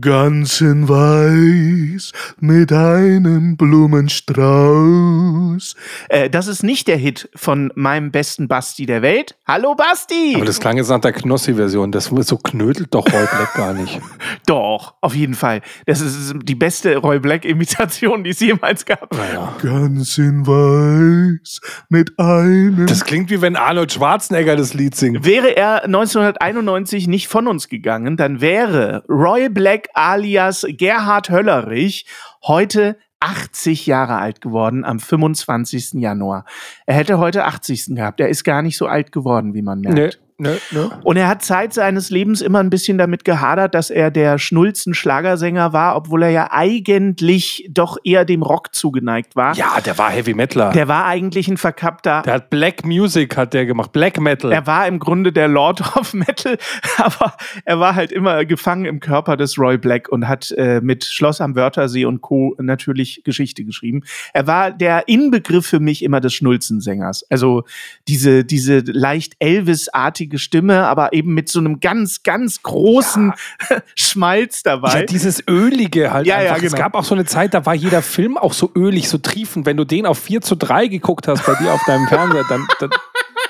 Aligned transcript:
Ganz 0.00 0.60
in 0.60 0.88
Weiß 0.88 2.10
mit 2.40 2.72
einem 2.72 3.56
Blumenstrauß. 3.56 5.76
Äh, 6.08 6.28
das 6.28 6.48
ist 6.48 6.64
nicht 6.64 6.88
der 6.88 6.96
Hit 6.96 7.30
von 7.36 7.70
meinem 7.76 8.10
besten 8.10 8.48
Basti 8.48 8.86
der 8.86 9.02
Welt. 9.02 9.36
Hallo 9.46 9.76
Basti! 9.76 10.32
Aber 10.34 10.44
das 10.44 10.58
klang 10.58 10.76
jetzt 10.76 10.88
nach 10.88 11.00
der 11.00 11.12
Knossi-Version. 11.12 11.92
Das 11.92 12.06
so 12.06 12.36
knödelt 12.36 12.92
doch 12.94 13.06
Roy 13.06 13.28
Black 13.30 13.54
gar 13.54 13.74
nicht. 13.74 14.00
doch, 14.46 14.94
auf 15.02 15.14
jeden 15.14 15.34
Fall. 15.34 15.60
Das 15.86 16.00
ist 16.00 16.34
die 16.42 16.56
beste 16.56 16.96
Roy 16.96 17.20
Black-Imitation, 17.20 18.24
die 18.24 18.30
es 18.30 18.40
jemals 18.40 18.86
gab. 18.86 19.14
Naja. 19.14 19.54
Ganz 19.62 20.18
in 20.18 20.48
Weiß 20.48 21.60
mit 21.90 22.18
einem. 22.18 22.86
Das 22.86 23.04
klingt 23.04 23.30
wie 23.30 23.40
wenn 23.40 23.54
Arnold 23.54 23.92
Schwarzenegger 23.92 24.56
das 24.56 24.74
Lied 24.74 24.96
singt. 24.96 25.24
Wäre 25.24 25.56
er 25.56 25.84
1991 25.84 27.06
nicht 27.06 27.28
von 27.28 27.46
uns 27.46 27.68
gegangen, 27.68 28.16
dann 28.16 28.40
wäre 28.40 29.04
Roy 29.08 29.48
Black 29.48 29.75
Beck 29.76 29.90
alias 29.92 30.66
Gerhard 30.66 31.28
Höllerich 31.28 32.06
heute 32.46 32.96
80 33.20 33.86
Jahre 33.86 34.16
alt 34.16 34.40
geworden 34.40 34.86
am 34.86 34.98
25. 34.98 36.00
Januar. 36.00 36.46
Er 36.86 36.94
hätte 36.94 37.18
heute 37.18 37.44
80. 37.44 37.94
gehabt. 37.94 38.20
Er 38.20 38.28
ist 38.30 38.42
gar 38.44 38.62
nicht 38.62 38.78
so 38.78 38.86
alt 38.86 39.12
geworden, 39.12 39.52
wie 39.52 39.60
man 39.60 39.80
merkt. 39.80 40.18
Nee. 40.18 40.25
Ne, 40.38 40.58
ne. 40.70 40.90
Und 41.02 41.16
er 41.16 41.28
hat 41.28 41.42
Zeit 41.42 41.72
seines 41.72 42.10
Lebens 42.10 42.42
immer 42.42 42.60
ein 42.60 42.68
bisschen 42.68 42.98
damit 42.98 43.24
gehadert, 43.24 43.74
dass 43.74 43.88
er 43.88 44.10
der 44.10 44.38
schnulzen 44.38 44.92
Schlagersänger 44.92 45.72
war, 45.72 45.96
obwohl 45.96 46.24
er 46.24 46.28
ja 46.28 46.48
eigentlich 46.50 47.66
doch 47.70 47.96
eher 48.04 48.26
dem 48.26 48.42
Rock 48.42 48.74
zugeneigt 48.74 49.34
war. 49.34 49.54
Ja, 49.54 49.80
der 49.80 49.96
war 49.96 50.10
Heavy 50.10 50.34
Metaler. 50.34 50.72
Der 50.72 50.88
war 50.88 51.06
eigentlich 51.06 51.48
ein 51.48 51.56
verkappter. 51.56 52.20
Der 52.26 52.34
hat 52.34 52.50
Black 52.50 52.84
Music 52.84 53.34
hat 53.34 53.54
der 53.54 53.64
gemacht, 53.64 53.92
Black 53.92 54.20
Metal. 54.20 54.52
Er 54.52 54.66
war 54.66 54.86
im 54.86 54.98
Grunde 54.98 55.32
der 55.32 55.48
Lord 55.48 55.80
of 55.96 56.12
Metal, 56.12 56.58
aber 56.98 57.34
er 57.64 57.80
war 57.80 57.94
halt 57.94 58.12
immer 58.12 58.44
gefangen 58.44 58.84
im 58.84 59.00
Körper 59.00 59.38
des 59.38 59.58
Roy 59.58 59.78
Black 59.78 60.10
und 60.10 60.28
hat 60.28 60.50
äh, 60.50 60.82
mit 60.82 61.06
Schloss 61.06 61.40
am 61.40 61.56
Wörthersee 61.56 62.04
und 62.04 62.20
Co. 62.20 62.54
natürlich 62.58 63.22
Geschichte 63.24 63.64
geschrieben. 63.64 64.02
Er 64.34 64.46
war 64.46 64.70
der 64.70 65.08
Inbegriff 65.08 65.66
für 65.66 65.80
mich 65.80 66.02
immer 66.02 66.20
des 66.20 66.34
Schnulzensängers. 66.34 67.24
Also 67.30 67.64
diese, 68.06 68.44
diese 68.44 68.80
leicht 68.80 69.32
Elvis-artige 69.38 70.25
kräftige 70.26 70.38
Stimme, 70.38 70.86
aber 70.86 71.12
eben 71.12 71.34
mit 71.34 71.48
so 71.48 71.58
einem 71.58 71.80
ganz, 71.80 72.22
ganz 72.22 72.62
großen 72.62 73.32
ja. 73.70 73.76
Schmalz 73.94 74.62
dabei. 74.62 75.00
Ja, 75.00 75.06
dieses 75.06 75.42
Ölige 75.48 76.12
halt. 76.12 76.26
Ja, 76.26 76.36
einfach. 76.36 76.48
ja, 76.48 76.54
genau. 76.56 76.66
Es 76.66 76.74
gab 76.74 76.94
auch 76.94 77.04
so 77.04 77.14
eine 77.14 77.24
Zeit, 77.24 77.54
da 77.54 77.64
war 77.66 77.74
jeder 77.74 78.02
Film 78.02 78.36
auch 78.36 78.52
so 78.52 78.70
ölig, 78.74 79.08
so 79.08 79.18
triefend. 79.18 79.66
Wenn 79.66 79.76
du 79.76 79.84
den 79.84 80.06
auf 80.06 80.18
4 80.18 80.40
zu 80.40 80.56
3 80.56 80.88
geguckt 80.88 81.28
hast 81.28 81.46
bei 81.46 81.54
dir 81.54 81.72
auf 81.72 81.82
deinem 81.86 82.06
Fernseher, 82.08 82.44
dann, 82.48 82.66
dann 82.80 82.90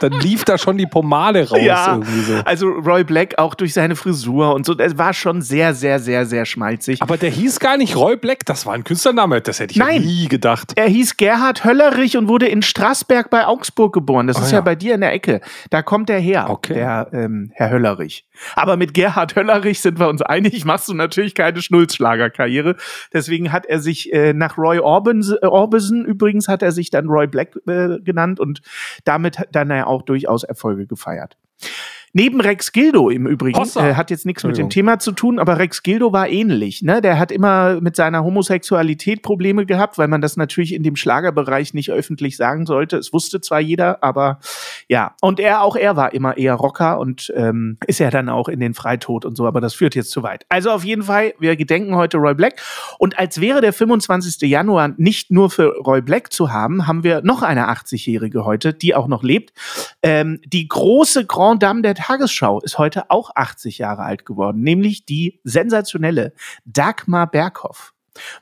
dann 0.00 0.12
lief 0.20 0.44
da 0.44 0.58
schon 0.58 0.78
die 0.78 0.86
Pomade 0.86 1.48
raus. 1.48 1.58
Ja, 1.62 1.94
irgendwie 1.94 2.20
so. 2.20 2.34
also 2.44 2.68
Roy 2.68 3.04
Black 3.04 3.38
auch 3.38 3.54
durch 3.54 3.74
seine 3.74 3.96
Frisur 3.96 4.54
und 4.54 4.66
so, 4.66 4.74
das 4.74 4.98
war 4.98 5.12
schon 5.12 5.42
sehr, 5.42 5.74
sehr, 5.74 5.98
sehr, 5.98 6.26
sehr 6.26 6.44
schmalzig. 6.44 7.02
Aber 7.02 7.16
der 7.16 7.30
hieß 7.30 7.60
gar 7.60 7.76
nicht 7.76 7.96
Roy 7.96 8.16
Black, 8.16 8.44
das 8.46 8.66
war 8.66 8.74
ein 8.74 8.84
Künstlername, 8.84 9.40
das 9.40 9.60
hätte 9.60 9.72
ich 9.72 9.78
Nein, 9.78 10.02
nie 10.02 10.28
gedacht. 10.28 10.72
Er 10.76 10.88
hieß 10.88 11.16
Gerhard 11.16 11.64
Höllerich 11.64 12.16
und 12.16 12.28
wurde 12.28 12.46
in 12.46 12.62
Straßberg 12.62 13.30
bei 13.30 13.46
Augsburg 13.46 13.92
geboren. 13.92 14.26
Das 14.26 14.38
oh, 14.38 14.42
ist 14.42 14.52
ja. 14.52 14.58
ja. 14.58 14.62
bei 14.62 14.74
dir 14.74 14.94
in 14.94 15.00
der 15.00 15.12
Ecke. 15.12 15.40
Da 15.70 15.82
kommt 15.82 16.10
er 16.10 16.18
her, 16.18 16.46
okay. 16.50 16.74
der 16.74 17.08
ähm, 17.12 17.50
Herr 17.54 17.70
Höllerich. 17.70 18.25
Aber 18.54 18.76
mit 18.76 18.94
Gerhard 18.94 19.36
Höllerich 19.36 19.80
sind 19.80 19.98
wir 19.98 20.08
uns 20.08 20.22
einig, 20.22 20.64
machst 20.64 20.88
du 20.88 20.94
natürlich 20.94 21.34
keine 21.34 21.62
Schnulzschlagerkarriere. 21.62 22.76
Deswegen 23.12 23.52
hat 23.52 23.66
er 23.66 23.80
sich 23.80 24.12
äh, 24.12 24.32
nach 24.32 24.58
Roy 24.58 24.78
Orbison, 24.78 25.38
äh, 25.42 25.46
Orbison 25.46 26.04
übrigens 26.04 26.48
hat 26.48 26.62
er 26.62 26.72
sich 26.72 26.90
dann 26.90 27.08
Roy 27.08 27.26
Black 27.26 27.56
äh, 27.66 27.98
genannt 28.00 28.40
und 28.40 28.60
damit 29.04 29.46
dann 29.52 29.70
er 29.70 29.86
auch 29.86 30.02
durchaus 30.02 30.44
Erfolge 30.44 30.86
gefeiert. 30.86 31.36
Neben 32.16 32.40
Rex 32.40 32.72
Gildo 32.72 33.10
im 33.10 33.26
Übrigen, 33.26 33.60
äh, 33.60 33.92
hat 33.92 34.10
jetzt 34.10 34.24
nichts 34.24 34.42
mit 34.42 34.56
dem 34.56 34.70
Thema 34.70 34.98
zu 34.98 35.12
tun, 35.12 35.38
aber 35.38 35.58
Rex 35.58 35.82
Gildo 35.82 36.14
war 36.14 36.30
ähnlich. 36.30 36.80
Ne? 36.80 37.02
Der 37.02 37.18
hat 37.18 37.30
immer 37.30 37.78
mit 37.82 37.94
seiner 37.94 38.24
Homosexualität 38.24 39.20
Probleme 39.20 39.66
gehabt, 39.66 39.98
weil 39.98 40.08
man 40.08 40.22
das 40.22 40.38
natürlich 40.38 40.72
in 40.72 40.82
dem 40.82 40.96
Schlagerbereich 40.96 41.74
nicht 41.74 41.90
öffentlich 41.90 42.38
sagen 42.38 42.64
sollte. 42.64 42.96
Es 42.96 43.12
wusste 43.12 43.42
zwar 43.42 43.60
jeder, 43.60 44.02
aber 44.02 44.38
ja. 44.88 45.14
Und 45.20 45.40
er, 45.40 45.60
auch 45.60 45.76
er 45.76 45.96
war 45.96 46.14
immer 46.14 46.38
eher 46.38 46.54
Rocker 46.54 46.98
und 47.00 47.30
ähm, 47.36 47.76
ist 47.86 48.00
ja 48.00 48.08
dann 48.08 48.30
auch 48.30 48.48
in 48.48 48.60
den 48.60 48.72
Freitod 48.72 49.26
und 49.26 49.36
so, 49.36 49.46
aber 49.46 49.60
das 49.60 49.74
führt 49.74 49.94
jetzt 49.94 50.10
zu 50.10 50.22
weit. 50.22 50.46
Also 50.48 50.70
auf 50.70 50.84
jeden 50.84 51.02
Fall, 51.02 51.34
wir 51.38 51.54
gedenken 51.54 51.96
heute 51.96 52.16
Roy 52.16 52.32
Black. 52.32 52.62
Und 52.98 53.18
als 53.18 53.42
wäre 53.42 53.60
der 53.60 53.74
25. 53.74 54.40
Januar 54.48 54.94
nicht 54.96 55.30
nur 55.30 55.50
für 55.50 55.76
Roy 55.84 56.00
Black 56.00 56.32
zu 56.32 56.50
haben, 56.50 56.86
haben 56.86 57.04
wir 57.04 57.20
noch 57.20 57.42
eine 57.42 57.68
80-Jährige 57.68 58.46
heute, 58.46 58.72
die 58.72 58.94
auch 58.94 59.06
noch 59.06 59.22
lebt. 59.22 59.52
Ähm, 60.02 60.40
die 60.46 60.66
große 60.66 61.26
Grand 61.26 61.62
Dame 61.62 61.82
der 61.82 62.05
Tagesschau 62.06 62.60
ist 62.60 62.78
heute 62.78 63.10
auch 63.10 63.30
80 63.34 63.78
Jahre 63.78 64.02
alt 64.02 64.24
geworden, 64.24 64.62
nämlich 64.62 65.06
die 65.06 65.40
sensationelle 65.42 66.34
Dagmar 66.64 67.28
Berghoff 67.28 67.94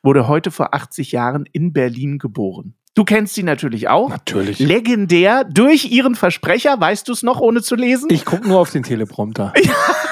wurde 0.02 0.28
heute 0.28 0.50
vor 0.50 0.75
80 0.75 1.12
Jahren 1.12 1.47
in 1.50 1.72
Berlin 1.72 2.19
geboren. 2.19 2.75
Du 2.92 3.04
kennst 3.04 3.34
sie 3.34 3.42
natürlich 3.42 3.88
auch. 3.88 4.10
Natürlich. 4.10 4.58
Legendär 4.58 5.44
durch 5.44 5.86
ihren 5.86 6.14
Versprecher. 6.14 6.78
Weißt 6.78 7.08
du 7.08 7.12
es 7.12 7.22
noch, 7.22 7.41
ohne 7.41 7.62
zu 7.62 7.75
lesen? 7.75 8.10
Ich 8.10 8.26
gucke 8.26 8.47
nur 8.47 8.60
auf 8.60 8.70
den 8.70 8.82
Teleprompter. 8.82 9.54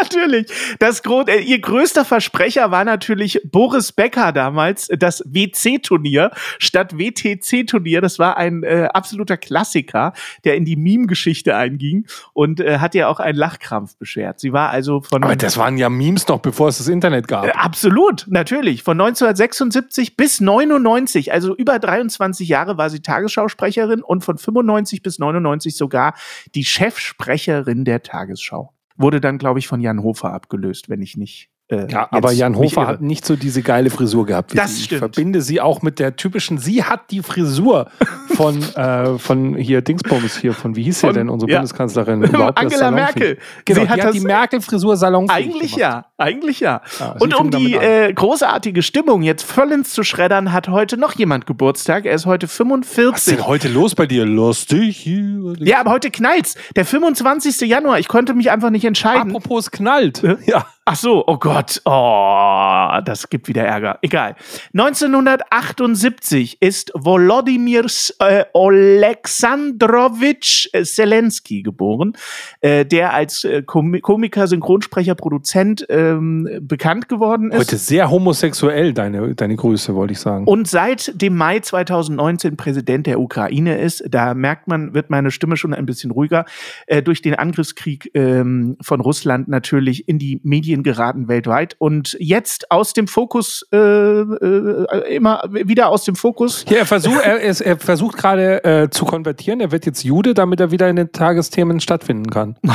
natürlich. 0.00 0.46
Das, 0.78 1.02
äh, 1.26 1.40
ihr 1.40 1.60
größter 1.60 2.04
Versprecher 2.04 2.70
war 2.70 2.84
natürlich 2.84 3.40
Boris 3.44 3.92
Becker 3.92 4.32
damals, 4.32 4.88
das 4.98 5.22
WC-Turnier 5.26 6.30
statt 6.58 6.98
WTC-Turnier. 6.98 8.00
Das 8.00 8.18
war 8.18 8.36
ein 8.36 8.62
äh, 8.62 8.88
absoluter 8.92 9.36
Klassiker, 9.36 10.12
der 10.44 10.56
in 10.56 10.64
die 10.64 10.76
Meme-Geschichte 10.76 11.56
einging 11.56 12.06
und 12.32 12.60
äh, 12.60 12.78
hat 12.78 12.94
ja 12.94 13.08
auch 13.08 13.20
einen 13.20 13.38
Lachkrampf 13.38 13.96
beschert. 13.96 14.40
Sie 14.40 14.52
war 14.52 14.70
also 14.70 15.00
von. 15.00 15.22
Aber 15.22 15.36
das 15.36 15.56
waren 15.56 15.76
ja 15.78 15.88
Memes 15.88 16.26
noch, 16.28 16.40
bevor 16.40 16.68
es 16.68 16.78
das 16.78 16.88
Internet 16.88 17.28
gab. 17.28 17.46
Äh, 17.46 17.50
absolut, 17.50 18.26
natürlich. 18.28 18.82
Von 18.82 19.00
1976 19.00 20.16
bis 20.16 20.40
99, 20.40 21.32
also 21.32 21.54
über 21.56 21.78
23 21.78 22.48
Jahre 22.48 22.76
war 22.78 22.90
sie 22.90 23.00
Tagesschausprecherin 23.00 24.02
und 24.02 24.24
von 24.24 24.38
95 24.38 25.02
bis 25.02 25.18
99 25.18 25.76
sogar 25.76 26.14
die 26.54 26.64
Chefsprecherin 26.64 27.84
der 27.84 28.02
Tagesschau 28.02 28.73
wurde 28.96 29.20
dann, 29.20 29.38
glaube 29.38 29.58
ich, 29.58 29.66
von 29.66 29.80
Jan 29.80 30.02
Hofer 30.02 30.32
abgelöst, 30.32 30.88
wenn 30.88 31.02
ich 31.02 31.16
nicht 31.16 31.50
äh, 31.68 31.90
ja, 31.90 32.08
aber 32.10 32.32
Jan 32.32 32.56
Hofer 32.56 32.86
hat 32.86 33.00
nicht 33.00 33.24
so 33.24 33.36
diese 33.36 33.62
geile 33.62 33.88
Frisur 33.88 34.26
gehabt. 34.26 34.52
Wie 34.52 34.56
das 34.56 34.82
stimmt. 34.82 34.92
Ich 34.92 34.98
verbinde 34.98 35.40
sie 35.40 35.62
auch 35.62 35.80
mit 35.80 35.98
der 35.98 36.14
typischen, 36.16 36.58
sie 36.58 36.84
hat 36.84 37.10
die 37.10 37.22
Frisur 37.22 37.88
von, 38.36 38.62
äh, 38.74 39.18
von 39.18 39.56
hier 39.56 39.82
Dingsbums 39.82 40.36
hier, 40.36 40.52
von 40.52 40.76
wie 40.76 40.82
hieß 40.82 41.00
sie 41.00 41.12
denn, 41.12 41.28
unsere 41.28 41.50
ja. 41.50 41.58
Bundeskanzlerin? 41.58 42.34
Angela 42.54 42.90
Merkel. 42.90 43.38
Genau, 43.64 43.82
sie 43.82 43.88
hat, 43.88 44.02
hat 44.02 44.14
die 44.14 44.20
Merkel-Frisur 44.20 44.96
Salon. 44.96 45.28
Eigentlich 45.30 45.74
gemacht. 45.74 45.80
ja, 45.80 46.06
eigentlich 46.18 46.60
ja. 46.60 46.82
ja 46.98 47.16
Und 47.18 47.34
um 47.34 47.50
die 47.50 47.74
äh, 47.74 48.12
großartige 48.12 48.82
Stimmung 48.82 49.22
jetzt 49.22 49.42
vollends 49.42 49.92
zu 49.92 50.02
schreddern, 50.02 50.52
hat 50.52 50.68
heute 50.68 50.96
noch 50.96 51.14
jemand 51.14 51.46
Geburtstag. 51.46 52.06
Er 52.06 52.14
ist 52.14 52.26
heute 52.26 52.48
45. 52.48 53.12
Was 53.12 53.26
ist 53.26 53.38
denn 53.38 53.46
heute 53.46 53.68
los 53.68 53.94
bei 53.94 54.06
dir? 54.06 54.24
Lustig. 54.24 55.06
Ja, 55.06 55.80
aber 55.80 55.90
heute 55.90 56.10
knallt's. 56.10 56.54
Der 56.76 56.84
25. 56.84 57.60
Januar. 57.68 57.98
Ich 57.98 58.08
konnte 58.08 58.34
mich 58.34 58.50
einfach 58.50 58.70
nicht 58.70 58.84
entscheiden. 58.84 59.30
Apropos 59.30 59.70
knallt. 59.70 60.22
Ja. 60.46 60.66
Ach 60.86 60.96
so, 60.96 61.24
oh 61.26 61.38
Gott, 61.38 61.80
oh, 61.86 63.00
das 63.06 63.30
gibt 63.30 63.48
wieder 63.48 63.64
Ärger. 63.64 63.98
Egal. 64.02 64.36
1978 64.74 66.60
ist 66.60 66.92
Volodymyr 66.94 67.88
äh, 68.28 68.44
Oleksandrowitsch 68.52 70.68
Zelensky 70.84 71.62
geboren, 71.62 72.12
äh, 72.60 72.84
der 72.84 73.14
als 73.14 73.44
äh, 73.44 73.62
Komiker, 73.62 74.46
Synchronsprecher, 74.46 75.14
Produzent 75.14 75.86
ähm, 75.88 76.48
bekannt 76.62 77.08
geworden 77.08 77.50
ist. 77.50 77.58
Heute 77.58 77.76
sehr 77.76 78.10
homosexuell, 78.10 78.92
deine, 78.92 79.34
deine 79.34 79.56
Grüße, 79.56 79.94
wollte 79.94 80.12
ich 80.12 80.20
sagen. 80.20 80.46
Und 80.46 80.68
seit 80.68 81.20
dem 81.20 81.36
Mai 81.36 81.60
2019 81.60 82.56
Präsident 82.56 83.06
der 83.06 83.20
Ukraine 83.20 83.78
ist, 83.78 84.04
da 84.08 84.34
merkt 84.34 84.68
man, 84.68 84.94
wird 84.94 85.10
meine 85.10 85.30
Stimme 85.30 85.56
schon 85.56 85.74
ein 85.74 85.86
bisschen 85.86 86.10
ruhiger, 86.10 86.44
äh, 86.86 87.02
durch 87.02 87.22
den 87.22 87.34
Angriffskrieg 87.34 88.10
ähm, 88.14 88.76
von 88.80 89.00
Russland 89.00 89.48
natürlich 89.48 90.08
in 90.08 90.18
die 90.18 90.40
Medien 90.42 90.82
geraten 90.82 91.28
weltweit 91.28 91.76
und 91.78 92.16
jetzt 92.18 92.70
aus 92.70 92.92
dem 92.92 93.06
Fokus, 93.06 93.66
äh, 93.72 93.76
äh, 93.76 95.14
immer 95.14 95.44
wieder 95.50 95.88
aus 95.88 96.04
dem 96.04 96.16
Fokus. 96.16 96.64
Ja, 96.68 96.78
er, 96.78 96.86
versuch, 96.86 97.20
er, 97.22 97.38
er 97.38 97.78
versucht 97.78 98.13
gerade 98.16 98.64
äh, 98.64 98.90
zu 98.90 99.04
konvertieren, 99.04 99.60
er 99.60 99.72
wird 99.72 99.86
jetzt 99.86 100.04
Jude, 100.04 100.34
damit 100.34 100.60
er 100.60 100.70
wieder 100.70 100.88
in 100.88 100.96
den 100.96 101.12
Tagesthemen 101.12 101.80
stattfinden 101.80 102.30
kann. 102.30 102.56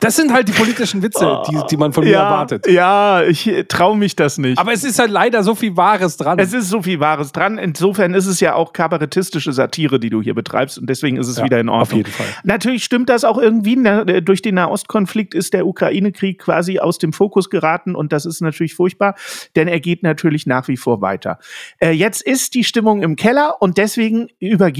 Das 0.00 0.16
sind 0.16 0.32
halt 0.32 0.46
die 0.48 0.52
politischen 0.52 1.02
Witze, 1.02 1.42
die, 1.48 1.58
die 1.70 1.76
man 1.78 1.92
von 1.92 2.04
mir 2.04 2.16
erwartet. 2.16 2.66
Ja, 2.68 3.22
ich 3.22 3.50
traue 3.68 3.96
mich 3.96 4.14
das 4.14 4.36
nicht. 4.36 4.58
Aber 4.58 4.72
es 4.72 4.84
ist 4.84 4.98
halt 4.98 5.10
leider 5.10 5.42
so 5.42 5.54
viel 5.54 5.76
Wahres 5.76 6.18
dran. 6.18 6.38
Es 6.38 6.52
ist 6.52 6.68
so 6.68 6.82
viel 6.82 7.00
Wahres 7.00 7.32
dran. 7.32 7.56
Insofern 7.56 8.12
ist 8.12 8.26
es 8.26 8.40
ja 8.40 8.54
auch 8.54 8.72
kabarettistische 8.74 9.52
Satire, 9.52 9.98
die 9.98 10.10
du 10.10 10.20
hier 10.20 10.34
betreibst 10.34 10.78
und 10.78 10.90
deswegen 10.90 11.16
ist 11.16 11.28
es 11.28 11.38
ja, 11.38 11.44
wieder 11.44 11.58
in 11.58 11.68
Ordnung. 11.68 11.82
Auf 11.82 11.92
jeden 11.94 12.10
Fall. 12.10 12.26
Natürlich 12.44 12.84
stimmt 12.84 13.08
das 13.08 13.24
auch 13.24 13.38
irgendwie. 13.38 13.76
Ne? 13.76 14.22
Durch 14.22 14.42
den 14.42 14.56
Nahostkonflikt 14.56 15.34
ist 15.34 15.54
der 15.54 15.66
Ukraine-Krieg 15.66 16.40
quasi 16.40 16.78
aus 16.78 16.98
dem 16.98 17.12
Fokus 17.12 17.48
geraten 17.48 17.94
und 17.94 18.12
das 18.12 18.26
ist 18.26 18.42
natürlich 18.42 18.74
furchtbar, 18.74 19.14
denn 19.56 19.66
er 19.66 19.80
geht 19.80 20.02
natürlich 20.02 20.46
nach 20.46 20.68
wie 20.68 20.76
vor 20.76 21.00
weiter. 21.00 21.38
Äh, 21.78 21.92
jetzt 21.92 22.22
ist 22.22 22.54
die 22.54 22.64
Stimmung 22.64 23.02
im 23.02 23.16
Keller 23.16 23.56
und 23.60 23.78
deswegen 23.78 24.28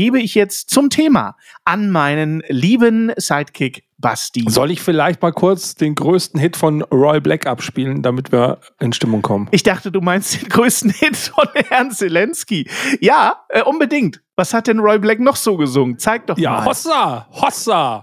übergebe 0.07 0.21
ich 0.21 0.35
jetzt 0.35 0.71
zum 0.71 0.91
Thema 0.91 1.37
an 1.65 1.91
meinen 1.91 2.43
lieben 2.49 3.13
Sidekick 3.17 3.85
Basti. 3.99 4.45
Soll 4.47 4.71
ich 4.71 4.83
vielleicht 4.83 5.23
mal 5.23 5.33
kurz 5.33 5.75
den 5.75 5.95
größten 5.95 6.39
Hit 6.39 6.57
von 6.57 6.83
Roy 6.83 7.19
Black 7.19 7.47
abspielen, 7.47 8.03
damit 8.03 8.31
wir 8.31 8.59
in 8.79 8.93
Stimmung 8.93 9.23
kommen? 9.23 9.49
Ich 9.53 9.63
dachte, 9.63 9.91
du 9.91 10.01
meinst 10.01 10.41
den 10.41 10.49
größten 10.49 10.91
Hit 10.99 11.17
von 11.17 11.49
Herrn 11.69 11.91
Zelensky. 11.91 12.69
Ja, 13.01 13.45
äh, 13.49 13.63
unbedingt. 13.63 14.23
Was 14.37 14.53
hat 14.53 14.67
denn 14.67 14.81
Roy 14.81 14.99
Black 14.99 15.19
noch 15.19 15.37
so 15.37 15.57
gesungen? 15.57 15.99
Zeig 15.99 16.27
doch 16.27 16.37
ja, 16.37 16.51
mal. 16.51 16.59
Ja, 16.59 16.67
Hossa, 16.67 17.27
Hossa. 17.33 18.03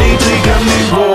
niedrigem 0.00 0.64
Niveau. 0.64 1.09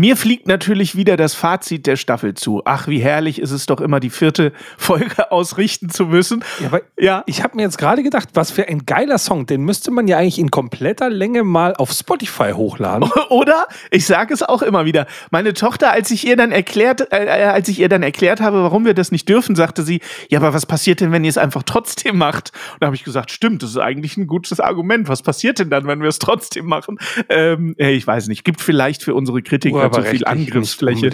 Mir 0.00 0.16
fliegt 0.16 0.46
natürlich 0.46 0.96
wieder 0.96 1.18
das 1.18 1.34
Fazit 1.34 1.86
der 1.86 1.96
Staffel 1.96 2.32
zu. 2.32 2.62
Ach, 2.64 2.88
wie 2.88 3.00
herrlich 3.00 3.38
ist 3.38 3.50
es 3.50 3.66
doch 3.66 3.82
immer, 3.82 4.00
die 4.00 4.08
vierte 4.08 4.54
Folge 4.78 5.30
ausrichten 5.30 5.90
zu 5.90 6.06
müssen. 6.06 6.42
Ja, 6.58 6.68
aber 6.68 6.80
ja. 6.98 7.22
ich 7.26 7.44
habe 7.44 7.56
mir 7.56 7.64
jetzt 7.64 7.76
gerade 7.76 8.02
gedacht, 8.02 8.30
was 8.32 8.50
für 8.50 8.66
ein 8.66 8.86
geiler 8.86 9.18
Song. 9.18 9.44
Den 9.44 9.60
müsste 9.60 9.90
man 9.90 10.08
ja 10.08 10.16
eigentlich 10.16 10.38
in 10.38 10.50
kompletter 10.50 11.10
Länge 11.10 11.44
mal 11.44 11.74
auf 11.74 11.92
Spotify 11.92 12.52
hochladen. 12.52 13.10
Oder? 13.28 13.66
Ich 13.90 14.06
sage 14.06 14.32
es 14.32 14.42
auch 14.42 14.62
immer 14.62 14.86
wieder. 14.86 15.06
Meine 15.32 15.52
Tochter, 15.52 15.92
als 15.92 16.10
ich 16.10 16.26
ihr 16.26 16.36
dann 16.36 16.50
erklärt, 16.50 17.12
äh, 17.12 17.26
äh, 17.26 17.44
als 17.48 17.68
ich 17.68 17.78
ihr 17.78 17.90
dann 17.90 18.02
erklärt 18.02 18.40
habe, 18.40 18.62
warum 18.62 18.86
wir 18.86 18.94
das 18.94 19.12
nicht 19.12 19.28
dürfen, 19.28 19.54
sagte 19.54 19.82
sie, 19.82 20.00
ja, 20.30 20.38
aber 20.38 20.54
was 20.54 20.64
passiert 20.64 21.02
denn, 21.02 21.12
wenn 21.12 21.24
ihr 21.24 21.30
es 21.30 21.36
einfach 21.36 21.62
trotzdem 21.62 22.16
macht? 22.16 22.52
Und 22.72 22.80
da 22.80 22.86
habe 22.86 22.96
ich 22.96 23.04
gesagt, 23.04 23.32
stimmt, 23.32 23.62
das 23.62 23.72
ist 23.72 23.76
eigentlich 23.76 24.16
ein 24.16 24.26
gutes 24.26 24.60
Argument. 24.60 25.08
Was 25.08 25.20
passiert 25.20 25.58
denn 25.58 25.68
dann, 25.68 25.86
wenn 25.86 26.00
wir 26.00 26.08
es 26.08 26.18
trotzdem 26.18 26.64
machen? 26.64 26.98
Ähm, 27.28 27.74
ich 27.76 28.06
weiß 28.06 28.28
nicht. 28.28 28.44
Gibt 28.44 28.62
vielleicht 28.62 29.02
für 29.02 29.14
unsere 29.14 29.42
Kritiker 29.42 29.89
oh, 29.90 29.96
zu 29.96 30.02
viel 30.02 30.24
Angriffsfläche. 30.24 31.10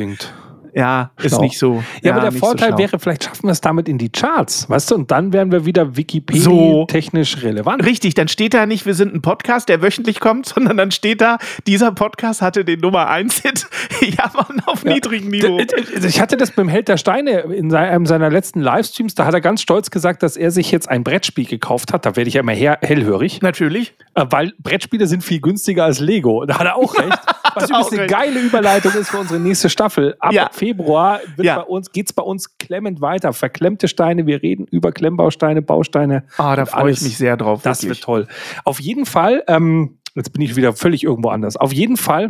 Ja, 0.76 1.10
ist 1.16 1.30
Schlau. 1.30 1.40
nicht 1.40 1.58
so. 1.58 1.82
Ja, 2.02 2.10
ja 2.10 2.12
aber 2.12 2.30
der 2.30 2.38
Vorteil 2.38 2.72
so 2.72 2.78
wäre, 2.78 2.98
vielleicht 2.98 3.24
schaffen 3.24 3.44
wir 3.44 3.52
es 3.52 3.62
damit 3.62 3.88
in 3.88 3.96
die 3.96 4.10
Charts, 4.10 4.68
weißt 4.68 4.90
du, 4.90 4.96
und 4.96 5.10
dann 5.10 5.32
wären 5.32 5.50
wir 5.50 5.64
wieder 5.64 5.96
Wikipedia-technisch 5.96 7.36
so. 7.36 7.46
relevant. 7.46 7.82
Richtig, 7.86 8.12
dann 8.12 8.28
steht 8.28 8.52
da 8.52 8.66
nicht, 8.66 8.84
wir 8.84 8.92
sind 8.92 9.14
ein 9.14 9.22
Podcast, 9.22 9.70
der 9.70 9.80
wöchentlich 9.80 10.20
kommt, 10.20 10.44
sondern 10.54 10.76
dann 10.76 10.90
steht 10.90 11.22
da, 11.22 11.38
dieser 11.66 11.92
Podcast 11.92 12.42
hatte 12.42 12.62
den 12.66 12.80
Nummer 12.80 13.10
1-Hit. 13.10 13.66
ja, 14.18 14.30
man, 14.34 14.60
auf 14.66 14.84
ja. 14.84 14.92
niedrigem 14.92 15.30
Niveau. 15.30 15.58
Ich 16.06 16.20
hatte 16.20 16.36
das 16.36 16.50
beim 16.50 16.68
Held 16.68 16.88
der 16.88 16.98
Steine 16.98 17.30
in 17.40 17.74
einem 17.74 18.04
seiner 18.04 18.28
letzten 18.28 18.60
Livestreams, 18.60 19.14
da 19.14 19.24
hat 19.24 19.32
er 19.32 19.40
ganz 19.40 19.62
stolz 19.62 19.90
gesagt, 19.90 20.22
dass 20.22 20.36
er 20.36 20.50
sich 20.50 20.70
jetzt 20.72 20.90
ein 20.90 21.04
Brettspiel 21.04 21.46
gekauft 21.46 21.94
hat. 21.94 22.04
Da 22.04 22.16
werde 22.16 22.28
ich 22.28 22.34
ja 22.34 22.42
immer 22.42 22.52
hellhörig. 22.52 23.40
Natürlich. 23.40 23.94
Äh, 24.14 24.26
weil 24.28 24.52
Brettspiele 24.58 25.06
sind 25.06 25.24
viel 25.24 25.40
günstiger 25.40 25.84
als 25.84 26.00
Lego. 26.00 26.44
Da 26.44 26.58
hat 26.58 26.66
er 26.66 26.76
auch 26.76 26.98
recht. 26.98 27.18
Was 27.56 27.70
übrigens 27.70 27.92
eine 27.92 28.06
geile 28.06 28.40
Überleitung 28.40 28.92
ist 28.92 29.10
für 29.10 29.18
unsere 29.18 29.40
nächste 29.40 29.70
Staffel. 29.70 30.16
Ab 30.20 30.32
ja. 30.32 30.50
Februar 30.52 31.20
ja. 31.38 31.64
geht 31.92 32.06
es 32.06 32.12
bei 32.12 32.22
uns 32.22 32.58
klemmend 32.58 33.00
weiter. 33.00 33.32
Verklemmte 33.32 33.88
Steine, 33.88 34.26
wir 34.26 34.42
reden 34.42 34.66
über 34.70 34.92
Klemmbausteine, 34.92 35.62
Bausteine. 35.62 36.24
Ah, 36.36 36.54
da 36.56 36.66
freue 36.66 36.92
ich 36.92 37.00
mich 37.02 37.16
sehr 37.16 37.36
drauf. 37.36 37.62
Das 37.62 37.82
wirklich. 37.82 37.98
wird 37.98 38.04
toll. 38.04 38.28
Auf 38.64 38.80
jeden 38.80 39.06
Fall, 39.06 39.42
ähm, 39.48 39.98
jetzt 40.14 40.32
bin 40.32 40.42
ich 40.42 40.56
wieder 40.56 40.72
völlig 40.74 41.04
irgendwo 41.04 41.30
anders. 41.30 41.56
Auf 41.56 41.72
jeden 41.72 41.96
Fall 41.96 42.28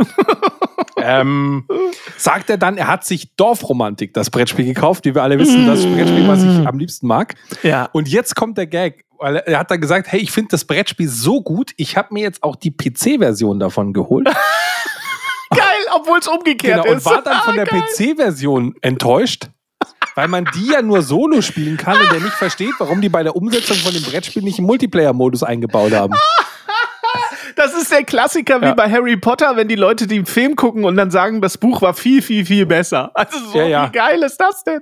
ähm, 0.96 1.64
sagt 2.16 2.50
er 2.50 2.58
dann, 2.58 2.78
er 2.78 2.88
hat 2.88 3.04
sich 3.04 3.34
Dorfromantik, 3.36 4.14
das 4.14 4.30
Brettspiel 4.30 4.64
gekauft, 4.64 5.04
wie 5.04 5.14
wir 5.14 5.22
alle 5.22 5.38
wissen, 5.38 5.66
das 5.66 5.84
Brettspiel, 5.84 6.28
was 6.28 6.42
ich 6.42 6.66
am 6.66 6.78
liebsten 6.78 7.06
mag. 7.06 7.34
Ja. 7.62 7.88
Und 7.92 8.08
jetzt 8.08 8.34
kommt 8.36 8.58
der 8.58 8.66
Gag, 8.66 9.04
weil 9.18 9.36
er 9.36 9.58
hat 9.58 9.70
dann 9.70 9.80
gesagt, 9.80 10.10
hey, 10.10 10.20
ich 10.20 10.30
finde 10.30 10.50
das 10.50 10.64
Brettspiel 10.64 11.08
so 11.08 11.42
gut, 11.42 11.72
ich 11.76 11.96
habe 11.96 12.12
mir 12.12 12.22
jetzt 12.22 12.42
auch 12.42 12.56
die 12.56 12.70
PC-Version 12.70 13.58
davon 13.58 13.92
geholt. 13.92 14.28
Obwohl 15.96 16.18
es 16.18 16.28
umgekehrt 16.28 16.84
genau, 16.84 16.96
ist. 16.96 17.06
Und 17.06 17.12
war 17.12 17.22
dann 17.22 17.40
von 17.42 17.54
der 17.54 17.66
PC-Version 17.66 18.74
enttäuscht, 18.82 19.48
weil 20.14 20.28
man 20.28 20.46
die 20.54 20.72
ja 20.72 20.82
nur 20.82 21.02
solo 21.02 21.42
spielen 21.42 21.76
kann 21.76 22.00
und 22.00 22.12
der 22.12 22.20
nicht 22.20 22.34
versteht, 22.34 22.72
warum 22.78 23.00
die 23.00 23.08
bei 23.08 23.22
der 23.22 23.36
Umsetzung 23.36 23.76
von 23.76 23.92
dem 23.92 24.02
Brettspiel 24.02 24.42
nicht 24.42 24.58
einen 24.58 24.66
Multiplayer-Modus 24.66 25.42
eingebaut 25.42 25.92
haben. 25.92 26.14
Das 27.56 27.72
ist 27.74 27.90
der 27.90 28.04
Klassiker 28.04 28.60
wie 28.60 28.66
ja. 28.66 28.74
bei 28.74 28.90
Harry 28.90 29.16
Potter, 29.16 29.56
wenn 29.56 29.66
die 29.66 29.76
Leute 29.76 30.06
den 30.06 30.26
Film 30.26 30.56
gucken 30.56 30.84
und 30.84 30.96
dann 30.96 31.10
sagen, 31.10 31.40
das 31.40 31.56
Buch 31.56 31.80
war 31.80 31.94
viel, 31.94 32.20
viel, 32.20 32.44
viel 32.44 32.66
besser. 32.66 33.10
Also 33.14 33.38
so, 33.38 33.58
ja, 33.58 33.66
ja. 33.66 33.88
wie 33.88 33.92
geil 33.92 34.22
ist 34.22 34.36
das 34.36 34.62
denn? 34.62 34.80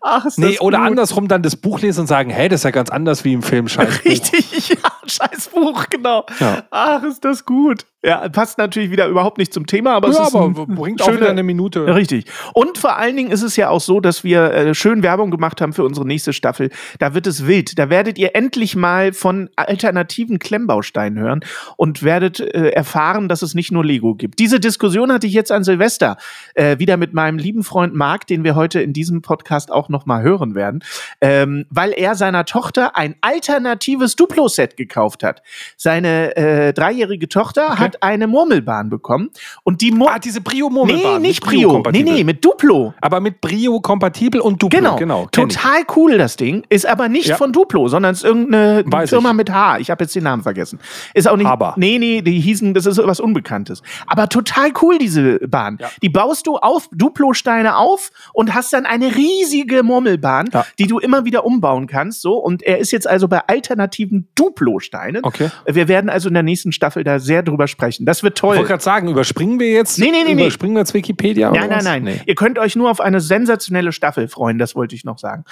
Ach, 0.00 0.24
ist 0.24 0.38
nee, 0.38 0.58
oder 0.58 0.78
gut. 0.78 0.86
andersrum 0.86 1.28
dann 1.28 1.42
das 1.42 1.56
Buch 1.56 1.80
lesen 1.80 2.00
und 2.00 2.06
sagen, 2.06 2.30
hey, 2.30 2.48
das 2.48 2.60
ist 2.60 2.64
ja 2.64 2.70
ganz 2.70 2.88
anders 2.88 3.22
wie 3.24 3.34
im 3.34 3.42
Film, 3.42 3.68
scheiß 3.68 4.04
Richtig, 4.06 4.68
ja, 4.70 4.76
scheiß 5.06 5.48
Buch, 5.48 5.86
genau. 5.90 6.24
Ach, 6.70 7.02
ist 7.02 7.22
das 7.22 7.44
gut. 7.44 7.84
Ja, 8.04 8.28
passt 8.28 8.58
natürlich 8.58 8.90
wieder 8.90 9.08
überhaupt 9.08 9.36
nicht 9.38 9.52
zum 9.52 9.66
Thema, 9.66 9.94
aber 9.94 10.12
ja, 10.12 10.22
es 10.22 10.28
ist 10.28 10.34
aber 10.34 10.50
bringt 10.66 11.00
schöne, 11.00 11.16
auch 11.16 11.20
wieder 11.20 11.30
eine 11.30 11.42
Minute. 11.42 11.92
Richtig. 11.92 12.26
Und 12.52 12.78
vor 12.78 12.96
allen 12.96 13.16
Dingen 13.16 13.32
ist 13.32 13.42
es 13.42 13.56
ja 13.56 13.68
auch 13.68 13.80
so, 13.80 13.98
dass 13.98 14.22
wir 14.22 14.52
äh, 14.52 14.74
schön 14.74 15.02
Werbung 15.02 15.32
gemacht 15.32 15.60
haben 15.60 15.72
für 15.72 15.82
unsere 15.82 16.06
nächste 16.06 16.32
Staffel. 16.32 16.70
Da 17.00 17.14
wird 17.14 17.26
es 17.26 17.48
wild. 17.48 17.78
Da 17.80 17.90
werdet 17.90 18.16
ihr 18.16 18.36
endlich 18.36 18.76
mal 18.76 19.12
von 19.12 19.50
alternativen 19.56 20.38
Klemmbausteinen 20.38 21.18
hören 21.18 21.40
und 21.76 22.04
werdet 22.04 22.38
äh, 22.38 22.68
erfahren, 22.68 23.28
dass 23.28 23.42
es 23.42 23.54
nicht 23.54 23.72
nur 23.72 23.84
Lego 23.84 24.14
gibt. 24.14 24.38
Diese 24.38 24.60
Diskussion 24.60 25.10
hatte 25.10 25.26
ich 25.26 25.32
jetzt 25.32 25.50
an 25.50 25.64
Silvester 25.64 26.16
äh, 26.54 26.78
wieder 26.78 26.96
mit 26.98 27.12
meinem 27.12 27.38
lieben 27.38 27.64
Freund 27.64 27.94
Marc, 27.94 28.28
den 28.28 28.44
wir 28.44 28.54
heute 28.54 28.80
in 28.82 28.92
diesem 28.92 29.20
Podcast 29.20 29.72
auch 29.72 29.88
noch 29.88 30.06
mal 30.06 30.22
hören 30.22 30.54
werden, 30.54 30.84
ähm, 31.20 31.66
weil 31.70 31.92
er 31.92 32.14
seiner 32.14 32.44
Tochter 32.44 32.96
ein 32.96 33.16
alternatives 33.20 34.14
Duplo-Set 34.14 34.76
gekauft 34.76 35.24
hat. 35.24 35.42
Seine 35.76 36.36
äh, 36.36 36.72
dreijährige 36.72 37.28
Tochter 37.28 37.70
okay. 37.72 37.78
hat 37.78 37.95
eine 38.02 38.26
Murmelbahn 38.26 38.88
bekommen. 38.90 39.30
Und 39.62 39.80
die 39.80 39.92
Mur 39.92 40.10
Ah, 40.10 40.18
diese 40.18 40.40
Brio-Murmelbahn. 40.40 41.20
Nee, 41.20 41.28
nicht 41.28 41.42
Brio. 41.42 41.82
nee, 41.90 42.02
nee, 42.02 42.24
mit 42.24 42.44
Duplo. 42.44 42.94
Aber 43.00 43.20
mit 43.20 43.40
Brio 43.40 43.80
kompatibel 43.80 44.40
und 44.40 44.62
Duplo. 44.62 44.78
Genau. 44.78 44.96
genau 44.96 45.26
Total 45.32 45.82
ich. 45.82 45.96
cool, 45.96 46.16
das 46.16 46.36
Ding. 46.36 46.64
Ist 46.68 46.86
aber 46.86 47.08
nicht 47.08 47.28
ja. 47.28 47.36
von 47.36 47.52
Duplo, 47.52 47.88
sondern 47.88 48.12
ist 48.12 48.24
irgendeine 48.24 48.84
Weiß 48.86 49.10
Firma 49.10 49.30
ich. 49.30 49.36
mit 49.36 49.50
H. 49.50 49.78
Ich 49.78 49.90
habe 49.90 50.04
jetzt 50.04 50.14
den 50.14 50.24
Namen 50.24 50.42
vergessen. 50.42 50.78
Ist 51.14 51.28
auch 51.28 51.36
nicht. 51.36 51.46
Aber. 51.46 51.74
Nee, 51.76 51.98
nee, 51.98 52.22
die 52.22 52.40
hießen, 52.40 52.74
das 52.74 52.86
ist 52.86 52.98
was 53.04 53.20
Unbekanntes. 53.20 53.82
Aber 54.06 54.28
total 54.28 54.70
cool, 54.82 54.98
diese 54.98 55.38
Bahn. 55.46 55.78
Ja. 55.80 55.90
Die 56.02 56.08
baust 56.08 56.46
du 56.46 56.56
auf 56.56 56.88
Duplo-Steine 56.92 57.76
auf 57.76 58.10
und 58.32 58.54
hast 58.54 58.72
dann 58.72 58.86
eine 58.86 59.14
riesige 59.16 59.82
Murmelbahn, 59.82 60.48
ja. 60.52 60.64
die 60.78 60.86
du 60.86 60.98
immer 60.98 61.24
wieder 61.24 61.44
umbauen 61.44 61.86
kannst. 61.86 62.22
So. 62.22 62.34
Und 62.36 62.62
er 62.62 62.78
ist 62.78 62.90
jetzt 62.90 63.08
also 63.08 63.28
bei 63.28 63.46
alternativen 63.46 64.28
Duplo-Steinen. 64.34 65.24
Okay. 65.24 65.50
Wir 65.66 65.88
werden 65.88 66.08
also 66.10 66.28
in 66.28 66.34
der 66.34 66.42
nächsten 66.42 66.72
Staffel 66.72 67.04
da 67.04 67.18
sehr 67.18 67.42
drüber 67.42 67.66
sprechen 67.66 67.75
sprechen. 67.76 68.06
Das 68.06 68.22
wird 68.22 68.38
toll. 68.38 68.54
Ich 68.54 68.58
wollte 68.58 68.70
gerade 68.70 68.82
sagen, 68.82 69.08
überspringen 69.08 69.60
wir 69.60 69.70
jetzt? 69.70 69.98
Nee, 69.98 70.10
nee, 70.10 70.24
nee. 70.24 70.32
Überspringen 70.32 70.74
wir 70.74 70.80
jetzt 70.80 70.94
Wikipedia? 70.94 71.50
Nein, 71.50 71.68
nein, 71.68 71.84
nein. 71.84 72.02
Nee. 72.04 72.20
Ihr 72.26 72.34
könnt 72.34 72.58
euch 72.58 72.74
nur 72.74 72.90
auf 72.90 73.00
eine 73.00 73.20
sensationelle 73.20 73.92
Staffel 73.92 74.28
freuen, 74.28 74.58
das 74.58 74.74
wollte 74.74 74.94
ich 74.94 75.04
noch 75.04 75.18
sagen. 75.18 75.44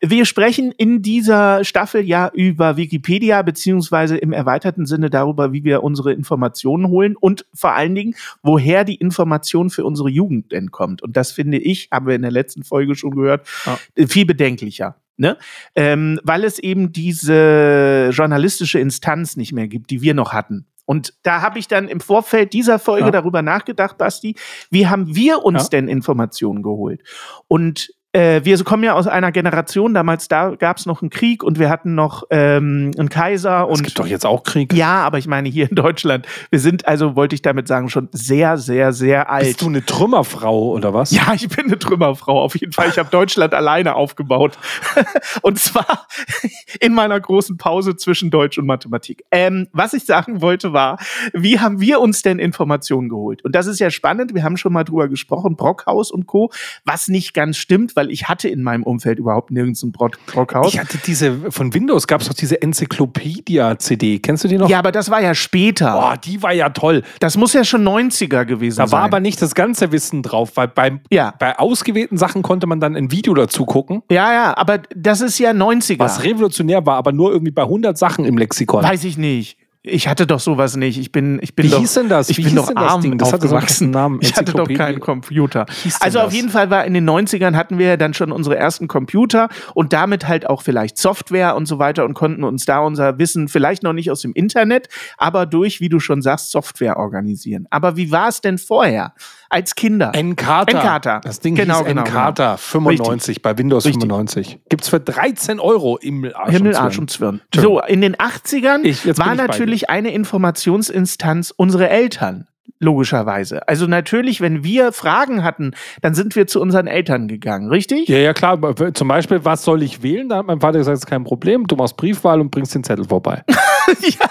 Wir 0.00 0.24
sprechen 0.24 0.72
in 0.72 1.02
dieser 1.02 1.64
Staffel 1.64 2.02
ja 2.02 2.30
über 2.34 2.76
Wikipedia, 2.76 3.42
beziehungsweise 3.42 4.16
im 4.16 4.32
erweiterten 4.32 4.86
Sinne 4.86 5.08
darüber, 5.08 5.52
wie 5.52 5.64
wir 5.64 5.82
unsere 5.82 6.12
Informationen 6.12 6.88
holen 6.88 7.16
und 7.16 7.46
vor 7.54 7.72
allen 7.72 7.94
Dingen, 7.94 8.14
woher 8.42 8.84
die 8.84 8.96
Information 8.96 9.70
für 9.70 9.84
unsere 9.84 10.10
Jugend 10.10 10.50
denn 10.52 10.70
kommt. 10.70 11.02
Und 11.02 11.16
das 11.16 11.32
finde 11.32 11.58
ich, 11.58 11.88
haben 11.92 12.06
wir 12.06 12.16
in 12.16 12.22
der 12.22 12.30
letzten 12.32 12.64
Folge 12.64 12.96
schon 12.96 13.12
gehört, 13.12 13.46
ja. 13.66 13.78
viel 14.06 14.26
bedenklicher. 14.26 14.96
Ne? 15.20 15.36
Ähm, 15.74 16.20
weil 16.22 16.44
es 16.44 16.60
eben 16.60 16.92
diese 16.92 18.10
journalistische 18.12 18.78
Instanz 18.78 19.36
nicht 19.36 19.52
mehr 19.52 19.66
gibt, 19.66 19.90
die 19.90 20.00
wir 20.00 20.14
noch 20.14 20.32
hatten. 20.32 20.66
Und 20.88 21.12
da 21.22 21.42
habe 21.42 21.58
ich 21.58 21.68
dann 21.68 21.86
im 21.86 22.00
Vorfeld 22.00 22.54
dieser 22.54 22.78
Folge 22.78 23.04
ja. 23.04 23.10
darüber 23.10 23.42
nachgedacht, 23.42 23.98
Basti, 23.98 24.36
wie 24.70 24.86
haben 24.86 25.14
wir 25.14 25.44
uns 25.44 25.64
ja. 25.64 25.68
denn 25.68 25.86
Informationen 25.86 26.62
geholt? 26.62 27.02
Und 27.46 27.90
äh, 28.12 28.40
wir 28.42 28.62
kommen 28.64 28.84
ja 28.84 28.94
aus 28.94 29.06
einer 29.06 29.32
Generation, 29.32 29.92
damals 29.92 30.28
da 30.28 30.54
gab 30.54 30.78
es 30.78 30.86
noch 30.86 31.02
einen 31.02 31.10
Krieg 31.10 31.42
und 31.42 31.58
wir 31.58 31.68
hatten 31.68 31.94
noch 31.94 32.24
ähm, 32.30 32.90
einen 32.98 33.10
Kaiser. 33.10 33.68
Und, 33.68 33.80
es 33.80 33.82
gibt 33.82 33.98
doch 33.98 34.06
jetzt 34.06 34.24
auch 34.24 34.44
Krieg. 34.44 34.72
Ja, 34.72 35.02
aber 35.02 35.18
ich 35.18 35.26
meine 35.26 35.48
hier 35.50 35.68
in 35.68 35.76
Deutschland, 35.76 36.26
wir 36.50 36.58
sind 36.58 36.88
also, 36.88 37.16
wollte 37.16 37.34
ich 37.34 37.42
damit 37.42 37.68
sagen, 37.68 37.90
schon 37.90 38.08
sehr, 38.12 38.56
sehr, 38.56 38.94
sehr 38.94 39.30
alt. 39.30 39.44
Bist 39.44 39.60
du 39.60 39.66
eine 39.66 39.84
Trümmerfrau 39.84 40.70
oder 40.70 40.94
was? 40.94 41.10
Ja, 41.10 41.34
ich 41.34 41.48
bin 41.48 41.66
eine 41.66 41.78
Trümmerfrau, 41.78 42.40
auf 42.40 42.56
jeden 42.56 42.72
Fall. 42.72 42.88
Ich 42.88 42.98
habe 42.98 43.10
Deutschland 43.10 43.52
alleine 43.52 43.94
aufgebaut. 43.94 44.58
und 45.42 45.58
zwar 45.58 46.06
in 46.80 46.94
meiner 46.94 47.20
großen 47.20 47.58
Pause 47.58 47.96
zwischen 47.96 48.30
Deutsch 48.30 48.56
und 48.56 48.64
Mathematik. 48.64 49.24
Ähm, 49.30 49.68
was 49.72 49.92
ich 49.92 50.06
sagen 50.06 50.40
wollte 50.40 50.72
war, 50.72 50.98
wie 51.34 51.60
haben 51.60 51.78
wir 51.80 52.00
uns 52.00 52.22
denn 52.22 52.38
Informationen 52.38 53.10
geholt? 53.10 53.44
Und 53.44 53.54
das 53.54 53.66
ist 53.66 53.80
ja 53.80 53.90
spannend, 53.90 54.34
wir 54.34 54.44
haben 54.44 54.56
schon 54.56 54.72
mal 54.72 54.84
drüber 54.84 55.08
gesprochen, 55.08 55.56
Brockhaus 55.56 56.10
und 56.10 56.26
Co., 56.26 56.50
was 56.86 57.08
nicht 57.08 57.34
ganz 57.34 57.58
stimmt, 57.58 57.97
weil 57.98 58.12
ich 58.12 58.28
hatte 58.28 58.48
in 58.48 58.62
meinem 58.62 58.84
Umfeld 58.84 59.18
überhaupt 59.18 59.50
nirgends 59.50 59.82
ein 59.82 59.90
Brockhaus. 59.90 60.72
Ich 60.72 60.78
hatte 60.78 60.98
diese, 61.04 61.50
von 61.50 61.74
Windows 61.74 62.06
gab 62.06 62.20
es 62.20 62.28
doch 62.28 62.34
diese 62.34 62.62
Enzyklopädia-CD. 62.62 64.20
Kennst 64.20 64.44
du 64.44 64.48
die 64.48 64.56
noch? 64.56 64.70
Ja, 64.70 64.78
aber 64.78 64.92
das 64.92 65.10
war 65.10 65.20
ja 65.20 65.34
später. 65.34 65.92
Boah, 65.94 66.16
die 66.16 66.40
war 66.40 66.52
ja 66.52 66.68
toll. 66.68 67.02
Das 67.18 67.36
muss 67.36 67.54
ja 67.54 67.64
schon 67.64 67.82
90er 67.82 68.44
gewesen 68.44 68.76
sein. 68.76 68.86
Da 68.86 68.92
war 68.92 69.02
aber 69.02 69.18
nicht 69.18 69.42
das 69.42 69.56
ganze 69.56 69.90
Wissen 69.90 70.22
drauf, 70.22 70.52
weil 70.54 70.68
beim, 70.68 71.00
ja. 71.10 71.34
bei 71.40 71.58
ausgewählten 71.58 72.18
Sachen 72.18 72.42
konnte 72.42 72.68
man 72.68 72.78
dann 72.78 72.94
ein 72.94 73.10
Video 73.10 73.34
dazu 73.34 73.66
gucken. 73.66 74.04
Ja, 74.12 74.32
ja, 74.32 74.56
aber 74.56 74.78
das 74.94 75.20
ist 75.20 75.40
ja 75.40 75.50
90er. 75.50 75.98
Was 75.98 76.22
revolutionär 76.22 76.86
war, 76.86 76.98
aber 76.98 77.10
nur 77.10 77.32
irgendwie 77.32 77.50
bei 77.50 77.62
100 77.62 77.98
Sachen 77.98 78.24
im 78.24 78.38
Lexikon. 78.38 78.84
Weiß 78.84 79.02
ich 79.02 79.18
nicht. 79.18 79.58
Ich 79.90 80.08
hatte 80.08 80.26
doch 80.26 80.40
sowas 80.40 80.76
nicht. 80.76 80.98
Ich 80.98 81.12
bin, 81.12 81.38
ich 81.42 81.54
bin 81.54 81.66
Wie 81.66 81.70
doch, 81.70 81.78
hieß 81.80 81.94
denn 81.94 82.08
das? 82.08 82.28
Ich 82.30 82.38
Wie 82.38 82.44
bin 82.44 82.56
doch 82.56 82.74
arm 82.74 83.18
das, 83.18 83.30
das 83.30 83.34
aufgewachsen. 83.34 83.90
Namen. 83.90 84.18
Ich 84.20 84.36
hatte 84.36 84.52
doch 84.52 84.68
keinen 84.68 85.00
Computer. 85.00 85.66
Also 86.00 86.20
auf 86.20 86.32
jeden 86.32 86.50
Fall 86.50 86.70
war 86.70 86.84
in 86.84 86.94
den 86.94 87.08
90ern 87.08 87.54
hatten 87.54 87.78
wir 87.78 87.86
ja 87.86 87.96
dann 87.96 88.14
schon 88.14 88.32
unsere 88.32 88.56
ersten 88.56 88.88
Computer 88.88 89.48
und 89.74 89.92
damit 89.92 90.28
halt 90.28 90.48
auch 90.48 90.62
vielleicht 90.62 90.98
Software 90.98 91.56
und 91.56 91.66
so 91.66 91.78
weiter 91.78 92.04
und 92.04 92.14
konnten 92.14 92.44
uns 92.44 92.64
da 92.64 92.80
unser 92.80 93.18
Wissen 93.18 93.48
vielleicht 93.48 93.82
noch 93.82 93.92
nicht 93.92 94.10
aus 94.10 94.20
dem 94.20 94.32
Internet, 94.32 94.88
aber 95.16 95.46
durch, 95.46 95.80
wie 95.80 95.88
du 95.88 96.00
schon 96.00 96.22
sagst, 96.22 96.50
Software 96.50 96.96
organisieren. 96.96 97.66
Aber 97.70 97.96
wie 97.96 98.10
war 98.10 98.28
es 98.28 98.40
denn 98.40 98.58
vorher? 98.58 99.14
Als 99.48 99.74
Kinder. 99.74 100.12
Encarta. 100.14 100.76
Encarta. 100.76 101.20
Das 101.20 101.40
Ding 101.40 101.54
genau, 101.54 101.78
hieß 101.78 101.86
genau, 101.86 102.02
Encarta 102.02 102.46
genau. 102.46 102.56
95 102.58 103.28
Richtig. 103.28 103.42
bei 103.42 103.58
Windows 103.58 103.84
Richtig. 103.84 104.02
95. 104.02 104.58
Gibt's 104.68 104.88
für 104.88 105.00
13 105.00 105.60
Euro 105.60 105.98
Himmelarsch 106.00 106.50
Himmelarsch 106.50 106.98
und 106.98 107.10
Zwirn. 107.10 107.40
So, 107.54 107.80
in 107.80 108.00
den 108.00 108.16
80ern 108.16 108.84
ich, 108.84 109.06
war 109.18 109.34
natürlich 109.34 109.90
eine 109.90 110.12
Informationsinstanz 110.12 111.52
unsere 111.56 111.88
Eltern 111.88 112.46
logischerweise. 112.80 113.66
Also 113.66 113.86
natürlich, 113.86 114.40
wenn 114.40 114.62
wir 114.62 114.92
Fragen 114.92 115.42
hatten, 115.42 115.72
dann 116.00 116.14
sind 116.14 116.36
wir 116.36 116.46
zu 116.46 116.60
unseren 116.60 116.86
Eltern 116.86 117.28
gegangen, 117.28 117.68
richtig? 117.68 118.08
Ja, 118.08 118.18
ja, 118.18 118.32
klar. 118.32 118.58
Zum 118.94 119.08
Beispiel, 119.08 119.44
was 119.44 119.64
soll 119.64 119.82
ich 119.82 120.02
wählen? 120.02 120.28
Da 120.28 120.36
hat 120.38 120.46
mein 120.46 120.60
Vater 120.60 120.78
gesagt, 120.78 120.94
das 120.94 121.00
ist 121.00 121.06
kein 121.06 121.24
Problem. 121.24 121.66
Du 121.66 121.76
machst 121.76 121.96
Briefwahl 121.96 122.40
und 122.40 122.50
bringst 122.50 122.74
den 122.74 122.84
Zettel 122.84 123.06
vorbei. 123.06 123.42
ja. 123.48 124.27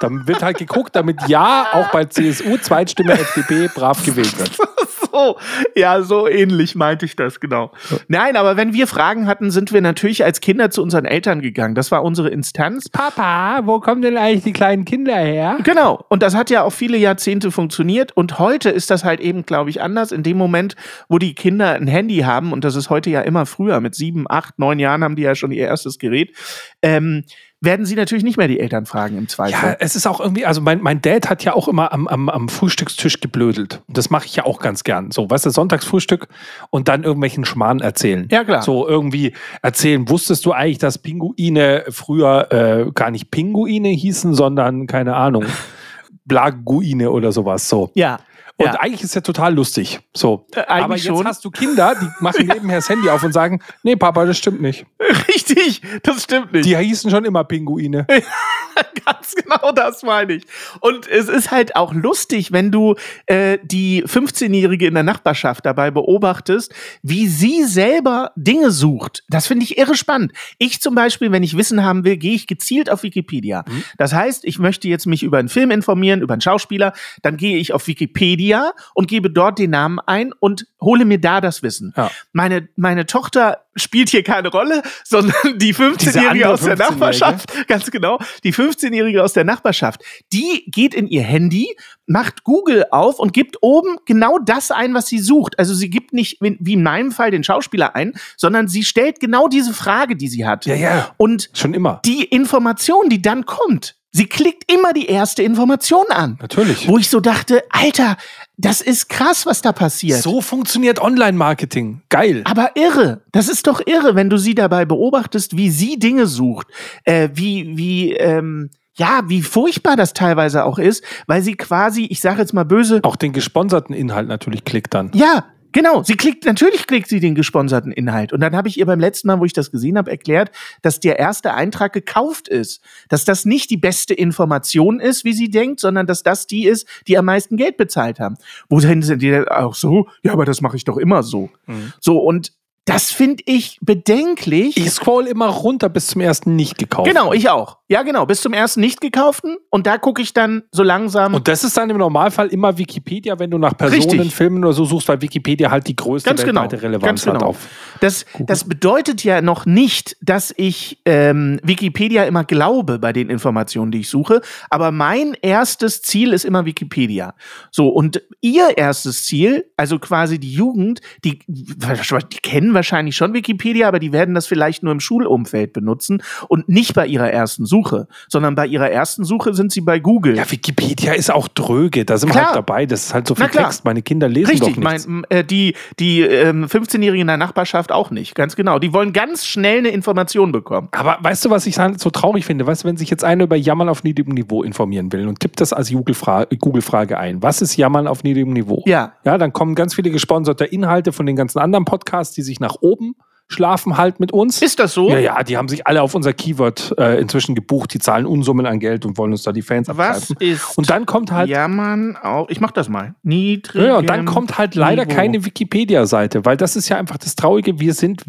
Dann 0.00 0.26
wird 0.26 0.42
halt 0.42 0.58
geguckt, 0.58 0.96
damit 0.96 1.28
ja 1.28 1.66
auch 1.72 1.90
bei 1.90 2.04
CSU 2.04 2.56
Zweitstimme 2.58 3.12
FDP 3.12 3.68
brav 3.72 4.04
gewählt 4.04 4.38
wird. 4.38 4.56
so, 5.12 5.38
ja, 5.74 6.02
so 6.02 6.26
ähnlich 6.26 6.74
meinte 6.74 7.06
ich 7.06 7.16
das, 7.16 7.40
genau. 7.40 7.70
Nein, 8.08 8.36
aber 8.36 8.56
wenn 8.56 8.72
wir 8.72 8.86
Fragen 8.86 9.26
hatten, 9.26 9.50
sind 9.50 9.72
wir 9.72 9.80
natürlich 9.80 10.24
als 10.24 10.40
Kinder 10.40 10.70
zu 10.70 10.82
unseren 10.82 11.04
Eltern 11.04 11.40
gegangen. 11.40 11.74
Das 11.74 11.90
war 11.90 12.02
unsere 12.02 12.30
Instanz. 12.30 12.88
Papa, 12.88 13.60
wo 13.64 13.80
kommen 13.80 14.02
denn 14.02 14.16
eigentlich 14.16 14.44
die 14.44 14.52
kleinen 14.52 14.84
Kinder 14.84 15.16
her? 15.16 15.58
Genau. 15.62 16.04
Und 16.08 16.22
das 16.22 16.34
hat 16.34 16.50
ja 16.50 16.62
auch 16.62 16.72
viele 16.72 16.96
Jahrzehnte 16.96 17.50
funktioniert. 17.50 18.16
Und 18.16 18.38
heute 18.38 18.70
ist 18.70 18.90
das 18.90 19.04
halt 19.04 19.20
eben, 19.20 19.44
glaube 19.46 19.70
ich, 19.70 19.80
anders. 19.82 20.12
In 20.12 20.22
dem 20.22 20.36
Moment, 20.36 20.76
wo 21.08 21.18
die 21.18 21.34
Kinder 21.34 21.74
ein 21.74 21.86
Handy 21.86 22.18
haben, 22.18 22.52
und 22.52 22.64
das 22.64 22.76
ist 22.76 22.90
heute 22.90 23.10
ja 23.10 23.20
immer 23.20 23.46
früher, 23.46 23.80
mit 23.80 23.94
sieben, 23.94 24.26
acht, 24.28 24.58
neun 24.58 24.78
Jahren 24.78 25.04
haben 25.04 25.16
die 25.16 25.22
ja 25.22 25.34
schon 25.34 25.52
ihr 25.52 25.66
erstes 25.66 25.98
Gerät, 25.98 26.36
ähm, 26.82 27.24
werden 27.62 27.86
sie 27.86 27.94
natürlich 27.94 28.24
nicht 28.24 28.36
mehr 28.36 28.48
die 28.48 28.58
Eltern 28.58 28.86
fragen 28.86 29.16
im 29.16 29.28
Zweifel. 29.28 29.70
Ja, 29.70 29.76
es 29.78 29.94
ist 29.94 30.06
auch 30.06 30.20
irgendwie, 30.20 30.44
also 30.44 30.60
mein, 30.60 30.82
mein 30.82 31.00
Dad 31.00 31.30
hat 31.30 31.44
ja 31.44 31.54
auch 31.54 31.68
immer 31.68 31.92
am, 31.92 32.08
am, 32.08 32.28
am 32.28 32.48
Frühstückstisch 32.48 33.20
geblödelt. 33.20 33.80
Und 33.86 33.96
das 33.96 34.10
mache 34.10 34.26
ich 34.26 34.34
ja 34.34 34.44
auch 34.44 34.58
ganz 34.58 34.82
gern. 34.82 35.12
So, 35.12 35.30
weißt 35.30 35.46
du, 35.46 35.50
Sonntagsfrühstück 35.50 36.26
und 36.70 36.88
dann 36.88 37.04
irgendwelchen 37.04 37.44
Schmarrn 37.44 37.78
erzählen. 37.78 38.26
Ja, 38.32 38.42
klar. 38.42 38.62
So 38.62 38.86
irgendwie 38.88 39.32
erzählen, 39.62 40.08
wusstest 40.08 40.44
du 40.44 40.52
eigentlich, 40.52 40.78
dass 40.78 40.98
Pinguine 40.98 41.84
früher 41.88 42.50
äh, 42.50 42.90
gar 42.92 43.12
nicht 43.12 43.30
Pinguine 43.30 43.90
hießen, 43.90 44.34
sondern, 44.34 44.88
keine 44.88 45.14
Ahnung, 45.14 45.44
Blaguine 46.24 47.12
oder 47.12 47.30
sowas. 47.30 47.68
So. 47.68 47.92
Ja. 47.94 48.18
Und 48.58 48.66
ja. 48.66 48.80
eigentlich 48.80 49.02
ist 49.02 49.14
ja 49.14 49.20
total 49.20 49.54
lustig. 49.54 50.00
So. 50.14 50.46
Äh, 50.54 50.62
Aber 50.66 50.94
jetzt 50.94 51.06
schon. 51.06 51.26
hast 51.26 51.44
du 51.44 51.50
Kinder, 51.50 51.94
die 52.00 52.06
machen 52.20 52.46
nebenher 52.52 52.76
das 52.76 52.88
Handy 52.88 53.08
auf 53.08 53.22
und 53.22 53.32
sagen, 53.32 53.60
nee, 53.82 53.96
Papa, 53.96 54.24
das 54.24 54.38
stimmt 54.38 54.60
nicht. 54.60 54.86
Richtig, 55.28 55.82
das 56.02 56.24
stimmt 56.24 56.52
nicht. 56.52 56.66
Die 56.66 56.76
hießen 56.76 57.10
schon 57.10 57.24
immer 57.24 57.44
Pinguine. 57.44 58.06
Ganz 59.04 59.34
genau 59.34 59.72
das 59.72 60.02
meine 60.02 60.34
ich. 60.34 60.44
Und 60.80 61.08
es 61.08 61.28
ist 61.28 61.50
halt 61.50 61.76
auch 61.76 61.92
lustig, 61.92 62.52
wenn 62.52 62.70
du 62.70 62.94
äh, 63.26 63.58
die 63.62 64.04
15-Jährige 64.04 64.86
in 64.86 64.94
der 64.94 65.02
Nachbarschaft 65.02 65.66
dabei 65.66 65.90
beobachtest, 65.90 66.72
wie 67.02 67.26
sie 67.26 67.64
selber 67.64 68.30
Dinge 68.36 68.70
sucht. 68.70 69.24
Das 69.28 69.46
finde 69.46 69.64
ich 69.64 69.76
irre 69.76 69.96
spannend. 69.96 70.32
Ich 70.58 70.80
zum 70.80 70.94
Beispiel, 70.94 71.32
wenn 71.32 71.42
ich 71.42 71.56
Wissen 71.56 71.84
haben 71.84 72.04
will, 72.04 72.16
gehe 72.16 72.34
ich 72.34 72.46
gezielt 72.46 72.90
auf 72.90 73.02
Wikipedia. 73.02 73.64
Mhm. 73.66 73.84
Das 73.98 74.12
heißt, 74.12 74.44
ich 74.44 74.58
möchte 74.58 74.88
jetzt 74.88 75.06
mich 75.06 75.22
über 75.22 75.38
einen 75.38 75.48
Film 75.48 75.70
informieren, 75.70 76.20
über 76.20 76.34
einen 76.34 76.40
Schauspieler, 76.40 76.92
dann 77.22 77.36
gehe 77.36 77.58
ich 77.58 77.72
auf 77.72 77.86
Wikipedia 77.86 78.51
und 78.94 79.08
gebe 79.08 79.30
dort 79.30 79.58
den 79.58 79.70
Namen 79.70 79.98
ein 80.00 80.32
und 80.38 80.66
hole 80.80 81.04
mir 81.04 81.20
da 81.20 81.40
das 81.40 81.62
Wissen. 81.62 81.92
Ja. 81.96 82.10
Meine, 82.32 82.68
meine 82.76 83.06
Tochter 83.06 83.64
spielt 83.74 84.10
hier 84.10 84.22
keine 84.22 84.48
Rolle, 84.48 84.82
sondern 85.04 85.58
die 85.58 85.74
15-Jährige 85.74 86.50
aus 86.50 86.62
der 86.62 86.76
Nachbarschaft, 86.76 87.66
ganz 87.68 87.90
genau, 87.90 88.18
die 88.44 88.52
15-Jährige 88.52 89.22
aus 89.22 89.32
der 89.32 89.44
Nachbarschaft, 89.44 90.02
die 90.32 90.64
geht 90.66 90.94
in 90.94 91.06
ihr 91.06 91.22
Handy, 91.22 91.74
macht 92.06 92.44
Google 92.44 92.84
auf 92.90 93.18
und 93.18 93.32
gibt 93.32 93.56
oben 93.60 93.96
genau 94.04 94.38
das 94.38 94.70
ein, 94.70 94.94
was 94.94 95.06
sie 95.06 95.18
sucht. 95.18 95.58
Also 95.58 95.74
sie 95.74 95.90
gibt 95.90 96.12
nicht, 96.12 96.38
wie 96.40 96.72
in 96.74 96.82
meinem 96.82 97.12
Fall, 97.12 97.30
den 97.30 97.44
Schauspieler 97.44 97.94
ein, 97.94 98.14
sondern 98.36 98.68
sie 98.68 98.84
stellt 98.84 99.20
genau 99.20 99.48
diese 99.48 99.72
Frage, 99.72 100.16
die 100.16 100.28
sie 100.28 100.46
hat. 100.46 100.66
Ja, 100.66 100.74
ja. 100.74 101.14
Und 101.16 101.50
schon 101.54 101.74
immer. 101.74 102.00
Die 102.04 102.24
Information, 102.24 103.08
die 103.08 103.22
dann 103.22 103.46
kommt, 103.46 103.96
Sie 104.14 104.26
klickt 104.26 104.70
immer 104.70 104.92
die 104.92 105.06
erste 105.06 105.42
Information 105.42 106.04
an. 106.10 106.36
Natürlich. 106.38 106.86
Wo 106.86 106.98
ich 106.98 107.08
so 107.08 107.20
dachte, 107.20 107.64
Alter, 107.70 108.18
das 108.56 108.80
ist 108.80 109.08
krass, 109.08 109.46
was 109.46 109.62
da 109.62 109.72
passiert. 109.72 110.20
So 110.20 110.40
funktioniert 110.40 111.00
Online-Marketing. 111.00 112.02
Geil. 112.08 112.42
Aber 112.44 112.72
irre. 112.76 113.22
Das 113.32 113.48
ist 113.48 113.66
doch 113.66 113.80
irre, 113.86 114.14
wenn 114.14 114.30
du 114.30 114.36
sie 114.36 114.54
dabei 114.54 114.84
beobachtest, 114.84 115.56
wie 115.56 115.70
sie 115.70 115.98
Dinge 115.98 116.26
sucht, 116.26 116.68
äh, 117.04 117.30
wie, 117.32 117.76
wie, 117.76 118.12
ähm, 118.12 118.70
ja, 118.94 119.22
wie 119.26 119.42
furchtbar 119.42 119.96
das 119.96 120.12
teilweise 120.12 120.64
auch 120.64 120.78
ist, 120.78 121.02
weil 121.26 121.42
sie 121.42 121.54
quasi, 121.54 122.04
ich 122.04 122.20
sage 122.20 122.40
jetzt 122.40 122.52
mal 122.52 122.64
böse. 122.64 123.00
Auch 123.02 123.16
den 123.16 123.32
gesponserten 123.32 123.94
Inhalt 123.94 124.28
natürlich 124.28 124.64
klickt 124.64 124.92
dann. 124.94 125.10
Ja, 125.14 125.46
Genau, 125.72 126.02
sie 126.02 126.16
klickt, 126.16 126.44
natürlich 126.44 126.86
klickt 126.86 127.08
sie 127.08 127.20
den 127.20 127.34
gesponserten 127.34 127.92
Inhalt. 127.92 128.32
Und 128.32 128.40
dann 128.40 128.54
habe 128.54 128.68
ich 128.68 128.78
ihr 128.78 128.86
beim 128.86 129.00
letzten 129.00 129.28
Mal, 129.28 129.40
wo 129.40 129.44
ich 129.44 129.52
das 129.52 129.70
gesehen 129.70 129.96
habe, 129.96 130.10
erklärt, 130.10 130.50
dass 130.82 131.00
der 131.00 131.18
erste 131.18 131.54
Eintrag 131.54 131.92
gekauft 131.92 132.48
ist. 132.48 132.82
Dass 133.08 133.24
das 133.24 133.44
nicht 133.44 133.70
die 133.70 133.76
beste 133.76 134.14
Information 134.14 135.00
ist, 135.00 135.24
wie 135.24 135.32
sie 135.32 135.50
denkt, 135.50 135.80
sondern 135.80 136.06
dass 136.06 136.22
das 136.22 136.46
die 136.46 136.66
ist, 136.66 136.86
die 137.08 137.16
am 137.16 137.24
meisten 137.24 137.56
Geld 137.56 137.76
bezahlt 137.76 138.20
haben. 138.20 138.36
Wohin 138.68 139.02
sind 139.02 139.22
die 139.22 139.30
denn 139.30 139.48
auch 139.48 139.74
so? 139.74 140.08
Ja, 140.22 140.32
aber 140.32 140.44
das 140.44 140.60
mache 140.60 140.76
ich 140.76 140.84
doch 140.84 140.98
immer 140.98 141.22
so. 141.22 141.50
Mhm. 141.66 141.92
So, 142.00 142.18
und 142.18 142.52
Das 142.84 143.12
finde 143.12 143.44
ich 143.46 143.78
bedenklich. 143.80 144.76
Ich 144.76 144.90
scroll 144.90 145.26
immer 145.28 145.46
runter 145.46 145.88
bis 145.88 146.08
zum 146.08 146.20
ersten 146.20 146.56
nicht 146.56 146.78
gekauften. 146.78 147.14
Genau, 147.14 147.32
ich 147.32 147.48
auch. 147.48 147.78
Ja, 147.88 148.02
genau, 148.02 148.26
bis 148.26 148.40
zum 148.40 148.52
ersten 148.54 148.80
nicht 148.80 149.00
gekauften 149.00 149.56
und 149.70 149.86
da 149.86 149.98
gucke 149.98 150.20
ich 150.20 150.32
dann 150.32 150.62
so 150.72 150.82
langsam. 150.82 151.34
Und 151.34 151.46
das 151.46 151.62
ist 151.62 151.76
dann 151.76 151.90
im 151.90 151.98
Normalfall 151.98 152.48
immer 152.48 152.78
Wikipedia, 152.78 153.38
wenn 153.38 153.50
du 153.50 153.58
nach 153.58 153.76
Personen, 153.76 154.10
Richtig. 154.10 154.34
Filmen 154.34 154.64
oder 154.64 154.72
so 154.72 154.84
suchst, 154.84 155.08
weil 155.08 155.20
Wikipedia 155.20 155.70
halt 155.70 155.86
die 155.86 155.94
größte 155.94 156.28
Ganz 156.28 156.42
genau. 156.42 156.62
Relevanz 156.66 157.04
Ganz 157.04 157.24
genau. 157.24 157.34
hat. 157.36 157.42
Auf 157.42 157.68
das, 158.00 158.24
das 158.40 158.64
bedeutet 158.64 159.22
ja 159.22 159.42
noch 159.42 159.64
nicht, 159.64 160.16
dass 160.20 160.52
ich 160.56 161.00
ähm, 161.04 161.60
Wikipedia 161.62 162.24
immer 162.24 162.42
glaube 162.44 162.98
bei 162.98 163.12
den 163.12 163.30
Informationen, 163.30 163.92
die 163.92 164.00
ich 164.00 164.08
suche, 164.08 164.40
aber 164.70 164.90
mein 164.90 165.36
erstes 165.40 166.02
Ziel 166.02 166.32
ist 166.32 166.44
immer 166.44 166.64
Wikipedia. 166.64 167.34
So, 167.70 167.88
und 167.88 168.22
ihr 168.40 168.76
erstes 168.76 169.24
Ziel, 169.24 169.66
also 169.76 170.00
quasi 170.00 170.40
die 170.40 170.52
Jugend, 170.52 171.00
die, 171.24 171.38
die 171.46 172.38
kennen 172.42 172.71
wahrscheinlich 172.74 173.16
schon 173.16 173.34
Wikipedia, 173.34 173.88
aber 173.88 173.98
die 173.98 174.12
werden 174.12 174.34
das 174.34 174.46
vielleicht 174.46 174.82
nur 174.82 174.92
im 174.92 175.00
Schulumfeld 175.00 175.72
benutzen 175.72 176.22
und 176.48 176.68
nicht 176.68 176.94
bei 176.94 177.06
ihrer 177.06 177.30
ersten 177.30 177.66
Suche, 177.66 178.08
sondern 178.28 178.54
bei 178.54 178.66
ihrer 178.66 178.90
ersten 178.90 179.24
Suche 179.24 179.54
sind 179.54 179.72
sie 179.72 179.80
bei 179.80 179.98
Google. 179.98 180.36
Ja, 180.36 180.50
Wikipedia 180.50 181.12
ist 181.12 181.30
auch 181.30 181.48
dröge, 181.48 182.04
da 182.04 182.18
sind 182.18 182.34
wir 182.34 182.44
halt 182.44 182.56
dabei, 182.56 182.86
das 182.86 183.06
ist 183.06 183.14
halt 183.14 183.26
so 183.26 183.34
viel 183.34 183.48
Text, 183.48 183.84
meine 183.84 184.02
Kinder 184.02 184.28
lesen 184.28 184.50
Richtig, 184.50 184.76
doch 184.76 184.90
nichts. 184.90 185.06
Mein, 185.06 185.24
äh, 185.28 185.44
die, 185.44 185.74
die 185.98 186.20
ähm, 186.20 186.66
15-Jährigen 186.66 187.22
in 187.22 187.26
der 187.26 187.36
Nachbarschaft 187.36 187.92
auch 187.92 188.10
nicht, 188.10 188.34
ganz 188.34 188.56
genau. 188.56 188.78
Die 188.78 188.92
wollen 188.92 189.12
ganz 189.12 189.46
schnell 189.46 189.78
eine 189.78 189.88
Information 189.88 190.52
bekommen. 190.52 190.88
Aber 190.92 191.18
weißt 191.20 191.44
du, 191.44 191.50
was 191.50 191.66
ich 191.66 191.76
so 191.96 192.10
traurig 192.10 192.44
finde? 192.44 192.66
Weißt 192.66 192.84
du, 192.84 192.88
wenn 192.88 192.96
sich 192.96 193.10
jetzt 193.10 193.24
einer 193.24 193.44
über 193.44 193.56
Jammern 193.56 193.88
auf 193.88 194.04
niedrigem 194.04 194.34
Niveau 194.34 194.62
informieren 194.62 195.12
will 195.12 195.28
und 195.28 195.40
tippt 195.40 195.60
das 195.60 195.72
als 195.72 195.90
Google-Frage 195.92 197.18
ein, 197.18 197.42
was 197.42 197.62
ist 197.62 197.76
Jammern 197.76 198.06
auf 198.06 198.24
niedrigem 198.24 198.52
Niveau? 198.52 198.82
Ja. 198.86 199.12
Ja, 199.24 199.38
dann 199.38 199.52
kommen 199.52 199.74
ganz 199.74 199.94
viele 199.94 200.10
gesponserte 200.10 200.64
Inhalte 200.64 201.12
von 201.12 201.26
den 201.26 201.36
ganzen 201.36 201.58
anderen 201.58 201.84
Podcasts, 201.84 202.34
die 202.34 202.42
sich 202.42 202.60
nach 202.62 202.76
oben 202.80 203.14
schlafen 203.52 203.96
halt 203.96 204.18
mit 204.18 204.32
uns. 204.32 204.60
Ist 204.60 204.78
das 204.78 204.94
so? 204.94 205.08
Ja, 205.10 205.18
ja, 205.18 205.42
die 205.42 205.56
haben 205.56 205.68
sich 205.68 205.86
alle 205.86 206.02
auf 206.02 206.14
unser 206.14 206.32
Keyword 206.32 206.94
äh, 206.98 207.20
inzwischen 207.20 207.54
gebucht. 207.54 207.94
Die 207.94 207.98
zahlen 207.98 208.26
Unsummen 208.26 208.66
an 208.66 208.80
Geld 208.80 209.04
und 209.04 209.18
wollen 209.18 209.32
uns 209.32 209.42
da 209.42 209.52
die 209.52 209.62
Fans 209.62 209.88
Was 209.92 210.30
ist? 210.38 210.76
Und 210.76 210.90
dann 210.90 211.06
kommt 211.06 211.30
halt. 211.30 211.48
Ja, 211.48 211.68
man, 211.68 212.16
auch. 212.16 212.48
Ich 212.48 212.60
mach 212.60 212.72
das 212.72 212.88
mal. 212.88 213.14
Niedrig. 213.22 213.84
Ja, 213.84 213.98
und 213.98 214.08
dann 214.08 214.24
kommt 214.24 214.58
halt 214.58 214.74
leider 214.74 215.04
Niveau. 215.04 215.16
keine 215.16 215.44
Wikipedia-Seite, 215.44 216.44
weil 216.44 216.56
das 216.56 216.76
ist 216.76 216.88
ja 216.88 216.96
einfach 216.96 217.18
das 217.18 217.34
Traurige. 217.34 217.78
Wir 217.78 217.94
sind 217.94 218.22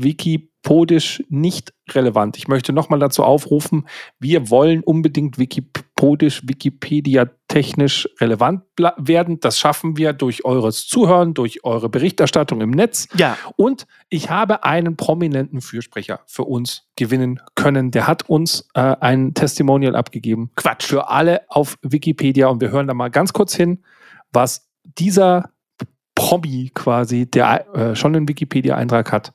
wikipodisch 0.64 1.24
nicht 1.30 1.74
relevant. 1.90 2.38
Ich 2.38 2.48
möchte 2.48 2.72
nochmal 2.74 3.00
dazu 3.00 3.24
aufrufen, 3.24 3.88
wir 4.20 4.50
wollen 4.50 4.82
unbedingt 4.82 5.38
wikipodisch, 5.38 6.42
Wikipedia-technisch 6.48 8.08
relevant 8.20 8.64
werden. 8.98 9.40
Das 9.42 9.60
schaffen 9.60 9.98
wir 9.98 10.14
durch 10.14 10.46
eures 10.46 10.88
Zuhören, 10.88 11.34
durch 11.34 11.64
eure 11.64 11.90
Berichterstattung 11.90 12.62
im 12.62 12.72
Netz. 12.72 13.08
Ja. 13.16 13.38
Und 13.58 13.86
ich 14.10 14.30
habe 14.30 14.64
einen 14.64 14.96
prominenten 14.96 15.62
Fürsprecher 15.62 16.22
für 16.28 16.44
uns 16.44 16.88
gewinnen 16.96 17.42
können. 17.56 17.92
Der 17.92 18.08
hat 18.08 18.30
uns 18.30 18.70
äh, 18.74 18.96
ein 19.00 19.34
Testimonial 19.34 19.96
abgegeben. 19.96 20.52
Quatsch. 20.56 20.86
Für 20.86 21.10
alle 21.10 21.42
auf 21.50 21.78
Wikipedia. 21.82 22.48
Und 22.48 22.62
wir 22.62 22.72
hören 22.72 22.88
da 22.88 22.94
mal 22.94 23.10
ganz 23.10 23.34
kurz 23.34 23.54
hin, 23.54 23.84
was 24.32 24.70
dieser 24.98 25.50
Promi 26.16 26.72
quasi, 26.74 27.30
der 27.30 27.68
äh, 27.76 27.96
schon 27.96 28.16
einen 28.16 28.28
Wikipedia-Eintrag 28.28 29.12
hat, 29.12 29.34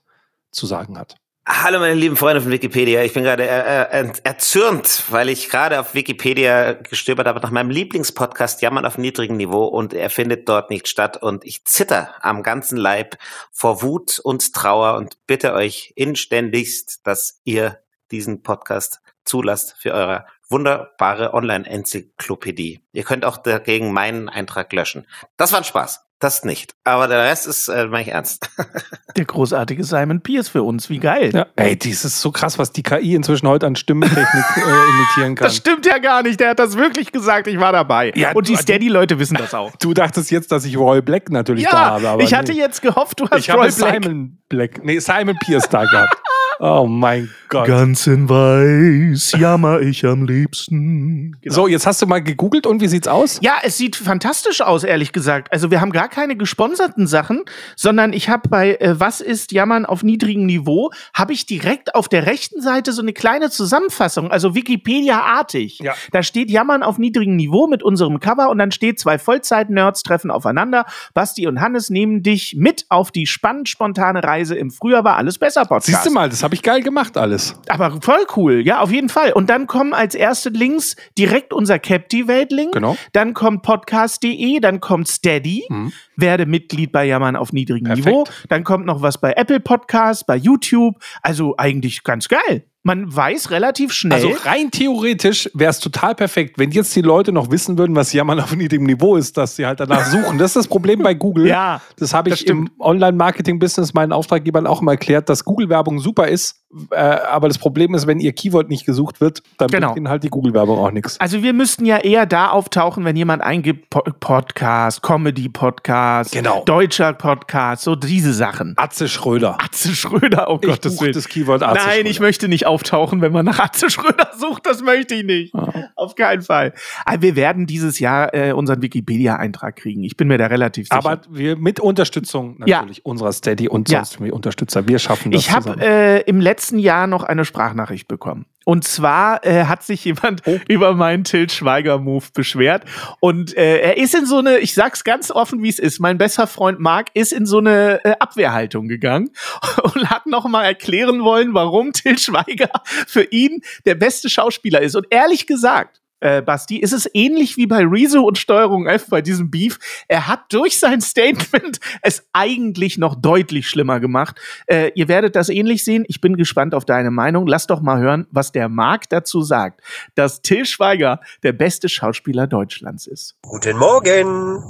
zu 0.51 0.67
sagen 0.67 0.99
hat. 0.99 1.17
Hallo 1.51 1.79
meine 1.79 1.95
lieben 1.95 2.17
Freunde 2.17 2.43
von 2.43 2.51
Wikipedia. 2.51 3.03
Ich 3.05 3.15
bin 3.15 3.23
gerade 3.23 3.47
er, 3.47 3.91
er, 3.91 4.13
erzürnt, 4.23 5.05
weil 5.09 5.31
ich 5.31 5.49
gerade 5.49 5.81
auf 5.81 5.95
Wikipedia 5.95 6.75
gestöbert 6.75 7.27
habe 7.27 7.41
nach 7.41 7.51
meinem 7.51 7.71
Lieblingspodcast 7.71 8.61
Jammern 8.61 8.85
auf 8.85 8.99
niedrigem 8.99 9.39
Niveau 9.39 9.65
und 9.65 9.95
er 9.95 10.11
findet 10.11 10.47
dort 10.47 10.69
nicht 10.69 10.89
statt 10.89 11.17
und 11.17 11.47
ich 11.47 11.65
zitter 11.65 12.15
am 12.21 12.43
ganzen 12.43 12.77
Leib 12.77 13.17
vor 13.51 13.81
Wut 13.81 14.19
und 14.19 14.53
Trauer 14.53 14.99
und 14.99 15.27
bitte 15.27 15.55
euch 15.55 15.95
inständigst, 15.97 17.01
dass 17.07 17.41
ihr 17.45 17.79
diesen 18.11 18.43
Podcast 18.43 19.01
zulasst 19.25 19.75
für 19.79 19.95
eure 19.95 20.27
wunderbare 20.51 21.33
Online-Enzyklopädie. 21.33 22.83
Ihr 22.93 23.05
könnt 23.05 23.25
auch 23.25 23.39
dagegen 23.39 23.93
meinen 23.93 24.29
Eintrag 24.29 24.71
löschen. 24.75 25.07
Das 25.39 25.53
war 25.53 25.61
ein 25.61 25.65
Spaß. 25.65 26.08
Das 26.21 26.45
nicht. 26.45 26.75
Aber 26.83 27.07
der 27.07 27.23
Rest 27.23 27.47
ist, 27.47 27.69
äh, 27.69 27.87
meine 27.87 28.03
ich 28.03 28.09
ernst. 28.09 28.51
der 29.17 29.25
großartige 29.25 29.85
Simon 29.85 30.21
Pierce 30.21 30.49
für 30.49 30.65
uns. 30.65 30.91
Wie 30.91 30.99
geil. 30.99 31.31
Ja, 31.33 31.47
ey, 31.55 31.79
das 31.79 32.05
ist 32.05 32.21
so 32.21 32.33
krass, 32.33 32.59
was 32.59 32.73
die 32.73 32.83
KI 32.83 33.15
inzwischen 33.15 33.47
heute 33.47 33.67
an 33.67 33.77
Stimmentechnik 33.77 34.27
äh, 34.57 34.61
imitieren 34.61 35.37
kann. 35.37 35.47
Das 35.47 35.57
stimmt 35.57 35.87
ja 35.87 35.99
gar 35.99 36.25
nicht. 36.25 36.41
Der 36.41 36.51
hat 36.51 36.59
das 36.59 36.77
wirklich 36.77 37.13
gesagt. 37.13 37.47
Ich 37.47 37.61
war 37.61 37.71
dabei. 37.71 38.13
Ja, 38.17 38.33
Und 38.33 38.49
die 38.49 38.57
Steady-Leute 38.57 39.21
wissen 39.21 39.37
das 39.37 39.55
auch. 39.55 39.77
Du 39.77 39.95
dachtest 39.95 40.33
jetzt, 40.33 40.51
dass 40.51 40.65
ich 40.65 40.77
Roy 40.77 41.03
Black 41.03 41.31
natürlich 41.31 41.65
ja, 41.65 41.71
da 41.71 41.79
habe. 41.91 42.09
Aber 42.09 42.23
ich 42.23 42.35
hatte 42.35 42.53
nee. 42.53 42.59
jetzt 42.59 42.83
gehofft, 42.83 43.21
du 43.21 43.31
hast 43.31 43.39
ich 43.39 43.55
Roy 43.55 43.71
Black. 43.71 44.03
Simon 44.03 44.39
Black. 44.49 44.85
Nee, 44.85 44.99
Simon 44.99 45.37
Pierce 45.39 45.69
da 45.69 45.85
gehabt. 45.85 46.17
Oh 46.61 46.87
mein 46.89 47.31
Gott. 47.49 47.67
Ganz 47.69 48.07
in 48.09 48.29
weiß 48.29 49.33
jammer 49.39 49.81
ich 49.81 50.05
am 50.05 50.27
liebsten. 50.27 51.37
Genau. 51.41 51.55
So, 51.55 51.69
jetzt 51.69 51.87
hast 51.87 52.03
du 52.03 52.07
mal 52.07 52.23
gegoogelt 52.23 52.67
und 52.67 52.81
wie 52.81 52.89
sieht's 52.89 53.07
aus? 53.07 53.39
Ja, 53.43 53.59
es 53.63 53.79
sieht 53.79 53.95
fantastisch 53.95 54.61
aus, 54.61 54.83
ehrlich 54.83 55.13
gesagt. 55.13 55.53
Also 55.53 55.71
wir 55.71 55.81
haben 55.81 55.93
gar 55.93 56.09
keine 56.09 56.37
gesponserten 56.37 57.07
Sachen, 57.07 57.45
sondern 57.77 58.13
ich 58.13 58.29
habe 58.29 58.49
bei 58.49 58.75
äh, 58.75 58.99
Was 58.99 59.21
ist 59.21 59.53
Jammern 59.53 59.87
auf 59.87 60.03
niedrigem 60.03 60.47
Niveau, 60.47 60.91
habe 61.15 61.33
ich 61.33 61.47
direkt 61.47 61.95
auf 61.95 62.09
der 62.09 62.27
rechten 62.27 62.61
Seite 62.61 62.93
so 62.93 63.03
eine 63.03 63.13
kleine 63.13 63.51
Zusammenfassung, 63.51 64.33
also 64.33 64.57
Wikipedia-artig. 64.57 65.79
Ja. 65.79 65.95
Da 66.11 66.25
steht 66.25 66.51
Jammern 66.51 66.83
auf 66.83 66.99
niedrigem 66.99 67.37
Niveau 67.37 67.69
mit 67.69 67.85
unserem 67.85 68.19
Cover 68.19 68.51
und 68.51 68.59
dann 68.59 68.73
steht 68.73 68.99
zwei 68.99 69.19
Vollzeit-Nerds 69.19 70.03
treffen 70.03 70.33
aufeinander. 70.33 70.87
Basti 71.15 71.47
und 71.47 71.61
Hannes 71.61 71.89
nehmen 71.89 72.25
dich 72.25 72.57
mit 72.59 72.87
auf 72.89 73.13
die 73.13 73.27
spannend 73.27 73.69
spontane 73.69 74.25
Reise 74.25 74.57
im 74.57 74.73
Frühjahr 74.73 75.05
war 75.05 75.17
alles 75.17 75.39
besser 75.39 75.63
Podcast. 75.63 75.87
Siehst 75.87 76.07
du 76.07 76.11
mal, 76.11 76.29
das 76.29 76.48
habe 76.49 76.55
ich 76.55 76.63
geil 76.63 76.81
gemacht 76.81 77.19
alles. 77.19 77.61
Aber 77.69 78.01
voll 78.01 78.25
cool, 78.35 78.67
ja, 78.67 78.81
auf 78.81 78.91
jeden 78.91 79.11
Fall. 79.11 79.33
Und 79.35 79.51
dann 79.51 79.67
kommen 79.67 79.93
als 79.93 80.15
erste 80.15 80.49
Links 80.49 80.97
direkt 81.19 81.53
unser 81.53 81.79
Captivate-Link. 81.79 82.73
Genau. 82.73 82.97
Dann 83.13 83.35
kommt 83.35 83.61
podcast.de, 83.61 84.59
dann 84.61 84.81
kommt 84.81 85.09
Steady. 85.09 85.67
Mhm. 85.69 85.93
Werde 86.17 86.47
Mitglied 86.47 86.91
bei 86.91 87.05
Jammern 87.05 87.37
auf 87.37 87.53
niedrigem 87.53 87.85
Perfekt. 87.85 88.07
Niveau. 88.07 88.25
Dann 88.49 88.65
kommt 88.65 88.87
noch 88.87 89.03
was 89.03 89.21
bei 89.21 89.35
Apple 89.35 89.61
Podcasts, 89.61 90.25
bei 90.25 90.37
YouTube. 90.37 90.95
Also 91.21 91.55
eigentlich 91.59 92.03
ganz 92.03 92.29
geil 92.29 92.65
man 92.89 93.15
weiß 93.15 93.51
relativ 93.51 93.93
schnell. 93.93 94.15
Also 94.15 94.35
rein 94.45 94.71
theoretisch 94.71 95.51
wäre 95.53 95.71
es 95.71 95.79
total 95.79 96.15
perfekt, 96.15 96.59
wenn 96.59 96.71
jetzt 96.71 96.97
die 96.97 97.03
Leute 97.03 97.33
noch 97.33 97.51
wissen 97.51 97.77
würden, 97.77 97.95
was 97.95 98.15
Jammern 98.15 98.41
auf 98.41 98.57
niedrigem 98.57 98.87
Niveau 98.87 99.17
ist, 99.17 99.37
dass 99.37 99.57
sie 99.57 99.67
halt 99.67 99.79
danach 99.79 100.07
suchen. 100.07 100.39
Das 100.39 100.53
ist 100.53 100.57
das 100.57 100.69
Problem 100.69 101.03
bei 101.03 101.13
Google. 101.13 101.47
ja. 101.47 101.83
Das 101.99 102.15
habe 102.15 102.31
ich 102.31 102.47
im 102.47 102.71
Online-Marketing-Business 102.79 103.93
meinen 103.93 104.13
Auftraggebern 104.13 104.67
auch 104.67 104.81
immer 104.81 104.93
erklärt, 104.93 105.29
dass 105.29 105.45
Google-Werbung 105.45 106.01
super 106.01 106.29
ist, 106.29 106.63
äh, 106.91 106.97
aber 106.97 107.49
das 107.49 107.57
Problem 107.57 107.95
ist, 107.95 108.07
wenn 108.07 108.21
ihr 108.21 108.33
Keyword 108.33 108.69
nicht 108.69 108.85
gesucht 108.85 109.23
wird, 109.23 109.43
dann 109.57 109.69
genau. 109.69 109.89
bringt 109.89 109.99
ihnen 109.99 110.09
halt 110.11 110.23
die 110.23 110.29
Google-Werbung 110.29 110.79
auch 110.79 110.91
nichts. 110.91 111.19
Also 111.19 111.43
wir 111.43 111.55
müssten 111.55 111.87
ja 111.87 111.97
eher 111.97 112.27
da 112.27 112.51
auftauchen, 112.51 113.07
wenn 113.07 113.17
jemand 113.17 113.43
eingibt 113.43 113.89
po 113.89 114.03
Podcast, 114.21 115.03
Comedy-Podcast, 115.03 116.33
genau. 116.33 116.65
deutscher 116.67 117.15
Podcast, 117.15 117.85
so 117.85 117.97
diese 117.97 118.35
Sachen. 118.35 118.75
Atze 118.77 119.09
Schröder. 119.09 119.57
Atze 119.63 119.95
Schröder, 119.95 120.51
oh 120.51 120.59
Gott, 120.59 120.85
das 120.85 120.97
Das 120.97 121.29
Keyword 121.29 121.63
Atze 121.63 121.75
Nein, 121.75 121.95
Schröder. 121.95 122.11
ich 122.11 122.21
möchte 122.21 122.49
nicht 122.49 122.67
auftauchen, 122.67 123.23
wenn 123.23 123.33
man 123.33 123.47
nach 123.47 123.61
Atze 123.61 123.89
Schröder 123.89 124.31
sucht. 124.39 124.67
Das 124.67 124.83
möchte 124.83 125.15
ich 125.15 125.25
nicht. 125.25 125.55
Oh. 125.55 125.69
Auf 125.97 126.17
keinen 126.17 126.43
Fall. 126.43 126.75
Aber 127.07 127.23
wir 127.23 127.35
werden 127.35 127.67
dieses 127.67 127.99
Jahr 127.99 128.35
äh, 128.35 128.53
unseren 128.53 128.83
Wikipedia-Eintrag 128.83 129.77
kriegen. 129.77 130.05
Ich 130.05 130.19
bin 130.19 130.29
mir 130.29 130.37
da 130.37 130.47
relativ 130.47 130.89
sicher. 130.89 130.99
Aber 130.99 131.23
wir 131.31 131.57
mit 131.57 131.81
Unterstützung 131.81 132.57
natürlich 132.59 132.99
ja. 132.99 133.03
unserer 133.05 133.33
Steady 133.33 133.69
und 133.69 133.89
ja. 133.89 134.03
Unterstützer. 134.31 134.87
Wir 134.87 134.99
schaffen 134.99 135.33
das. 135.33 135.41
Ich 135.41 135.51
habe 135.51 135.77
äh, 135.81 136.21
im 136.23 136.41
letzten 136.41 136.58
Jahr 136.79 137.07
noch 137.07 137.23
eine 137.23 137.45
Sprachnachricht 137.45 138.09
bekommen. 138.09 138.47
Und 138.69 138.85
zwar 138.85 139.47
äh, 139.47 139.65
hat 139.65 139.83
sich 139.83 140.05
jemand 140.05 140.43
oh. 140.45 140.59
über 140.69 140.93
meinen 140.95 141.25
Til 141.25 141.49
Schweiger-Move 141.49 142.27
beschwert. 142.35 142.85
Und 143.19 143.57
äh, 143.57 143.79
er 143.79 143.97
ist 143.97 144.15
in 144.15 144.27
so 144.27 144.37
eine, 144.39 144.59
ich 144.59 144.75
sag's 144.75 145.05
ganz 145.05 145.31
offen, 145.31 145.63
wie 145.63 145.71
es 145.71 145.79
ist, 145.79 146.01
mein 146.01 146.19
bester 146.19 146.47
Freund 146.47 146.79
Marc 146.79 147.09
ist 147.15 147.33
in 147.33 147.47
so 147.47 147.59
eine 147.59 148.05
äh, 148.05 148.17
Abwehrhaltung 148.19 148.87
gegangen 148.87 149.31
und 149.83 150.11
hat 150.11 150.27
nochmal 150.27 150.67
erklären 150.67 151.23
wollen, 151.23 151.55
warum 151.55 151.95
Til 151.95 152.19
Schweiger 152.19 152.69
für 153.07 153.23
ihn 153.23 153.63
der 153.87 153.95
beste 153.95 154.29
Schauspieler 154.29 154.83
ist. 154.83 154.97
Und 154.97 155.07
ehrlich 155.09 155.47
gesagt, 155.47 155.98
äh, 156.21 156.43
Basti, 156.43 156.79
ist 156.79 156.93
es 156.93 157.09
ähnlich 157.15 157.57
wie 157.57 157.67
bei 157.67 157.85
Rezo 157.85 158.23
und 158.23 158.39
Steuerung 158.39 158.87
F 158.87 159.07
bei 159.09 159.23
diesem 159.23 159.51
Beef. 159.51 159.79
Er 160.09 160.27
hat 160.27 160.53
durch 160.53 160.79
sein 160.79 161.01
Statement 161.01 161.81
es 162.03 162.25
eigentlich 162.33 162.99
noch 162.99 163.15
deutlich 163.15 163.69
schlimmer 163.69 164.01
gemacht. 164.01 164.41
Äh, 164.67 164.91
ihr 164.95 165.09
werdet 165.09 165.37
das 165.37 165.49
ähnlich 165.49 165.85
sehen. 165.85 166.05
Ich 166.09 166.21
bin 166.21 166.37
gespannt 166.37 166.75
auf 166.75 166.85
deine 166.85 167.11
Meinung. 167.11 167.47
Lass 167.47 167.67
doch 167.67 167.81
mal 167.81 168.01
hören, 168.01 168.27
was 168.31 168.53
der 168.53 168.69
Marc 168.69 169.09
dazu 169.09 169.43
sagt, 169.43 169.81
dass 170.15 170.43
Till 170.43 170.65
Schweiger 170.65 171.21
der 171.43 171.53
beste 171.53 171.89
Schauspieler 171.89 172.47
Deutschlands 172.47 173.07
ist. 173.07 173.37
Guten 173.43 173.77
Morgen. 173.77 174.63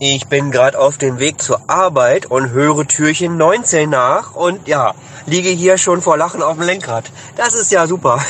Ich 0.00 0.26
bin 0.26 0.50
gerade 0.50 0.78
auf 0.78 0.98
dem 0.98 1.18
Weg 1.18 1.40
zur 1.40 1.68
Arbeit 1.68 2.26
und 2.26 2.50
höre 2.50 2.86
Türchen 2.86 3.36
19 3.36 3.90
nach 3.90 4.34
und 4.34 4.68
ja, 4.68 4.94
liege 5.26 5.48
hier 5.48 5.78
schon 5.78 6.00
vor 6.02 6.16
Lachen 6.16 6.42
auf 6.42 6.56
dem 6.56 6.66
Lenkrad. 6.66 7.10
Das 7.36 7.54
ist 7.54 7.72
ja 7.72 7.86
super. 7.86 8.20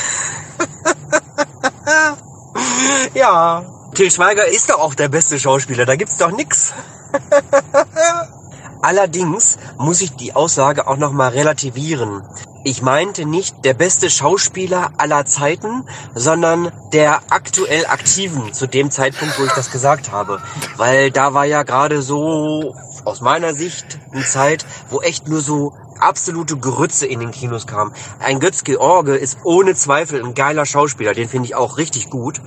Ja, 3.13 3.63
Til 3.95 4.11
Schweiger 4.11 4.45
ist 4.45 4.69
doch 4.69 4.79
auch 4.79 4.93
der 4.93 5.07
beste 5.07 5.39
Schauspieler, 5.39 5.85
da 5.85 5.95
gibt's 5.95 6.17
doch 6.17 6.31
nix. 6.31 6.73
Allerdings 8.81 9.57
muss 9.77 10.01
ich 10.01 10.11
die 10.17 10.35
Aussage 10.35 10.85
auch 10.87 10.97
nochmal 10.97 11.29
relativieren. 11.29 12.21
Ich 12.65 12.81
meinte 12.81 13.25
nicht 13.25 13.63
der 13.63 13.73
beste 13.73 14.09
Schauspieler 14.09 14.91
aller 14.97 15.25
Zeiten, 15.25 15.85
sondern 16.13 16.73
der 16.91 17.21
aktuell 17.29 17.85
aktiven 17.85 18.53
zu 18.53 18.67
dem 18.67 18.91
Zeitpunkt, 18.91 19.39
wo 19.39 19.45
ich 19.45 19.53
das 19.53 19.71
gesagt 19.71 20.11
habe. 20.11 20.41
Weil 20.75 21.09
da 21.09 21.33
war 21.33 21.45
ja 21.45 21.63
gerade 21.63 22.01
so 22.01 22.75
aus 23.05 23.21
meiner 23.21 23.53
Sicht 23.53 23.99
eine 24.11 24.25
Zeit, 24.25 24.65
wo 24.89 24.99
echt 24.99 25.29
nur 25.29 25.39
so 25.39 25.73
absolute 25.99 26.57
Grütze 26.57 27.05
in 27.05 27.19
den 27.19 27.31
Kinos 27.31 27.67
kam. 27.67 27.93
Ein 28.19 28.39
Götz 28.39 28.63
George 28.63 29.15
ist 29.15 29.39
ohne 29.43 29.75
Zweifel 29.75 30.23
ein 30.23 30.33
geiler 30.33 30.65
Schauspieler, 30.65 31.13
den 31.13 31.29
finde 31.29 31.47
ich 31.47 31.55
auch 31.55 31.77
richtig 31.77 32.09
gut. 32.09 32.41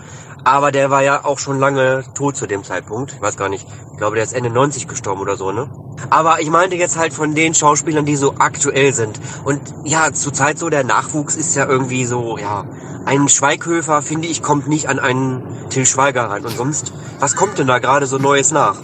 Aber 0.45 0.73
der 0.73 0.91
war 0.91 1.03
ja 1.03 1.25
auch 1.25 1.39
schon 1.39 1.59
lange 1.59 2.05
tot 2.15 2.37
zu 2.37 2.47
dem 2.47 2.65
Zeitpunkt. 2.65 3.13
Ich 3.13 3.21
weiß 3.21 3.37
gar 3.37 3.49
nicht. 3.49 3.67
Ich 3.93 3.99
glaube, 3.99 4.15
der 4.15 4.25
ist 4.25 4.33
Ende 4.33 4.51
90 4.51 4.89
gestorben 4.89 5.21
oder 5.21 5.37
so, 5.37 5.53
ne? 5.53 5.69
Aber 6.11 6.41
ich 6.41 6.49
meinte 6.49 6.77
jetzt 6.77 6.97
halt 6.97 7.13
von 7.13 7.35
den 7.35 7.55
Schauspielern, 7.55 8.07
die 8.07 8.17
so 8.17 8.37
aktuell 8.39 8.95
sind. 8.95 9.21
Und 9.45 9.61
ja, 9.85 10.13
zurzeit 10.13 10.59
so 10.59 10.71
der 10.71 10.85
Nachwuchs 10.85 11.35
ist 11.35 11.55
ja 11.57 11.67
irgendwie 11.67 12.05
so, 12.05 12.39
ja, 12.39 12.65
ein 13.05 13.29
Schweighöfer, 13.29 14.01
finde 14.01 14.29
ich, 14.29 14.43
kommt 14.43 14.69
nicht 14.69 14.89
an 14.89 14.99
einen 14.99 15.69
Till 15.71 15.87
Schweiger 15.87 16.31
ran. 16.31 16.45
Und 16.45 16.57
sonst, 16.57 16.93
was 17.19 17.35
kommt 17.35 17.59
denn 17.59 17.67
da 17.67 17.79
gerade 17.79 18.07
so 18.07 18.19
Neues 18.19 18.53
nach? 18.53 18.77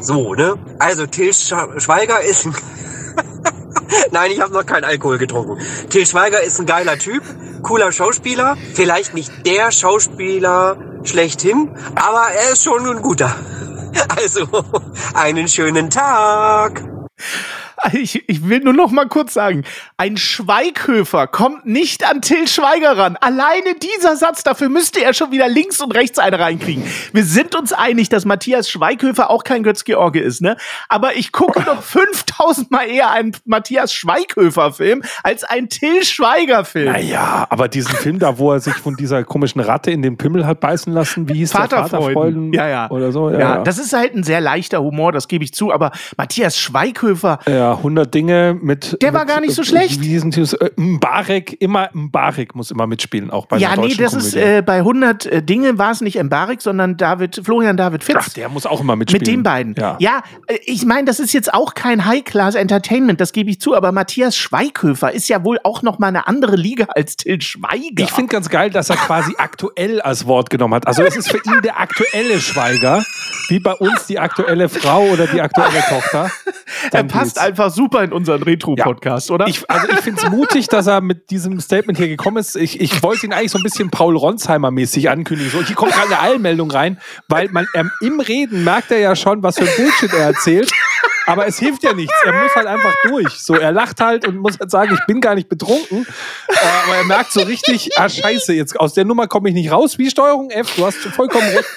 So, 0.00 0.34
ne? 0.34 0.56
Also 0.78 1.06
Till 1.06 1.32
Schweiger 1.32 2.20
ist 2.20 2.46
ein 2.46 2.54
Nein, 4.10 4.30
ich 4.30 4.40
habe 4.40 4.52
noch 4.52 4.66
keinen 4.66 4.84
Alkohol 4.84 5.18
getrunken. 5.18 5.58
Till 5.90 6.06
Schweiger 6.06 6.42
ist 6.42 6.58
ein 6.60 6.66
geiler 6.66 6.98
Typ, 6.98 7.22
cooler 7.62 7.92
Schauspieler, 7.92 8.56
vielleicht 8.74 9.14
nicht 9.14 9.30
der 9.46 9.70
Schauspieler 9.70 10.76
schlechthin, 11.04 11.70
aber 11.94 12.26
er 12.32 12.52
ist 12.52 12.64
schon 12.64 12.86
ein 12.86 13.02
guter. 13.02 13.34
Also, 14.14 14.46
einen 15.14 15.48
schönen 15.48 15.88
Tag. 15.88 16.82
Ich, 17.96 18.28
ich 18.28 18.48
will 18.48 18.60
nur 18.60 18.72
noch 18.72 18.90
mal 18.90 19.06
kurz 19.06 19.34
sagen, 19.34 19.64
ein 19.96 20.16
Schweighöfer 20.16 21.26
kommt 21.26 21.66
nicht 21.66 22.08
an 22.08 22.20
Till 22.20 22.46
Schweiger 22.46 22.96
ran. 22.96 23.16
Alleine 23.20 23.74
dieser 23.74 24.16
Satz, 24.16 24.42
dafür 24.42 24.68
müsste 24.68 25.02
er 25.02 25.14
schon 25.14 25.30
wieder 25.30 25.48
links 25.48 25.80
und 25.80 25.92
rechts 25.92 26.18
eine 26.18 26.38
reinkriegen. 26.38 26.84
Wir 27.12 27.24
sind 27.24 27.54
uns 27.54 27.72
einig, 27.72 28.08
dass 28.08 28.24
Matthias 28.24 28.70
Schweighöfer 28.70 29.30
auch 29.30 29.44
kein 29.44 29.62
Götz-George 29.62 30.20
ist, 30.20 30.42
ne? 30.42 30.56
Aber 30.88 31.16
ich 31.16 31.32
gucke 31.32 31.62
doch 31.62 31.82
5000 31.82 32.70
Mal 32.76 32.88
eher 32.88 33.10
einen 33.10 33.32
Matthias 33.44 33.92
Schweighöfer-Film 33.94 35.02
als 35.22 35.44
einen 35.44 35.68
Till 35.68 36.04
Schweiger-Film. 36.04 36.92
Naja, 36.92 37.46
aber 37.48 37.68
diesen 37.68 37.94
Film 37.96 38.18
da, 38.18 38.38
wo 38.38 38.52
er 38.52 38.60
sich 38.60 38.74
von 38.74 38.96
dieser 38.96 39.24
komischen 39.24 39.60
Ratte 39.60 39.90
in 39.90 40.02
den 40.02 40.16
Pimmel 40.16 40.46
hat 40.46 40.60
beißen 40.60 40.92
lassen, 40.92 41.28
wie 41.28 41.34
hieß 41.34 41.52
Vaterfreuden. 41.52 41.90
der 41.90 42.00
Vaterfreuden? 42.00 42.52
Ja, 42.52 42.68
ja. 42.68 42.90
Oder 42.90 43.12
so, 43.12 43.30
ja, 43.30 43.38
ja. 43.38 43.62
Das 43.62 43.78
ist 43.78 43.92
halt 43.92 44.14
ein 44.14 44.24
sehr 44.24 44.40
leichter 44.40 44.82
Humor, 44.82 45.12
das 45.12 45.28
gebe 45.28 45.44
ich 45.44 45.54
zu, 45.54 45.72
aber 45.72 45.92
Matthias 46.16 46.58
Schweighöfer. 46.58 47.38
Ja, 47.46 47.75
100 47.76 48.12
Dinge 48.14 48.58
mit. 48.60 48.96
Der 49.02 49.14
war 49.14 49.26
gar 49.26 49.40
nicht 49.40 49.54
so 49.54 49.62
schlecht. 49.62 50.00
Wie 50.00 50.08
diesen 50.08 50.32
äh, 50.32 50.70
Mbarek, 50.76 51.60
immer 51.60 51.90
Mbarek 51.92 52.54
muss 52.54 52.70
immer 52.70 52.86
mitspielen, 52.86 53.30
auch 53.30 53.46
bei 53.46 53.58
Ja, 53.58 53.76
nee, 53.76 53.94
das 53.94 54.12
Komödie. 54.12 54.28
ist 54.28 54.36
äh, 54.36 54.62
bei 54.64 54.78
100 54.78 55.26
äh, 55.26 55.42
Dinge 55.42 55.78
war 55.78 55.92
es 55.92 56.00
nicht 56.00 56.22
Mbarek, 56.22 56.62
sondern 56.62 56.96
David, 56.96 57.40
Florian 57.44 57.76
David 57.76 58.04
Fitz. 58.04 58.16
Ach, 58.18 58.28
der 58.30 58.48
muss 58.48 58.66
auch 58.66 58.80
immer 58.80 58.96
mitspielen. 58.96 59.20
Mit 59.20 59.26
den 59.26 59.42
beiden. 59.42 59.74
Ja, 59.78 59.96
ja 60.00 60.22
äh, 60.46 60.58
ich 60.64 60.84
meine, 60.84 61.04
das 61.04 61.20
ist 61.20 61.32
jetzt 61.32 61.52
auch 61.52 61.74
kein 61.74 62.04
High-Class-Entertainment, 62.04 63.20
das 63.20 63.32
gebe 63.32 63.50
ich 63.50 63.60
zu, 63.60 63.74
aber 63.74 63.92
Matthias 63.92 64.36
Schweighöfer 64.36 65.12
ist 65.12 65.28
ja 65.28 65.44
wohl 65.44 65.58
auch 65.64 65.82
noch 65.82 65.98
mal 65.98 66.08
eine 66.08 66.26
andere 66.26 66.56
Liga 66.56 66.86
als 66.94 67.16
Till 67.16 67.40
Schweiger. 67.40 68.04
Ich 68.04 68.12
finde 68.12 68.32
ganz 68.32 68.48
geil, 68.48 68.70
dass 68.70 68.90
er 68.90 68.96
quasi 68.96 69.34
aktuell 69.38 70.00
als 70.00 70.26
Wort 70.26 70.50
genommen 70.50 70.74
hat. 70.74 70.86
Also 70.86 71.02
es 71.02 71.16
ist 71.16 71.30
für 71.30 71.38
ihn 71.38 71.62
der 71.62 71.80
aktuelle 71.80 72.40
Schweiger, 72.40 73.04
wie 73.48 73.58
bei 73.58 73.72
uns 73.74 74.06
die 74.06 74.18
aktuelle 74.18 74.68
Frau 74.68 75.02
oder 75.04 75.26
die 75.26 75.40
aktuelle 75.40 75.80
Tochter. 75.88 76.30
Dann 76.90 77.08
er 77.08 77.12
passt 77.12 77.38
einfach 77.38 77.65
super 77.70 78.02
in 78.02 78.12
unseren 78.12 78.42
Retro-Podcast, 78.42 79.28
ja. 79.28 79.34
oder? 79.34 79.46
Ich, 79.46 79.68
also 79.70 79.88
ich 79.88 80.00
finde 80.00 80.22
es 80.22 80.30
mutig, 80.30 80.68
dass 80.68 80.86
er 80.86 81.00
mit 81.00 81.30
diesem 81.30 81.60
Statement 81.60 81.98
hier 81.98 82.08
gekommen 82.08 82.38
ist. 82.38 82.56
Ich, 82.56 82.80
ich 82.80 83.02
wollte 83.02 83.26
ihn 83.26 83.32
eigentlich 83.32 83.50
so 83.50 83.58
ein 83.58 83.62
bisschen 83.62 83.90
Paul 83.90 84.16
Ronsheimer-mäßig 84.16 85.08
ankündigen. 85.08 85.50
So, 85.52 85.62
hier 85.62 85.76
kommt 85.76 85.92
gerade 85.92 86.08
eine 86.08 86.20
Eilmeldung 86.20 86.70
rein, 86.70 87.00
weil 87.28 87.48
man 87.50 87.66
ähm, 87.74 87.90
im 88.00 88.20
Reden 88.20 88.64
merkt 88.64 88.90
er 88.90 88.98
ja 88.98 89.16
schon, 89.16 89.42
was 89.42 89.58
für 89.58 89.64
ein 89.64 89.76
Bullshit 89.76 90.12
er 90.12 90.26
erzählt. 90.26 90.70
Aber 91.26 91.46
es 91.46 91.58
hilft 91.58 91.82
ja 91.82 91.92
nichts. 91.92 92.14
Er 92.24 92.32
muss 92.32 92.54
halt 92.54 92.66
einfach 92.66 92.94
durch. 93.04 93.30
So, 93.30 93.54
er 93.54 93.72
lacht 93.72 94.00
halt 94.00 94.26
und 94.28 94.36
muss 94.36 94.58
halt 94.60 94.70
sagen, 94.70 94.94
ich 94.94 95.04
bin 95.06 95.20
gar 95.20 95.34
nicht 95.34 95.48
betrunken. 95.48 96.06
Äh, 96.48 96.54
aber 96.86 96.96
er 96.96 97.04
merkt 97.04 97.32
so 97.32 97.40
richtig, 97.40 97.90
ah, 97.98 98.08
scheiße, 98.08 98.54
jetzt 98.54 98.78
aus 98.78 98.94
der 98.94 99.04
Nummer 99.04 99.26
komme 99.26 99.48
ich 99.48 99.54
nicht 99.54 99.72
raus. 99.72 99.98
Wie 99.98 100.08
Steuerung 100.08 100.50
F, 100.50 100.76
du 100.76 100.86
hast 100.86 100.98
vollkommen 100.98 101.48
recht. 101.48 101.68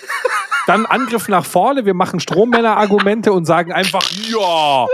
Dann 0.68 0.86
Angriff 0.86 1.28
nach 1.30 1.46
vorne, 1.46 1.86
wir 1.86 1.96
machen 1.96 2.20
Strommänner-Argumente 2.20 3.34
und 3.34 3.46
sagen 3.46 3.72
einfach, 3.72 4.04
ja, 4.30 4.86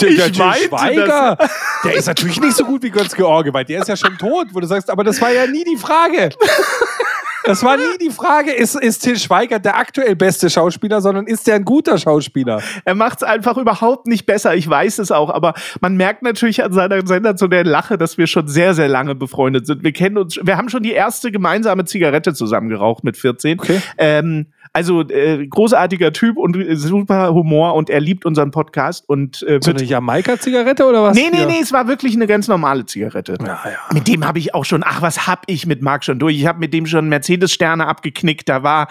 der, 0.00 0.10
der 0.10 0.34
Schweiger, 0.34 1.36
der 1.84 1.94
ist 1.94 2.06
natürlich 2.06 2.40
nicht 2.40 2.56
so 2.56 2.64
gut 2.64 2.82
wie 2.82 2.90
Götz 2.90 3.14
George, 3.14 3.52
weil 3.52 3.64
der 3.64 3.80
ist 3.80 3.88
ja 3.88 3.96
schon 3.96 4.16
tot, 4.18 4.48
wo 4.52 4.60
du 4.60 4.66
sagst, 4.66 4.90
aber 4.90 5.04
das 5.04 5.20
war 5.20 5.30
ja 5.30 5.46
nie 5.46 5.64
die 5.64 5.76
Frage. 5.76 6.30
Das 7.48 7.62
war 7.62 7.78
nie 7.78 7.96
die 7.98 8.10
Frage, 8.10 8.52
ist, 8.52 8.74
ist 8.74 8.98
Till 8.98 9.18
Schweiger 9.18 9.58
der 9.58 9.78
aktuell 9.78 10.14
beste 10.16 10.50
Schauspieler, 10.50 11.00
sondern 11.00 11.26
ist 11.26 11.46
der 11.46 11.54
ein 11.54 11.64
guter 11.64 11.96
Schauspieler? 11.96 12.60
Er 12.84 12.94
macht 12.94 13.18
es 13.18 13.22
einfach 13.22 13.56
überhaupt 13.56 14.06
nicht 14.06 14.26
besser, 14.26 14.54
ich 14.54 14.68
weiß 14.68 14.98
es 14.98 15.10
auch, 15.10 15.30
aber 15.30 15.54
man 15.80 15.96
merkt 15.96 16.22
natürlich 16.22 16.62
an 16.62 16.74
seiner 16.74 17.06
Sender 17.06 17.36
zu 17.36 17.48
der 17.48 17.64
Lache, 17.64 17.96
dass 17.96 18.18
wir 18.18 18.26
schon 18.26 18.48
sehr, 18.48 18.74
sehr 18.74 18.88
lange 18.88 19.14
befreundet 19.14 19.66
sind. 19.66 19.82
Wir 19.82 19.92
kennen 19.92 20.18
uns, 20.18 20.38
wir 20.42 20.58
haben 20.58 20.68
schon 20.68 20.82
die 20.82 20.92
erste 20.92 21.32
gemeinsame 21.32 21.86
Zigarette 21.86 22.34
zusammen 22.34 22.68
geraucht 22.68 23.02
mit 23.02 23.16
14. 23.16 23.58
Okay. 23.58 23.80
Ähm, 23.96 24.48
also 24.72 25.02
äh, 25.08 25.46
großartiger 25.46 26.12
Typ 26.12 26.36
und 26.36 26.56
äh, 26.56 26.76
super 26.76 27.32
Humor 27.32 27.74
und 27.74 27.90
er 27.90 28.00
liebt 28.00 28.24
unseren 28.24 28.50
Podcast 28.50 29.08
und 29.08 29.42
äh, 29.42 29.58
so 29.62 29.70
eine 29.70 29.82
Jamaika-Zigarette 29.82 30.84
oder 30.86 31.02
was? 31.02 31.16
Nee, 31.16 31.30
nee, 31.32 31.46
nee, 31.46 31.60
es 31.60 31.72
war 31.72 31.88
wirklich 31.88 32.14
eine 32.14 32.26
ganz 32.26 32.48
normale 32.48 32.86
Zigarette. 32.86 33.36
Ja, 33.40 33.60
ja. 33.64 33.78
Mit 33.92 34.08
dem 34.08 34.26
habe 34.26 34.38
ich 34.38 34.54
auch 34.54 34.64
schon, 34.64 34.82
ach, 34.84 35.02
was 35.02 35.26
hab 35.26 35.44
ich 35.46 35.66
mit 35.66 35.82
Marc 35.82 36.04
schon 36.04 36.18
durch? 36.18 36.36
Ich 36.36 36.46
habe 36.46 36.58
mit 36.58 36.74
dem 36.74 36.86
schon 36.86 37.08
Mercedes-Sterne 37.08 37.86
abgeknickt. 37.86 38.48
Da 38.48 38.62
war 38.62 38.88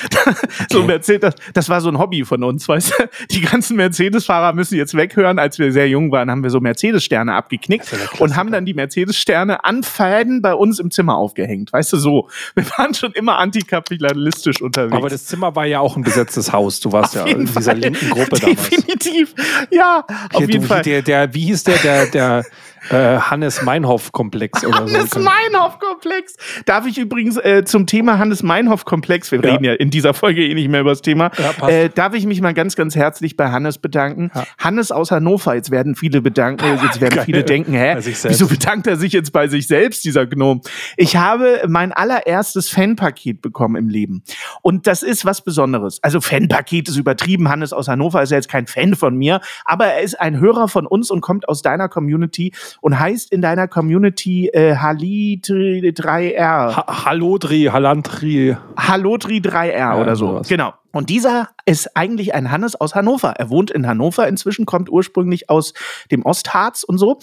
so 0.70 0.82
Mercedes, 0.84 1.20
das, 1.20 1.34
das 1.52 1.68
war 1.68 1.80
so 1.80 1.88
ein 1.88 1.98
Hobby 1.98 2.24
von 2.24 2.42
uns, 2.42 2.68
weißt 2.68 2.94
du? 2.98 3.08
Die 3.30 3.42
ganzen 3.42 3.76
Mercedes-Fahrer 3.76 4.54
müssen 4.54 4.76
jetzt 4.76 4.96
weghören. 4.96 5.38
Als 5.38 5.58
wir 5.58 5.72
sehr 5.72 5.88
jung 5.88 6.10
waren, 6.12 6.30
haben 6.30 6.42
wir 6.42 6.50
so 6.50 6.60
Mercedes-Sterne 6.60 7.34
abgeknickt 7.34 7.92
ja 7.92 7.98
und 8.18 8.36
haben 8.36 8.50
dann 8.50 8.64
die 8.64 8.74
Mercedes-Sterne 8.74 9.64
an 9.64 9.82
Fäden 9.82 10.42
bei 10.42 10.54
uns 10.54 10.78
im 10.78 10.90
Zimmer 10.90 11.16
aufgehängt. 11.16 11.72
Weißt 11.72 11.92
du, 11.92 11.96
so. 11.96 12.28
Wir 12.54 12.64
waren 12.78 12.94
schon 12.94 13.12
immer 13.12 13.38
antikapitalistisch 13.38 14.60
unterwegs. 14.62 14.96
Aber 14.96 15.09
das 15.10 15.26
Zimmer 15.26 15.54
war 15.54 15.66
ja 15.66 15.80
auch 15.80 15.96
ein 15.96 16.02
besetztes 16.02 16.52
Haus. 16.52 16.80
Du 16.80 16.92
warst 16.92 17.16
auf 17.16 17.28
ja 17.28 17.34
in 17.34 17.46
dieser 17.46 17.62
Fall. 17.62 17.78
linken 17.78 18.10
Gruppe 18.10 18.38
damals. 18.38 18.70
Definitiv. 18.70 19.34
Ja, 19.70 20.04
auf 20.32 20.40
jeden 20.40 20.62
du, 20.62 20.68
Fall. 20.68 20.82
Der, 20.82 21.02
der, 21.02 21.34
wie 21.34 21.46
hieß 21.46 21.64
der, 21.64 21.78
der, 21.78 22.06
der 22.06 22.44
äh, 22.88 23.18
Hannes 23.18 23.62
Meinhof-Komplex 23.62 24.64
oder 24.64 24.88
so. 24.88 24.94
Hannes 24.94 25.14
Meinhof-Komplex. 25.14 26.36
Darf 26.64 26.86
ich 26.86 26.98
übrigens 26.98 27.36
äh, 27.36 27.64
zum 27.64 27.86
Thema 27.86 28.18
Hannes 28.18 28.42
Meinhof-Komplex, 28.42 29.30
wir 29.32 29.42
ja. 29.42 29.50
reden 29.50 29.64
ja 29.64 29.72
in 29.74 29.90
dieser 29.90 30.14
Folge 30.14 30.44
eh 30.44 30.54
nicht 30.54 30.68
mehr 30.68 30.80
über 30.80 30.90
das 30.90 31.02
Thema, 31.02 31.30
ja, 31.38 31.68
äh, 31.68 31.88
darf 31.88 32.14
ich 32.14 32.26
mich 32.26 32.40
mal 32.40 32.54
ganz, 32.54 32.76
ganz 32.76 32.96
herzlich 32.96 33.36
bei 33.36 33.50
Hannes 33.50 33.78
bedanken. 33.78 34.30
Ja. 34.34 34.44
Hannes 34.58 34.92
aus 34.92 35.10
Hannover, 35.10 35.54
jetzt 35.54 35.70
werden 35.70 35.94
viele 35.94 36.22
bedanken, 36.22 36.64
jetzt 36.82 37.00
werden 37.00 37.20
viele 37.24 37.44
denken, 37.44 37.72
hä, 37.72 37.96
wieso 37.96 38.46
bedankt 38.46 38.86
er 38.86 38.96
sich 38.96 39.12
jetzt 39.12 39.32
bei 39.32 39.48
sich 39.48 39.66
selbst, 39.66 40.04
dieser 40.04 40.26
Gnome? 40.26 40.60
Ich 40.96 41.16
habe 41.16 41.62
mein 41.68 41.92
allererstes 41.92 42.68
Fanpaket 42.68 43.42
bekommen 43.42 43.76
im 43.76 43.88
Leben. 43.88 44.22
Und 44.62 44.86
das 44.86 45.02
ist 45.02 45.24
was 45.24 45.42
Besonderes. 45.42 46.02
Also 46.02 46.20
Fanpaket 46.20 46.88
ist 46.88 46.96
übertrieben. 46.96 47.48
Hannes 47.48 47.72
aus 47.72 47.88
Hannover 47.88 48.22
ist 48.22 48.30
ja 48.30 48.36
jetzt 48.36 48.48
kein 48.48 48.66
Fan 48.66 48.94
von 48.94 49.16
mir, 49.16 49.40
aber 49.64 49.86
er 49.86 50.02
ist 50.02 50.20
ein 50.20 50.38
Hörer 50.38 50.68
von 50.68 50.86
uns 50.86 51.10
und 51.10 51.20
kommt 51.20 51.48
aus 51.48 51.62
deiner 51.62 51.88
Community 51.88 52.52
und 52.80 52.98
heißt 52.98 53.32
in 53.32 53.42
deiner 53.42 53.68
Community 53.68 54.48
äh, 54.48 54.74
Halitri3R. 54.74 56.76
Ha 56.76 57.04
Hallodri, 57.04 57.68
Halantri. 57.72 58.56
Hallodri 58.76 59.38
3R 59.38 59.76
ja, 59.76 60.00
oder 60.00 60.16
so. 60.16 60.28
Sowas. 60.28 60.48
Genau. 60.48 60.72
Und 60.92 61.08
dieser 61.08 61.50
ist 61.66 61.96
eigentlich 61.96 62.34
ein 62.34 62.50
Hannes 62.50 62.74
aus 62.74 62.94
Hannover. 62.94 63.34
Er 63.38 63.50
wohnt 63.50 63.70
in 63.70 63.86
Hannover 63.86 64.26
inzwischen, 64.26 64.66
kommt 64.66 64.90
ursprünglich 64.90 65.48
aus 65.48 65.72
dem 66.10 66.24
Ostharz 66.24 66.82
und 66.82 66.98
so. 66.98 67.20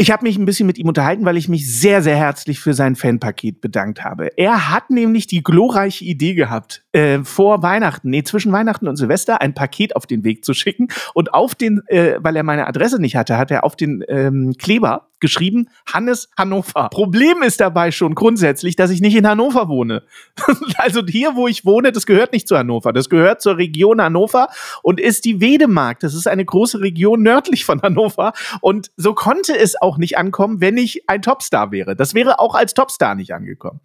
Ich 0.00 0.10
habe 0.10 0.22
mich 0.24 0.38
ein 0.38 0.46
bisschen 0.46 0.66
mit 0.66 0.78
ihm 0.78 0.88
unterhalten, 0.88 1.26
weil 1.26 1.36
ich 1.36 1.50
mich 1.50 1.70
sehr, 1.78 2.00
sehr 2.00 2.16
herzlich 2.16 2.58
für 2.58 2.72
sein 2.72 2.96
Fanpaket 2.96 3.60
bedankt 3.60 4.02
habe. 4.02 4.30
Er 4.38 4.70
hat 4.70 4.88
nämlich 4.88 5.26
die 5.26 5.42
glorreiche 5.42 6.06
Idee 6.06 6.32
gehabt, 6.32 6.86
äh, 6.92 7.18
vor 7.18 7.62
Weihnachten, 7.62 8.08
nee, 8.08 8.22
zwischen 8.22 8.50
Weihnachten 8.50 8.88
und 8.88 8.96
Silvester 8.96 9.42
ein 9.42 9.52
Paket 9.52 9.94
auf 9.96 10.06
den 10.06 10.24
Weg 10.24 10.42
zu 10.42 10.54
schicken 10.54 10.88
und 11.12 11.34
auf 11.34 11.54
den, 11.54 11.82
äh, 11.88 12.14
weil 12.18 12.34
er 12.34 12.44
meine 12.44 12.66
Adresse 12.66 12.98
nicht 12.98 13.14
hatte, 13.14 13.36
hat 13.36 13.50
er 13.50 13.62
auf 13.62 13.76
den 13.76 14.02
ähm, 14.08 14.54
Kleber 14.56 15.09
geschrieben 15.20 15.68
Hannes 15.86 16.28
Hannover. 16.36 16.88
Problem 16.90 17.42
ist 17.42 17.60
dabei 17.60 17.90
schon 17.90 18.14
grundsätzlich, 18.14 18.76
dass 18.76 18.90
ich 18.90 19.00
nicht 19.00 19.14
in 19.14 19.26
Hannover 19.26 19.68
wohne. 19.68 20.02
also 20.76 21.02
hier, 21.06 21.36
wo 21.36 21.46
ich 21.48 21.64
wohne, 21.64 21.92
das 21.92 22.06
gehört 22.06 22.32
nicht 22.32 22.48
zu 22.48 22.56
Hannover. 22.56 22.92
Das 22.92 23.08
gehört 23.08 23.40
zur 23.42 23.56
Region 23.56 24.00
Hannover 24.00 24.48
und 24.82 25.00
ist 25.00 25.24
die 25.24 25.40
Wedemark. 25.40 26.00
Das 26.00 26.14
ist 26.14 26.26
eine 26.26 26.44
große 26.44 26.80
Region 26.80 27.22
nördlich 27.22 27.64
von 27.64 27.82
Hannover. 27.82 28.32
Und 28.60 28.90
so 28.96 29.14
konnte 29.14 29.56
es 29.56 29.80
auch 29.80 29.98
nicht 29.98 30.18
ankommen, 30.18 30.60
wenn 30.60 30.76
ich 30.76 31.08
ein 31.08 31.22
Topstar 31.22 31.72
wäre. 31.72 31.96
Das 31.96 32.14
wäre 32.14 32.38
auch 32.38 32.54
als 32.54 32.74
Topstar 32.74 33.14
nicht 33.14 33.34
angekommen. 33.34 33.80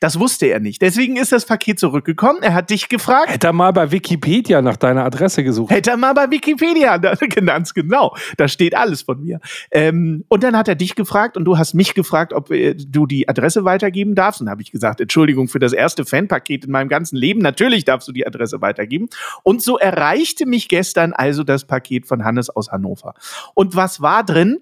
Das 0.00 0.18
wusste 0.18 0.46
er 0.46 0.60
nicht. 0.60 0.82
Deswegen 0.82 1.16
ist 1.16 1.32
das 1.32 1.46
Paket 1.46 1.78
zurückgekommen. 1.78 2.42
Er 2.42 2.54
hat 2.54 2.70
dich 2.70 2.88
gefragt. 2.88 3.30
Hätte 3.30 3.48
er 3.48 3.52
mal 3.52 3.72
bei 3.72 3.90
Wikipedia 3.90 4.62
nach 4.62 4.76
deiner 4.76 5.04
Adresse 5.04 5.44
gesucht. 5.44 5.70
Hätte 5.70 5.90
er 5.90 5.96
mal 5.96 6.12
bei 6.12 6.30
Wikipedia, 6.30 6.96
ganz 7.46 7.74
genau. 7.74 8.16
Da 8.36 8.48
steht 8.48 8.74
alles 8.74 9.02
von 9.02 9.22
mir. 9.22 9.40
Ähm, 9.70 10.24
und 10.28 10.42
dann 10.42 10.56
hat 10.56 10.68
er 10.68 10.74
dich 10.80 10.94
gefragt 10.94 11.36
und 11.36 11.44
du 11.44 11.58
hast 11.58 11.74
mich 11.74 11.94
gefragt, 11.94 12.32
ob 12.32 12.50
äh, 12.50 12.74
du 12.74 13.06
die 13.06 13.28
Adresse 13.28 13.64
weitergeben 13.64 14.14
darfst. 14.14 14.40
Und 14.40 14.50
habe 14.50 14.62
ich 14.62 14.72
gesagt, 14.72 15.00
Entschuldigung 15.00 15.48
für 15.48 15.58
das 15.58 15.72
erste 15.72 16.04
Fanpaket 16.04 16.64
in 16.64 16.70
meinem 16.70 16.88
ganzen 16.88 17.16
Leben. 17.16 17.40
Natürlich 17.40 17.84
darfst 17.84 18.08
du 18.08 18.12
die 18.12 18.26
Adresse 18.26 18.60
weitergeben. 18.60 19.08
Und 19.42 19.62
so 19.62 19.78
erreichte 19.78 20.46
mich 20.46 20.68
gestern 20.68 21.12
also 21.12 21.44
das 21.44 21.66
Paket 21.66 22.06
von 22.06 22.24
Hannes 22.24 22.50
aus 22.50 22.70
Hannover. 22.70 23.14
Und 23.54 23.76
was 23.76 24.00
war 24.00 24.24
drin? 24.24 24.58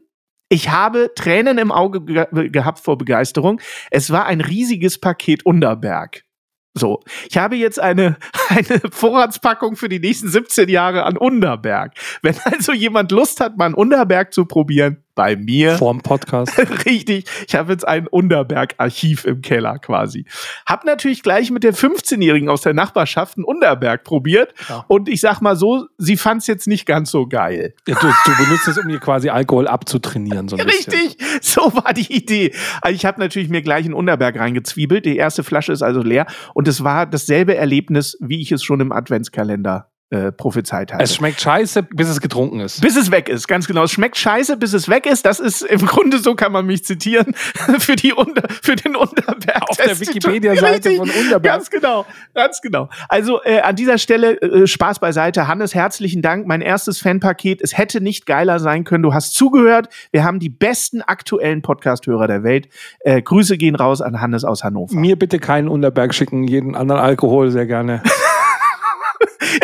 Ich 0.51 0.71
habe 0.71 1.11
Tränen 1.15 1.59
im 1.59 1.71
Auge 1.71 2.03
ge 2.03 2.49
gehabt 2.49 2.81
vor 2.81 2.97
Begeisterung. 2.97 3.61
Es 3.91 4.11
war 4.11 4.27
ein 4.27 4.41
riesiges 4.41 4.99
Paket 4.99 5.45
Unterberg. 5.45 6.25
So, 6.75 7.01
ich 7.29 7.37
habe 7.37 7.57
jetzt 7.57 7.81
eine, 7.81 8.17
eine 8.49 8.81
Vorratspackung 8.91 9.77
für 9.77 9.89
die 9.89 9.99
nächsten 9.99 10.29
17 10.29 10.69
Jahre 10.69 11.05
an 11.05 11.17
Unterberg. 11.17 11.93
Wenn 12.23 12.37
also 12.45 12.73
jemand 12.73 13.13
Lust 13.13 13.41
hat, 13.41 13.57
mal 13.57 13.67
einen 13.67 13.75
Unterberg 13.75 14.33
zu 14.33 14.45
probieren, 14.45 14.99
bei 15.19 15.35
mir. 15.35 15.77
Vorm 15.79 16.01
Podcast. 16.01 16.57
Richtig. 16.87 17.25
Ich 17.49 17.57
habe 17.57 17.73
jetzt 17.73 17.87
ein 17.87 18.07
Unterberg-Archiv 18.07 19.25
im 19.25 19.43
Keller 19.43 19.81
quasi. 19.81 20.27
Hab 20.65 20.85
natürlich 20.85 21.25
gleich 21.25 21.51
mit 21.51 21.65
der 21.65 21.75
15-Jährigen 21.75 22.49
aus 22.49 22.61
der 22.61 22.73
Nachbarschaft 22.73 23.37
einen 23.37 23.43
Unterberg 23.43 24.05
probiert. 24.05 24.55
Ja. 24.69 24.85
Und 24.87 25.09
ich 25.09 25.21
sag 25.21 25.41
mal 25.41 25.57
so, 25.57 25.87
sie 25.99 26.17
fand 26.17 26.43
es 26.43 26.47
jetzt 26.47 26.69
nicht 26.69 26.87
ganz 26.87 27.11
so 27.11 27.27
geil. 27.27 27.75
Ja, 27.89 27.97
du, 27.97 28.07
du, 28.07 28.45
benutzt 28.45 28.69
es, 28.69 28.79
um 28.79 28.89
ihr 28.89 29.01
quasi 29.01 29.29
Alkohol 29.29 29.67
abzutrainieren. 29.67 30.47
So 30.47 30.55
Richtig. 30.55 31.17
So 31.41 31.75
war 31.75 31.93
die 31.95 32.15
Idee. 32.15 32.55
Also 32.81 32.95
ich 32.95 33.05
habe 33.05 33.19
natürlich 33.19 33.49
mir 33.49 33.63
gleich 33.63 33.87
einen 33.87 33.95
Unterberg 33.95 34.39
reingezwiebelt. 34.39 35.05
Die 35.05 35.17
erste 35.17 35.43
Flasche 35.43 35.73
ist 35.73 35.83
also 35.83 36.01
leer. 36.01 36.27
Und 36.55 36.69
es 36.69 36.85
war 36.85 37.07
dasselbe 37.07 37.57
Erlebnis, 37.57 38.17
wie 38.21 38.38
ich 38.41 38.53
es 38.53 38.63
schon 38.63 38.81
im 38.81 38.93
Adventskalender 38.93 39.91
äh, 40.11 40.33
prophezeit 40.33 40.91
hatte. 40.91 41.05
Es 41.05 41.15
schmeckt 41.15 41.39
scheiße, 41.39 41.83
bis 41.83 42.09
es 42.09 42.23
getrunken 42.23 42.61
ist. 42.61 42.81
Bis 42.81 42.97
es 42.97 43.11
weg 43.11 43.29
ist, 43.29 43.47
ganz 43.47 43.67
genau. 43.67 43.85
Es 43.85 43.93
schmeckt 43.93 44.17
scheiße, 44.17 44.57
bis 44.57 44.73
es 44.73 44.89
weg 44.89 45.05
ist. 45.05 45.27
Das 45.27 45.39
ist 45.39 45.61
im 45.61 45.85
Grunde 45.85 46.19
so 46.19 46.35
kann 46.35 46.51
man 46.51 46.65
mich 46.65 46.83
zitieren 46.83 47.35
für 47.79 47.95
die 47.95 48.15
Unter, 48.15 48.49
für 48.63 48.75
den 48.75 48.97
Unterberg. 48.97 49.69
Auf 49.69 49.77
der 49.77 50.01
Wikipedia-Seite 50.01 50.93
von 50.93 51.11
Unterberg. 51.11 51.43
Ganz 51.43 51.69
genau, 51.69 52.07
ganz 52.33 52.63
genau. 52.63 52.89
Also 53.11 53.43
äh, 53.45 53.61
an 53.61 53.77
dieser 53.77 53.99
Stelle 53.99 54.41
äh, 54.41 54.67
Spaß 54.67 54.99
beiseite. 54.99 55.47
Hannes, 55.47 55.75
herzlichen 55.75 56.23
Dank. 56.23 56.47
Mein 56.47 56.63
erstes 56.63 57.01
Fanpaket. 57.01 57.61
Es 57.61 57.77
hätte 57.77 58.01
nicht 58.01 58.25
geiler 58.25 58.61
sein 58.61 58.85
können. 58.85 59.03
Du 59.03 59.13
hast 59.13 59.35
zugehört. 59.35 59.91
Wir 60.11 60.25
haben 60.25 60.39
die 60.39 60.49
besten 60.49 61.03
aktuellen 61.03 61.61
Podcast-Hörer 61.61 62.29
der 62.29 62.43
Welt. 62.45 62.71
Äh, 63.01 63.21
Grüße 63.21 63.59
gehen 63.59 63.75
raus 63.75 64.01
an 64.01 64.23
Hannes 64.23 64.45
aus 64.45 64.65
Hannover. 64.65 64.95
Mir 64.97 65.19
bitte 65.19 65.39
keinen 65.39 65.69
Unterberg 65.69 66.15
schicken, 66.15 66.45
jeden 66.45 66.75
anderen 66.75 67.03
Alkohol 67.03 67.51
sehr 67.51 67.67
gerne. 67.67 68.03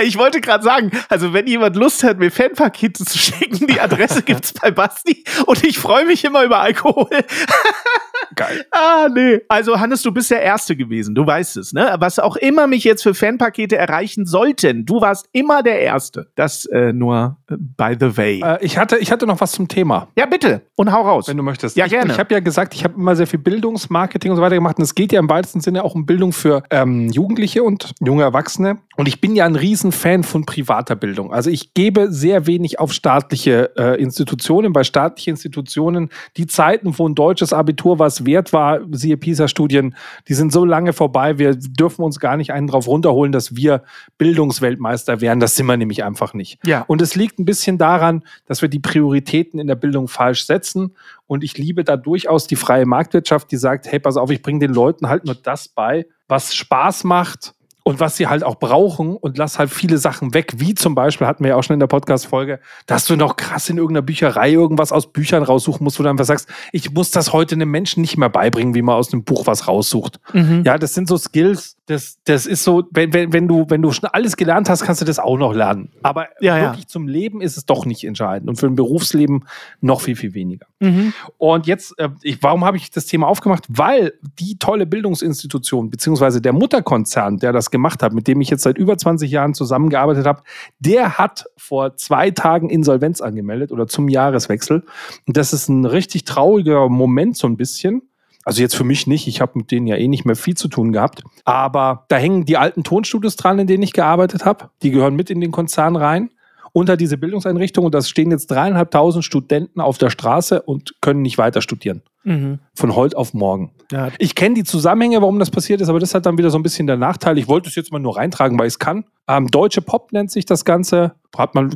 Ich 0.02 0.18
wollte 0.18 0.40
gerade 0.40 0.64
sagen, 0.64 0.90
also 1.08 1.32
wenn 1.32 1.46
jemand 1.46 1.76
Lust 1.76 2.04
hat, 2.04 2.18
mir 2.18 2.30
Fanpakete 2.30 3.04
zu 3.04 3.18
schicken, 3.18 3.66
die 3.66 3.80
Adresse 3.80 4.22
gibt's 4.24 4.52
bei 4.52 4.70
Basti 4.70 5.24
und 5.46 5.64
ich 5.64 5.78
freue 5.78 6.04
mich 6.04 6.24
immer 6.24 6.44
über 6.44 6.60
Alkohol. 6.60 7.08
Geil. 8.36 8.64
ah, 8.72 9.08
nee. 9.12 9.40
Also, 9.48 9.78
Hannes, 9.78 10.02
du 10.02 10.12
bist 10.12 10.30
der 10.30 10.42
Erste 10.42 10.76
gewesen. 10.76 11.14
Du 11.14 11.26
weißt 11.26 11.56
es, 11.56 11.72
ne? 11.72 11.94
Was 11.98 12.18
auch 12.18 12.36
immer 12.36 12.66
mich 12.66 12.84
jetzt 12.84 13.02
für 13.02 13.14
Fanpakete 13.14 13.76
erreichen 13.76 14.26
sollten, 14.26 14.86
du 14.86 15.00
warst 15.00 15.28
immer 15.32 15.62
der 15.62 15.80
Erste. 15.80 16.30
Das 16.34 16.64
äh, 16.66 16.92
nur 16.92 17.36
äh, 17.48 17.54
by 17.58 17.96
the 17.98 18.16
way. 18.16 18.40
Äh, 18.42 18.64
ich, 18.64 18.78
hatte, 18.78 18.96
ich 18.98 19.12
hatte 19.12 19.26
noch 19.26 19.40
was 19.40 19.52
zum 19.52 19.68
Thema. 19.68 20.08
Ja, 20.16 20.26
bitte. 20.26 20.62
Und 20.76 20.92
hau 20.92 21.02
raus. 21.02 21.28
Wenn 21.28 21.36
du 21.36 21.42
möchtest. 21.42 21.76
Ja, 21.76 21.86
ich, 21.86 21.92
gerne. 21.92 22.12
Ich 22.12 22.18
habe 22.18 22.32
ja 22.34 22.40
gesagt, 22.40 22.74
ich 22.74 22.84
habe 22.84 22.94
immer 22.94 23.14
sehr 23.16 23.26
viel 23.26 23.38
Bildungsmarketing 23.38 24.30
und 24.30 24.36
so 24.36 24.42
weiter 24.42 24.56
gemacht. 24.56 24.78
Und 24.78 24.84
es 24.84 24.94
geht 24.94 25.12
ja 25.12 25.20
im 25.20 25.28
weitesten 25.28 25.60
Sinne 25.60 25.84
auch 25.84 25.94
um 25.94 26.06
Bildung 26.06 26.32
für 26.32 26.62
ähm, 26.70 27.08
Jugendliche 27.10 27.62
und 27.62 27.92
junge 28.00 28.22
Erwachsene. 28.22 28.78
Und 28.96 29.08
ich 29.08 29.20
bin 29.20 29.34
ja 29.34 29.44
ein 29.44 29.56
Riesenfan 29.56 30.22
von 30.22 30.46
privater 30.46 30.96
Bildung. 30.96 31.32
Also 31.32 31.50
ich 31.50 31.74
gebe 31.74 32.12
sehr 32.12 32.46
wenig 32.46 32.78
auf 32.78 32.92
staatliche 32.92 33.76
äh, 33.76 34.00
Institutionen. 34.00 34.72
Bei 34.72 34.84
staatlichen 34.84 35.30
Institutionen, 35.30 36.10
die 36.36 36.46
Zeiten, 36.46 36.96
wo 36.98 37.08
ein 37.08 37.14
deutsches 37.14 37.52
Abitur 37.52 37.98
was 37.98 38.24
wert 38.24 38.52
war, 38.52 38.80
siehe 38.92 39.16
PISA-Studien, 39.16 39.96
die 40.28 40.34
sind 40.34 40.52
so 40.52 40.64
lange 40.64 40.92
vorbei. 40.92 41.38
Wir 41.38 41.54
dürfen 41.54 42.02
uns 42.02 42.20
gar 42.20 42.36
nicht 42.36 42.52
einen 42.52 42.66
drauf 42.66 42.86
runterholen, 42.86 43.32
dass 43.32 43.56
wir 43.56 43.82
Bildungsweltmeister 44.18 45.20
wären. 45.20 45.40
Das 45.40 45.56
sind 45.56 45.66
wir 45.66 45.76
nämlich 45.76 46.04
einfach 46.04 46.34
nicht. 46.34 46.58
Ja. 46.64 46.82
Und 46.82 47.02
es 47.02 47.14
liegt 47.14 47.38
ein 47.38 47.44
bisschen 47.44 47.78
daran, 47.78 48.22
dass 48.46 48.62
wir 48.62 48.68
die 48.68 48.78
Prioritäten 48.78 49.58
in 49.58 49.66
der 49.66 49.74
Bildung 49.74 50.08
falsch 50.08 50.46
setzen. 50.46 50.94
Und 51.26 51.42
ich 51.42 51.58
liebe 51.58 51.84
da 51.84 51.96
durchaus 51.96 52.46
die 52.46 52.56
freie 52.56 52.86
Marktwirtschaft, 52.86 53.50
die 53.50 53.56
sagt, 53.56 53.90
hey, 53.90 53.98
pass 53.98 54.16
auf, 54.16 54.30
ich 54.30 54.42
bringe 54.42 54.60
den 54.60 54.72
Leuten 54.72 55.08
halt 55.08 55.24
nur 55.24 55.34
das 55.34 55.68
bei, 55.68 56.06
was 56.28 56.54
Spaß 56.54 57.04
macht 57.04 57.54
und 57.84 58.00
was 58.00 58.16
sie 58.16 58.26
halt 58.26 58.42
auch 58.42 58.56
brauchen 58.56 59.14
und 59.14 59.36
lass 59.36 59.58
halt 59.58 59.70
viele 59.70 59.98
Sachen 59.98 60.32
weg, 60.32 60.54
wie 60.56 60.74
zum 60.74 60.94
Beispiel, 60.94 61.26
hatten 61.26 61.44
wir 61.44 61.50
ja 61.50 61.56
auch 61.56 61.62
schon 61.62 61.74
in 61.74 61.80
der 61.80 61.86
Podcast-Folge, 61.86 62.58
dass 62.86 63.04
du 63.04 63.14
noch 63.14 63.36
krass 63.36 63.68
in 63.68 63.76
irgendeiner 63.76 64.02
Bücherei 64.02 64.50
irgendwas 64.50 64.90
aus 64.90 65.12
Büchern 65.12 65.42
raussuchen 65.42 65.84
musst, 65.84 65.98
wo 65.98 66.02
du 66.02 66.08
einfach 66.08 66.24
sagst, 66.24 66.48
ich 66.72 66.92
muss 66.92 67.10
das 67.10 67.34
heute 67.34 67.54
einem 67.54 67.70
Menschen 67.70 68.00
nicht 68.00 68.16
mehr 68.16 68.30
beibringen, 68.30 68.74
wie 68.74 68.80
man 68.80 68.96
aus 68.96 69.12
einem 69.12 69.22
Buch 69.22 69.46
was 69.46 69.68
raussucht. 69.68 70.18
Mhm. 70.32 70.62
Ja, 70.64 70.78
das 70.78 70.94
sind 70.94 71.08
so 71.08 71.18
Skills, 71.18 71.76
das, 71.86 72.18
das 72.24 72.46
ist 72.46 72.64
so, 72.64 72.84
wenn, 72.92 73.12
wenn, 73.12 73.34
wenn, 73.34 73.46
du, 73.46 73.66
wenn 73.68 73.82
du 73.82 73.92
schon 73.92 74.08
alles 74.08 74.36
gelernt 74.36 74.70
hast, 74.70 74.84
kannst 74.84 75.02
du 75.02 75.04
das 75.04 75.18
auch 75.18 75.36
noch 75.36 75.52
lernen. 75.52 75.90
Aber 76.02 76.28
ja, 76.40 76.58
wirklich 76.58 76.84
ja. 76.84 76.88
zum 76.88 77.06
Leben 77.06 77.42
ist 77.42 77.58
es 77.58 77.66
doch 77.66 77.84
nicht 77.84 78.04
entscheidend 78.04 78.48
und 78.48 78.56
für 78.56 78.66
ein 78.66 78.74
Berufsleben 78.74 79.44
noch 79.82 80.00
viel, 80.00 80.16
viel 80.16 80.32
weniger. 80.32 80.66
Mhm. 80.80 81.12
Und 81.36 81.66
jetzt, 81.66 81.98
äh, 81.98 82.08
ich, 82.22 82.42
warum 82.42 82.64
habe 82.64 82.78
ich 82.78 82.90
das 82.90 83.04
Thema 83.04 83.26
aufgemacht? 83.28 83.64
Weil 83.68 84.14
die 84.38 84.58
tolle 84.58 84.86
Bildungsinstitution, 84.86 85.90
beziehungsweise 85.90 86.40
der 86.40 86.54
Mutterkonzern, 86.54 87.38
der 87.38 87.52
das 87.52 87.70
gemacht 87.74 88.04
hat, 88.04 88.12
mit 88.12 88.28
dem 88.28 88.40
ich 88.40 88.50
jetzt 88.50 88.62
seit 88.62 88.78
über 88.78 88.96
20 88.96 89.28
Jahren 89.28 89.52
zusammengearbeitet 89.52 90.26
habe, 90.26 90.42
der 90.78 91.18
hat 91.18 91.46
vor 91.56 91.96
zwei 91.96 92.30
Tagen 92.30 92.70
Insolvenz 92.70 93.20
angemeldet 93.20 93.72
oder 93.72 93.88
zum 93.88 94.08
Jahreswechsel. 94.08 94.84
Und 95.26 95.36
das 95.36 95.52
ist 95.52 95.68
ein 95.68 95.84
richtig 95.84 96.24
trauriger 96.24 96.88
Moment 96.88 97.36
so 97.36 97.48
ein 97.48 97.56
bisschen. 97.56 98.02
Also 98.44 98.62
jetzt 98.62 98.76
für 98.76 98.84
mich 98.84 99.08
nicht, 99.08 99.26
ich 99.26 99.40
habe 99.40 99.52
mit 99.56 99.72
denen 99.72 99.88
ja 99.88 99.96
eh 99.96 100.06
nicht 100.06 100.24
mehr 100.24 100.36
viel 100.36 100.54
zu 100.54 100.68
tun 100.68 100.92
gehabt. 100.92 101.24
Aber 101.44 102.04
da 102.08 102.16
hängen 102.16 102.44
die 102.44 102.58
alten 102.58 102.84
Tonstudios 102.84 103.34
dran, 103.34 103.58
in 103.58 103.66
denen 103.66 103.82
ich 103.82 103.92
gearbeitet 103.92 104.44
habe. 104.44 104.70
Die 104.82 104.92
gehören 104.92 105.16
mit 105.16 105.30
in 105.30 105.40
den 105.40 105.50
Konzern 105.50 105.96
rein 105.96 106.30
unter 106.74 106.96
diese 106.96 107.16
Bildungseinrichtung 107.16 107.84
und 107.84 107.94
da 107.94 108.02
stehen 108.02 108.32
jetzt 108.32 108.50
dreieinhalbtausend 108.50 109.24
Studenten 109.24 109.80
auf 109.80 109.96
der 109.96 110.10
Straße 110.10 110.60
und 110.60 111.00
können 111.00 111.22
nicht 111.22 111.38
weiter 111.38 111.62
studieren. 111.62 112.02
Mhm. 112.24 112.58
Von 112.74 112.96
heute 112.96 113.16
auf 113.16 113.32
morgen. 113.32 113.70
Ja. 113.92 114.08
Ich 114.18 114.34
kenne 114.34 114.56
die 114.56 114.64
Zusammenhänge, 114.64 115.20
warum 115.22 115.38
das 115.38 115.52
passiert 115.52 115.80
ist, 115.80 115.88
aber 115.88 116.00
das 116.00 116.14
hat 116.14 116.26
dann 116.26 116.36
wieder 116.36 116.50
so 116.50 116.58
ein 116.58 116.64
bisschen 116.64 116.88
der 116.88 116.96
Nachteil. 116.96 117.38
Ich 117.38 117.46
wollte 117.46 117.68
es 117.68 117.76
jetzt 117.76 117.92
mal 117.92 118.00
nur 118.00 118.16
reintragen, 118.16 118.58
weil 118.58 118.66
ich 118.66 118.74
es 118.74 118.78
kann. 118.80 119.04
Ähm, 119.28 119.46
Deutsche 119.48 119.82
Pop 119.82 120.12
nennt 120.12 120.32
sich 120.32 120.46
das 120.46 120.64
Ganze. 120.64 121.12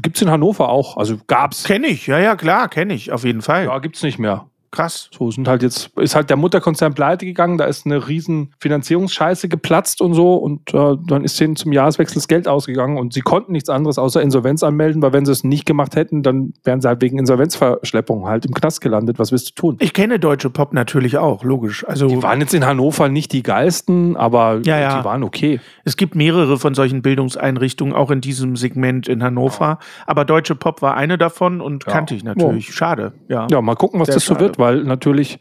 Gibt 0.03 0.17
es 0.17 0.23
in 0.23 0.31
Hannover 0.31 0.69
auch. 0.69 0.97
Also 0.97 1.17
gab's. 1.29 1.63
Kenne 1.63 1.87
ich, 1.87 2.09
ja, 2.09 2.19
ja, 2.19 2.35
klar, 2.35 2.69
kenne 2.69 2.93
ich, 2.93 3.13
auf 3.13 3.25
jeden 3.25 3.43
Fall. 3.43 3.67
Ja, 3.67 3.79
gibt 3.79 3.97
es 3.97 4.03
nicht 4.03 4.19
mehr. 4.19 4.51
Krass. 4.71 5.09
So 5.17 5.31
sind 5.31 5.49
halt 5.49 5.63
jetzt, 5.63 5.91
ist 5.97 6.15
halt 6.15 6.29
der 6.29 6.37
Mutterkonzern 6.37 6.93
pleite 6.93 7.25
gegangen, 7.25 7.57
da 7.57 7.65
ist 7.65 7.87
eine 7.87 8.07
riesen 8.07 8.53
Finanzierungsscheiße 8.61 9.49
geplatzt 9.49 10.03
und 10.03 10.13
so 10.13 10.35
und 10.35 10.75
äh, 10.75 10.97
dann 11.07 11.25
ist 11.25 11.41
denen 11.41 11.57
zum 11.57 11.73
Jahreswechsel 11.73 12.17
das 12.17 12.29
Geld 12.29 12.47
ausgegangen 12.47 12.99
und 12.99 13.15
sie 13.15 13.23
konnten 13.23 13.53
nichts 13.53 13.71
anderes 13.71 13.99
außer 13.99 14.21
Insolvenz 14.21 14.63
anmelden, 14.63 15.01
weil 15.01 15.15
wenn 15.15 15.25
sie 15.25 15.33
es 15.33 15.43
nicht 15.43 15.65
gemacht 15.65 15.97
hätten, 15.97 16.23
dann 16.23 16.53
wären 16.65 16.83
sie 16.83 16.89
halt 16.89 17.01
wegen 17.01 17.19
Insolvenzverschleppung 17.19 18.27
halt 18.27 18.45
im 18.45 18.53
Knast 18.53 18.83
gelandet. 18.83 19.19
Was 19.19 19.33
willst 19.33 19.51
du 19.51 19.55
tun? 19.55 19.77
Ich 19.81 19.95
kenne 19.95 20.19
Deutsche 20.19 20.51
Pop 20.51 20.75
natürlich 20.75 21.17
auch, 21.17 21.45
logisch. 21.45 21.87
Also 21.89 22.09
die 22.09 22.23
waren 22.23 22.41
jetzt 22.41 22.53
in 22.53 22.67
Hannover 22.67 23.09
nicht 23.09 23.33
die 23.33 23.43
geilsten, 23.43 24.17
aber 24.17 24.61
ja, 24.65 24.79
ja. 24.79 24.99
die 24.99 25.05
waren 25.05 25.23
okay. 25.23 25.61
Es 25.85 25.97
gibt 25.97 26.15
mehrere 26.15 26.59
von 26.59 26.75
solchen 26.75 27.01
Bildungseinrichtungen, 27.01 27.95
auch 27.95 28.11
in 28.11 28.21
diesem 28.21 28.57
Segment 28.57 29.09
in 29.09 29.23
Hannover, 29.23 29.65
ja. 29.65 29.79
aber 30.07 30.27
Deutsche 30.27 30.55
Pop 30.55 30.83
war 30.83 30.95
eine 30.95 31.17
davon 31.17 31.63
und 31.63 31.87
kannte 31.87 32.15
ich 32.15 32.23
natürlich. 32.23 32.75
Schade. 32.75 33.15
Ja. 33.29 33.47
ja, 33.51 33.63
mal 33.63 33.75
gucken, 33.75 33.99
was 34.01 34.07
Sehr 34.07 34.17
das 34.17 34.27
so 34.27 34.39
wird 34.39 34.58
weil 34.59 34.83
natürlich 34.85 35.41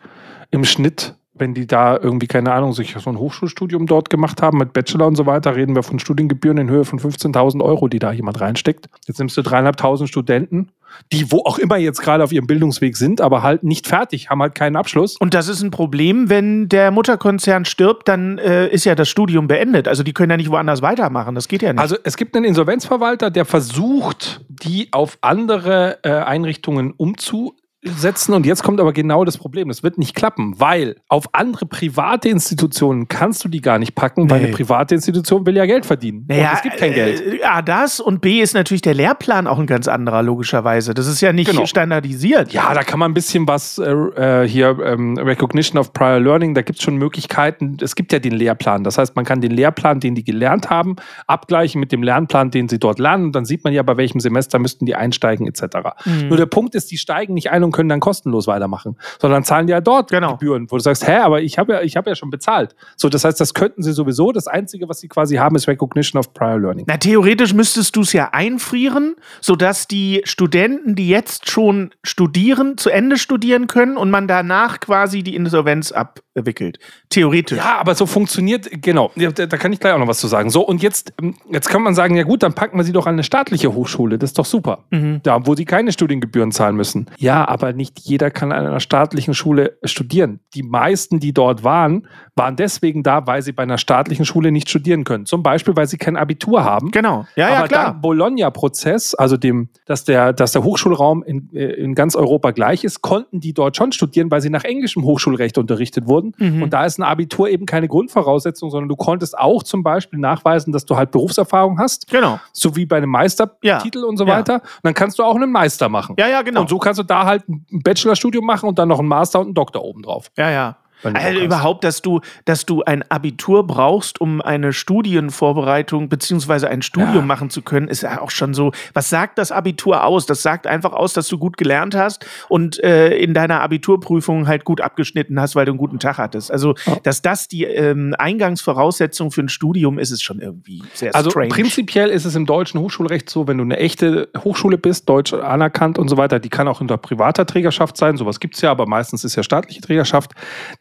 im 0.51 0.63
Schnitt, 0.63 1.15
wenn 1.34 1.53
die 1.53 1.67
da 1.67 1.97
irgendwie, 1.97 2.27
keine 2.27 2.51
Ahnung, 2.53 2.73
sich 2.73 2.95
so 2.97 3.10
ein 3.10 3.19
Hochschulstudium 3.19 3.86
dort 3.86 4.10
gemacht 4.10 4.41
haben 4.41 4.58
mit 4.58 4.73
Bachelor 4.73 5.08
und 5.08 5.15
so 5.15 5.25
weiter, 5.25 5.56
reden 5.56 5.75
wir 5.75 5.84
von 5.84 5.99
Studiengebühren 5.99 6.58
in 6.58 6.69
Höhe 6.69 6.86
von 6.86 6.99
15.000 6.99 7.63
Euro, 7.63 7.88
die 7.88 7.99
da 7.99 8.12
jemand 8.12 8.39
reinsteckt. 8.41 8.88
Jetzt 9.06 9.19
nimmst 9.19 9.38
du 9.38 9.41
dreieinhalbtausend 9.41 10.10
Studenten, 10.10 10.69
die 11.12 11.32
wo 11.32 11.39
auch 11.45 11.60
immer 11.60 11.77
jetzt 11.77 12.01
gerade 12.01 12.23
auf 12.23 12.32
ihrem 12.32 12.47
Bildungsweg 12.47 12.97
sind, 12.97 13.21
aber 13.21 13.43
halt 13.43 13.63
nicht 13.63 13.88
fertig, 13.88 14.30
haben 14.30 14.41
halt 14.41 14.56
keinen 14.56 14.75
Abschluss. 14.75 15.17
Und 15.17 15.34
das 15.34 15.47
ist 15.47 15.62
ein 15.62 15.71
Problem, 15.71 16.30
wenn 16.30 16.69
der 16.69 16.91
Mutterkonzern 16.91 17.65
stirbt, 17.65 18.08
dann 18.08 18.38
äh, 18.38 18.67
ist 18.67 18.86
ja 18.86 18.95
das 18.95 19.10
Studium 19.10 19.47
beendet. 19.47 19.88
Also 19.88 20.03
die 20.03 20.13
können 20.13 20.32
ja 20.32 20.38
nicht 20.38 20.49
woanders 20.49 20.82
weitermachen. 20.82 21.36
Das 21.36 21.47
geht 21.47 21.62
ja 21.62 21.73
nicht. 21.73 21.82
Also 21.82 21.97
es 22.03 22.17
gibt 22.17 22.36
einen 22.36 22.45
Insolvenzverwalter, 22.45 23.30
der 23.30 23.45
versucht, 23.45 24.41
die 24.47 24.88
auf 24.91 25.17
andere 25.21 25.99
äh, 26.03 26.10
Einrichtungen 26.10 26.93
umzu 26.95 27.56
setzen 27.97 28.34
und 28.34 28.45
jetzt 28.45 28.63
kommt 28.63 28.80
aber 28.80 28.93
genau 28.93 29.23
das 29.26 29.38
Problem. 29.38 29.67
Das 29.67 29.84
wird 29.84 29.97
nicht 29.97 30.15
klappen, 30.15 30.60
weil 30.60 30.95
auf 31.08 31.26
andere 31.34 31.65
private 31.65 32.30
Institutionen 32.30 33.08
kannst 33.08 33.43
du 33.43 33.50
die 33.50 33.62
gar 33.62 33.80
nicht 33.80 33.95
packen, 33.95 34.30
weil 34.30 34.39
Nee. 34.39 34.47
eine 34.47 34.56
private 34.56 34.95
Institution 34.95 35.45
will 35.45 35.56
ja 35.56 35.65
Geld 35.65 35.86
verdienen. 35.86 36.26
Naja, 36.28 36.50
und 36.52 36.56
es 36.58 36.62
gibt 36.63 36.78
kein 36.78 36.93
Geld. 36.93 37.21
Äh, 37.21 37.43
A, 37.43 37.62
das 37.62 38.00
und 38.00 38.21
B 38.21 38.41
ist 38.41 38.54
natürlich 38.54 38.82
der 38.82 38.93
Lehrplan 38.93 39.47
auch 39.47 39.60
ein 39.60 39.67
ganz 39.67 39.88
anderer, 39.88 40.23
logischerweise. 40.23 40.93
Das 40.93 41.08
ist 41.08 41.21
ja 41.21 41.34
nicht 41.34 41.50
Genau. 41.52 41.65
standardisiert. 41.65 42.52
Ja, 42.54 42.73
da 42.73 42.84
kann 42.84 43.00
man 43.00 43.12
ein 43.12 43.13
bisschen 43.13 43.47
was 43.47 43.78
äh, 43.78 43.91
äh, 43.91 44.47
hier, 44.47 44.78
ähm, 44.84 45.17
Recognition 45.17 45.80
of 45.80 45.93
Prior 45.93 46.19
Learning, 46.19 46.54
da 46.54 46.62
gibt 46.62 46.80
es 46.80 46.84
schon 46.86 46.97
Möglichkeiten. 46.97 47.78
Es 47.82 47.95
gibt 47.95 48.12
ja 48.13 48.19
den 48.19 48.34
Lehrplan. 48.34 48.84
Das 48.84 48.97
heißt, 48.97 49.15
man 49.15 49.26
kann 49.26 49.41
den 49.41 49.52
Lehrplan, 49.52 50.00
den 50.00 50.15
die 50.15 50.23
gelernt 50.23 50.69
haben, 50.69 50.95
abgleichen 51.28 51.80
mit 51.80 51.91
dem 51.91 52.04
Lernplan, 52.04 52.52
den 52.52 52.69
sie 52.69 52.80
dort 52.80 53.00
lernen. 53.00 53.26
Und 53.26 53.32
dann 53.36 53.45
sieht 53.45 53.63
man 53.63 53.73
ja, 53.73 53.84
bei 53.84 53.97
welchem 53.97 54.19
Semester 54.19 54.60
müssten 54.60 54.86
die 54.86 54.95
einsteigen, 54.95 55.47
etc. 55.47 55.63
Mhm. 56.06 56.28
Nur 56.30 56.38
der 56.38 56.45
Punkt 56.45 56.76
ist, 56.76 56.91
die 56.91 56.97
steigen 56.97 57.34
nicht 57.34 57.52
ein 57.52 57.63
und 57.63 57.71
können 57.77 57.89
dann 57.89 57.99
kostenlos 58.01 58.47
weitermachen, 58.47 58.97
sondern 59.21 59.43
zahlen 59.43 59.67
ja 59.67 59.79
dort 59.79 60.09
Genau. 60.11 60.33
Gebühren, 60.33 60.67
wo 60.69 60.77
du 60.77 60.81
sagst, 60.81 61.07
hä, 61.07 61.17
aber 61.17 61.41
ich 61.41 61.57
habe 61.57 61.73
ja, 61.73 61.81
ich 61.81 61.95
habe 61.95 62.09
ja 62.09 62.15
schon 62.15 62.29
bezahlt. 62.29 62.75
So, 62.95 63.07
das 63.07 63.23
heißt, 63.23 63.39
das 63.39 63.53
könnten 63.53 63.83
sie 63.83 63.93
sowieso. 63.93 64.31
Das 64.31 64.47
Einzige, 64.47 64.89
was 64.89 64.99
sie 64.99 65.07
quasi 65.07 65.35
haben, 65.35 65.55
ist 65.55 65.67
Recognition 65.67 66.19
of 66.19 66.33
Prior 66.33 66.59
Learning. 66.59 66.85
Na, 66.87 66.97
theoretisch 66.97 67.53
müsstest 67.53 67.95
du 67.95 68.01
es 68.01 68.13
ja 68.13 68.29
einfrieren, 68.31 69.15
sodass 69.41 69.87
die 69.87 70.21
Studenten, 70.25 70.95
die 70.95 71.07
jetzt 71.07 71.49
schon 71.49 71.91
studieren, 72.03 72.77
zu 72.77 72.89
Ende 72.89 73.17
studieren 73.17 73.67
können 73.67 73.95
und 73.97 74.09
man 74.09 74.27
danach 74.27 74.79
quasi 74.79 75.21
die 75.23 75.35
Insolvenz 75.35 75.91
abwickelt. 75.91 76.79
Theoretisch. 77.09 77.57
Ja, 77.57 77.77
aber 77.79 77.95
so 77.95 78.05
funktioniert, 78.05 78.67
genau, 78.81 79.11
da, 79.15 79.29
da 79.31 79.57
kann 79.57 79.71
ich 79.71 79.79
gleich 79.79 79.93
auch 79.93 79.99
noch 79.99 80.07
was 80.07 80.19
zu 80.19 80.27
sagen. 80.27 80.49
So, 80.49 80.61
und 80.61 80.81
jetzt, 80.81 81.13
ähm, 81.21 81.35
jetzt 81.51 81.69
kann 81.69 81.81
man 81.83 81.93
sagen, 81.95 82.15
ja 82.15 82.23
gut, 82.23 82.43
dann 82.43 82.53
packen 82.53 82.77
wir 82.77 82.83
sie 82.83 82.91
doch 82.91 83.05
an 83.05 83.13
eine 83.13 83.23
staatliche 83.23 83.73
Hochschule, 83.73 84.17
das 84.17 84.31
ist 84.31 84.39
doch 84.39 84.45
super. 84.45 84.85
Mhm. 84.89 85.21
Da, 85.23 85.45
wo 85.45 85.55
sie 85.55 85.65
keine 85.65 85.91
Studiengebühren 85.91 86.51
zahlen 86.51 86.75
müssen. 86.75 87.07
Ja, 87.17 87.47
aber 87.47 87.66
nicht 87.73 87.99
jeder 87.99 88.32
kann 88.32 88.51
an 88.51 88.65
einer 88.65 88.80
staatlichen 88.80 89.34
Schule 89.34 89.77
studieren. 89.84 90.39
Die 90.53 90.63
meisten, 90.63 91.19
die 91.19 91.34
dort 91.34 91.63
waren, 91.63 92.08
waren 92.36 92.56
deswegen 92.56 93.03
da, 93.03 93.25
weil 93.27 93.41
sie 93.41 93.51
bei 93.51 93.63
einer 93.63 93.77
staatlichen 93.77 94.25
Schule 94.25 94.51
nicht 94.51 94.69
studieren 94.69 95.03
können. 95.03 95.25
Zum 95.25 95.43
Beispiel, 95.43 95.75
weil 95.75 95.88
sie 95.88 95.97
kein 95.97 96.15
Abitur 96.17 96.63
haben. 96.63 96.91
Genau. 96.91 97.25
Ja, 97.36 97.47
aber 97.47 97.56
ja, 97.56 97.67
klar. 97.67 97.86
dank 97.86 98.01
Bologna-Prozess, 98.01 99.15
also 99.15 99.38
dem, 99.38 99.69
dass 99.86 100.03
der, 100.06 100.34
dass 100.34 100.51
der 100.51 100.63
Hochschulraum 100.63 101.23
in, 101.23 101.49
äh, 101.53 101.65
in 101.73 101.95
ganz 101.95 102.15
Europa 102.15 102.51
gleich 102.51 102.84
ist, 102.84 103.01
konnten 103.01 103.39
die 103.39 103.53
dort 103.53 103.75
schon 103.75 103.91
studieren, 103.91 104.30
weil 104.32 104.41
sie 104.41 104.49
nach 104.49 104.63
englischem 104.63 105.03
Hochschulrecht 105.03 105.58
unterrichtet 105.58 106.08
wurden. 106.08 106.34
Mhm. 106.38 106.63
Und 106.63 106.73
da 106.73 106.86
ist 106.86 106.99
ein 106.99 107.03
Abitur 107.03 107.49
eben 107.49 107.65
keine 107.65 107.88
Grundvoraussetzung, 107.88 108.69
sondern 108.69 108.89
du 108.89 108.95
konntest 108.95 109.38
auch 109.38 109.63
zum 109.63 109.84
Beispiel 109.84 110.19
nachweisen, 110.19 110.71
dass 110.71 110.86
du 110.86 110.95
halt 110.97 111.12
Berufserfahrung 111.12 111.80
hast, 111.80 112.08
Genau. 112.10 112.39
so 112.53 112.75
wie 112.75 112.86
bei 112.86 112.97
einem 112.97 113.10
Meistertitel 113.10 113.99
Ja. 113.99 114.06
und 114.06 114.17
so 114.17 114.25
Ja. 114.25 114.36
weiter. 114.38 114.56
Und 114.56 114.62
dann 114.84 114.93
kannst 114.93 115.19
du 115.19 115.23
auch 115.23 115.36
einen 115.36 115.51
Meister 115.51 115.89
machen. 115.89 116.15
Ja, 116.19 116.27
ja, 116.27 116.41
genau. 116.41 116.62
Und 116.62 116.69
so 116.69 116.77
kannst 116.77 116.99
du 116.99 117.03
da 117.03 117.25
halt 117.25 117.46
ein 117.47 117.65
Bachelorstudium 117.83 118.45
machen 118.45 118.67
und 118.69 118.79
dann 118.79 118.89
noch 118.89 118.99
einen 118.99 119.07
Master 119.07 119.39
und 119.39 119.47
einen 119.47 119.53
Doktor 119.55 119.83
obendrauf. 119.83 120.31
Ja, 120.38 120.51
ja. 120.51 120.77
Also 121.03 121.39
überhaupt, 121.39 121.83
dass 121.83 122.01
du, 122.01 122.21
dass 122.45 122.65
du 122.65 122.83
ein 122.83 123.03
Abitur 123.10 123.65
brauchst, 123.67 124.19
um 124.21 124.41
eine 124.41 124.73
Studienvorbereitung 124.73 126.10
beziehungsweise 126.10 126.69
ein 126.69 126.81
Studium 126.81 127.15
Ja. 127.15 127.21
machen 127.21 127.49
zu 127.49 127.62
können, 127.62 127.88
ist 127.88 128.01
ja 128.01 128.21
auch 128.21 128.31
schon 128.31 128.53
so. 128.53 128.71
Was 128.93 129.10
sagt 129.10 129.38
das 129.38 129.51
Abitur 129.51 130.03
aus? 130.03 130.25
Das 130.25 130.41
sagt 130.41 130.67
einfach 130.67 130.93
aus, 130.93 131.13
dass 131.13 131.27
du 131.27 131.38
gut 131.38 131.57
gelernt 131.57 131.95
hast 131.95 132.25
und 132.49 132.83
äh, 132.83 133.15
in 133.17 133.33
deiner 133.33 133.62
Abiturprüfung 133.62 134.47
halt 134.47 134.63
gut 134.65 134.81
abgeschnitten 134.81 135.39
hast, 135.39 135.55
weil 135.55 135.65
du 135.65 135.71
einen 135.71 135.79
guten 135.79 135.99
Tag 135.99 136.17
hattest. 136.17 136.51
Also, 136.51 136.75
dass 137.03 137.21
das 137.21 137.47
die 137.47 137.63
ähm, 137.63 138.15
Eingangsvoraussetzung 138.17 139.31
für 139.31 139.41
ein 139.41 139.49
Studium 139.49 139.99
ist, 139.99 140.12
ist 140.12 140.23
schon 140.23 140.39
irgendwie 140.39 140.81
sehr 140.93 141.15
Also 141.15 141.29
strange. 141.29 141.49
prinzipiell 141.49 142.10
ist 142.10 142.25
es 142.25 142.36
im 142.36 142.45
deutschen 142.45 142.79
Hochschulrecht 142.79 143.29
so, 143.29 143.47
wenn 143.47 143.57
du 143.57 143.63
eine 143.63 143.77
echte 143.77 144.29
Hochschule 144.38 144.77
bist, 144.77 145.07
deutsch 145.10 145.33
anerkannt 145.33 145.97
und 145.99 146.07
so 146.10 146.17
weiter, 146.17 146.39
die 146.39 146.49
kann 146.49 146.67
auch 146.67 146.81
unter 146.81 146.97
privater 146.97 147.45
Trägerschaft 147.45 147.97
sein, 147.97 148.17
sowas 148.17 148.39
gibt 148.39 148.55
es 148.55 148.62
ja, 148.62 148.71
aber 148.71 148.86
meistens 148.88 149.23
ist 149.23 149.36
ja 149.36 149.43
staatliche 149.43 149.81
Trägerschaft, 149.81 150.31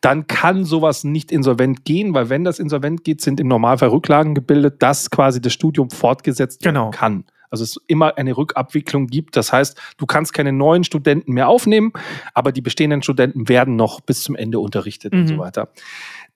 dann 0.07 0.27
kann 0.29 0.65
sowas 0.65 1.03
nicht 1.03 1.33
insolvent 1.33 1.85
gehen, 1.85 2.15
weil 2.15 2.29
wenn 2.31 2.45
das 2.45 2.59
insolvent 2.61 3.03
geht, 3.03 3.21
sind 3.21 3.41
im 3.41 3.49
Normalfall 3.49 3.89
Rücklagen 3.89 4.35
gebildet, 4.37 4.81
dass 4.83 5.11
quasi 5.11 5.41
das 5.41 5.53
Studium 5.53 5.91
fortgesetzt 5.91 6.65
werden 6.65 6.75
Genau. 6.77 6.91
kann. 6.91 7.25
Also 7.51 7.65
es 7.65 7.77
immer 7.89 8.17
eine 8.17 8.37
Rückabwicklung 8.37 9.07
gibt. 9.09 9.37
Das 9.37 9.53
heißt, 9.53 9.77
du 9.99 10.07
kannst 10.07 10.33
keine 10.33 10.53
neuen 10.53 10.85
Studenten 10.85 11.33
mehr 11.33 11.49
aufnehmen, 11.49 11.93
aber 12.35 12.53
die 12.53 12.61
bestehenden 12.61 13.03
Studenten 13.03 13.49
werden 13.49 13.75
noch 13.77 14.01
bis 14.01 14.23
zum 14.23 14.37
Ende 14.37 14.59
unterrichtet 14.61 15.13
und 15.13 15.23
Mhm. 15.23 15.29
so 15.29 15.39
weiter. 15.39 15.69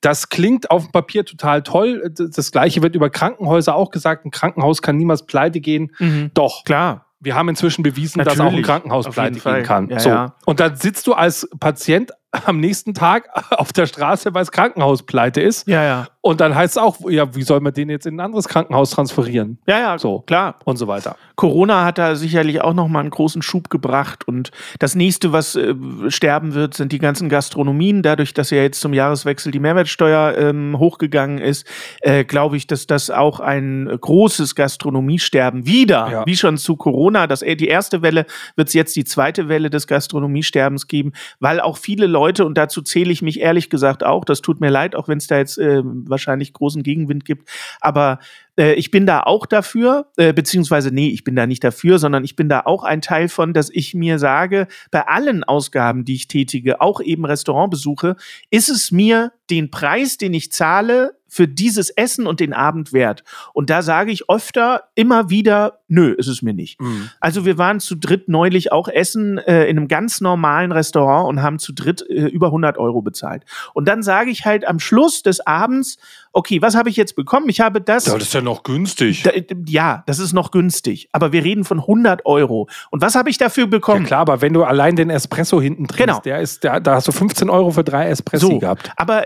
Das 0.01 0.31
klingt 0.31 0.71
auf 0.71 0.85
dem 0.85 0.93
Papier 0.93 1.25
total 1.25 1.63
toll. 1.63 2.13
Das 2.17 2.51
gleiche 2.53 2.83
wird 2.83 2.95
über 2.97 3.11
Krankenhäuser 3.11 3.75
auch 3.77 3.91
gesagt. 3.91 4.25
Ein 4.25 4.31
Krankenhaus 4.31 4.83
kann 4.83 4.97
niemals 4.97 5.27
pleite 5.27 5.61
gehen. 5.61 5.93
Mhm. 5.99 6.31
Doch. 6.35 6.65
Klar. 6.65 7.07
Wir 7.23 7.35
haben 7.35 7.51
inzwischen 7.51 7.83
bewiesen, 7.83 8.19
dass 8.25 8.29
auch 8.29 8.39
ein 8.41 8.47
Natürlich. 8.47 8.67
Krankenhaus 8.67 9.09
pleite 9.11 9.39
gehen 9.41 9.63
kann. 9.63 9.91
Ja, 9.91 10.01
so. 10.01 10.09
ja. 10.09 10.35
Und 10.47 10.59
dann 10.59 10.77
sitzt 10.77 11.07
du 11.07 11.13
als 11.13 11.47
Patient 11.61 12.13
am 12.33 12.61
nächsten 12.61 12.95
Tag 12.95 13.29
auf 13.51 13.73
der 13.73 13.87
Straße, 13.87 14.33
weil 14.35 14.43
das 14.43 14.53
Krankenhaus 14.53 15.03
pleite 15.03 15.41
ist. 15.41 15.67
Ja, 15.69 15.83
ja. 15.83 16.07
Und 16.23 16.41
dann 16.41 16.55
heißt 16.55 16.77
es 16.77 16.83
auch, 16.83 16.99
ja, 17.11 17.35
wie 17.35 17.43
soll 17.43 17.61
man 17.61 17.73
den 17.73 17.89
jetzt 17.89 18.07
in 18.07 18.17
ein 18.17 18.21
anderes 18.21 18.47
Krankenhaus 18.47 18.91
transferieren? 18.91 19.59
Ja, 19.67 19.79
ja, 19.81 19.99
So. 19.99 20.21
klar. 20.21 20.57
Und 20.65 20.77
so 20.77 20.87
weiter. 20.87 21.17
Corona 21.35 21.85
hat 21.87 21.97
da 21.97 22.15
sicherlich 22.15 22.61
auch 22.61 22.75
noch 22.75 22.89
mal 22.89 23.01
einen 23.01 23.09
großen 23.11 23.41
Schub 23.41 23.71
gebracht 23.71 24.29
und 24.29 24.51
das 24.79 24.95
nächste, 24.95 25.33
was 25.33 25.57
äh, 25.57 25.75
sterben 26.09 26.53
wird, 26.53 26.75
sind 26.75 26.93
die 26.93 26.99
ganzen 26.99 27.31
Gastronomien. 27.31 28.03
Dadurch, 28.03 28.35
dass 28.35 28.51
ja 28.51 28.59
jetzt 28.59 28.81
zum 28.83 28.93
Jahreswechsel 28.93 29.51
die 29.51 29.61
Mehrwertsteuer 29.61 30.37
ähm, 30.37 30.79
hochgegangen 30.79 31.39
ist, 31.39 31.67
äh, 32.03 32.25
glaube 32.25 32.59
ich, 32.59 32.67
dass 32.67 32.87
das 32.87 33.09
auch 33.11 33.41
ein 33.41 33.89
äh, 33.89 33.97
großes 33.99 34.55
Gastronomiesterben 34.55 35.67
wieder, 35.67 36.09
Ja. 36.11 36.27
wie 36.27 36.37
schon 36.37 36.59
zu 36.59 36.77
Corona, 36.77 37.27
das 37.27 37.41
die 37.41 37.67
erste 37.69 38.03
Welle 38.03 38.27
wird 38.57 38.69
es 38.69 38.75
jetzt 38.75 38.95
die 38.97 39.05
zweite 39.05 39.49
Welle 39.49 39.71
des 39.71 39.87
Gastronomiesterbens 39.87 40.87
geben, 40.87 41.13
weil 41.41 41.61
auch 41.61 41.79
viele 41.79 42.07
Leute 42.07 42.20
und 42.45 42.57
dazu 42.57 42.83
zähle 42.83 43.13
ich 43.13 43.23
mich 43.23 43.41
ehrlich 43.41 43.71
gesagt 43.71 44.05
auch. 44.05 44.25
Das 44.25 44.41
tut 44.41 44.61
mir 44.61 44.71
leid, 44.71 44.95
auch 44.95 45.09
wenn 45.09 45.19
es 45.19 45.27
da 45.27 45.39
jetzt 45.39 45.59
äh, 45.59 45.83
wahrscheinlich 45.85 46.53
großen 46.53 46.83
Gegenwind 46.83 47.25
gibt, 47.25 47.49
aber 47.81 48.19
äh, 48.57 48.75
ich 48.75 48.91
bin 48.91 49.07
da 49.07 49.23
auch 49.23 49.47
dafür, 49.47 50.11
äh, 50.17 50.33
beziehungsweise 50.33 50.91
nee, 50.93 51.09
ich 51.09 51.25
bin 51.25 51.35
da 51.35 51.47
nicht 51.47 51.65
dafür, 51.65 51.99
sondern 51.99 52.25
ich 52.25 52.37
bin 52.37 52.49
da 52.49 52.61
auch 52.65 52.85
ein 52.85 53.01
Teil 53.01 53.29
von, 53.29 53.55
dass 53.55 53.71
ich 53.71 53.95
mir 53.95 54.19
sage, 54.19 54.67
bei 54.91 55.07
allen 55.07 55.45
Ausgaben, 55.45 56.05
die 56.05 56.15
ich 56.15 56.29
tätige, 56.29 56.81
auch 56.81 57.01
eben 57.01 57.25
Restaurantbesuche, 57.25 58.17
ist 58.51 58.69
es 58.69 58.93
mir 58.93 59.33
den 59.49 59.71
Preis, 59.71 60.19
den 60.19 60.35
ich 60.35 60.53
zahle, 60.53 61.20
für 61.31 61.49
dieses 61.49 61.89
Essen 61.91 62.27
und 62.27 62.41
den 62.41 62.53
Abend 62.53 62.93
wert. 62.93 63.25
Und 63.55 63.71
da 63.71 63.83
sage 63.83 64.11
ich 64.13 64.29
öfter 64.29 64.83
immer 64.95 65.31
wieder, 65.31 65.79
nö, 65.89 66.13
ist 66.13 66.27
es 66.27 66.43
mir 66.43 66.53
nicht. 66.53 66.79
Also 67.21 67.45
wir 67.45 67.57
waren 67.57 67.81
zu 67.81 67.95
dritt 67.95 68.29
neulich 68.29 68.73
auch 68.73 68.89
essen 68.89 69.39
äh, 69.39 69.65
in 69.67 69.79
einem 69.79 69.89
ganz 69.89 70.21
normalen 70.21 70.73
Restaurant 70.73 71.29
und 71.29 71.43
haben 71.43 71.59
zu 71.59 71.73
dritt 71.73 72.03
äh, 72.09 72.27
über 72.27 72.47
100 72.49 72.77
Euro 72.79 73.01
bezahlt. 73.01 73.45
Und 73.75 73.87
dann 73.89 74.03
sage 74.03 74.31
ich 74.31 74.45
halt 74.45 74.67
am 74.67 74.81
Schluss 74.81 75.23
des 75.23 75.47
Abends, 75.47 75.99
okay, 76.33 76.61
was 76.63 76.75
habe 76.77 76.89
ich 76.91 76.97
jetzt 76.97 77.17
bekommen? 77.17 77.49
Ich 77.49 77.61
habe 77.61 77.81
das. 77.81 78.07
Ja, 78.07 78.15
das 78.15 78.25
ist 78.25 78.35
ja 78.35 78.41
noch 78.41 78.63
günstig. 78.65 79.23
Da, 79.23 79.31
ja, 79.67 80.03
das 80.07 80.19
ist 80.19 80.33
noch 80.33 80.51
günstig. 80.51 81.09
Aber 81.13 81.33
wir 81.33 81.45
reden 81.45 81.65
von 81.65 81.79
100 81.81 82.27
Euro. 82.27 82.69
Und 82.91 83.03
was 83.03 83.15
habe 83.15 83.31
ich 83.31 83.39
dafür 83.39 83.65
Ja 83.65 83.71
bekommen? 83.71 84.05
klar, 84.07 84.21
aber 84.21 84.41
wenn 84.43 84.53
du 84.53 84.65
allein 84.65 84.97
den 84.97 85.11
Espresso 85.11 85.61
hinten 85.61 85.87
trinkst, 85.87 86.01
Genau. 86.01 86.21
der 86.21 86.41
ist, 86.41 86.65
der, 86.65 86.81
da 86.81 86.95
hast 86.97 87.07
du 87.09 87.13
15 87.13 87.51
Euro 87.51 87.71
für 87.71 87.85
drei 87.85 88.09
Espressi 88.09 88.47
So, 88.47 88.59
gehabt. 88.59 88.91
aber 88.97 89.25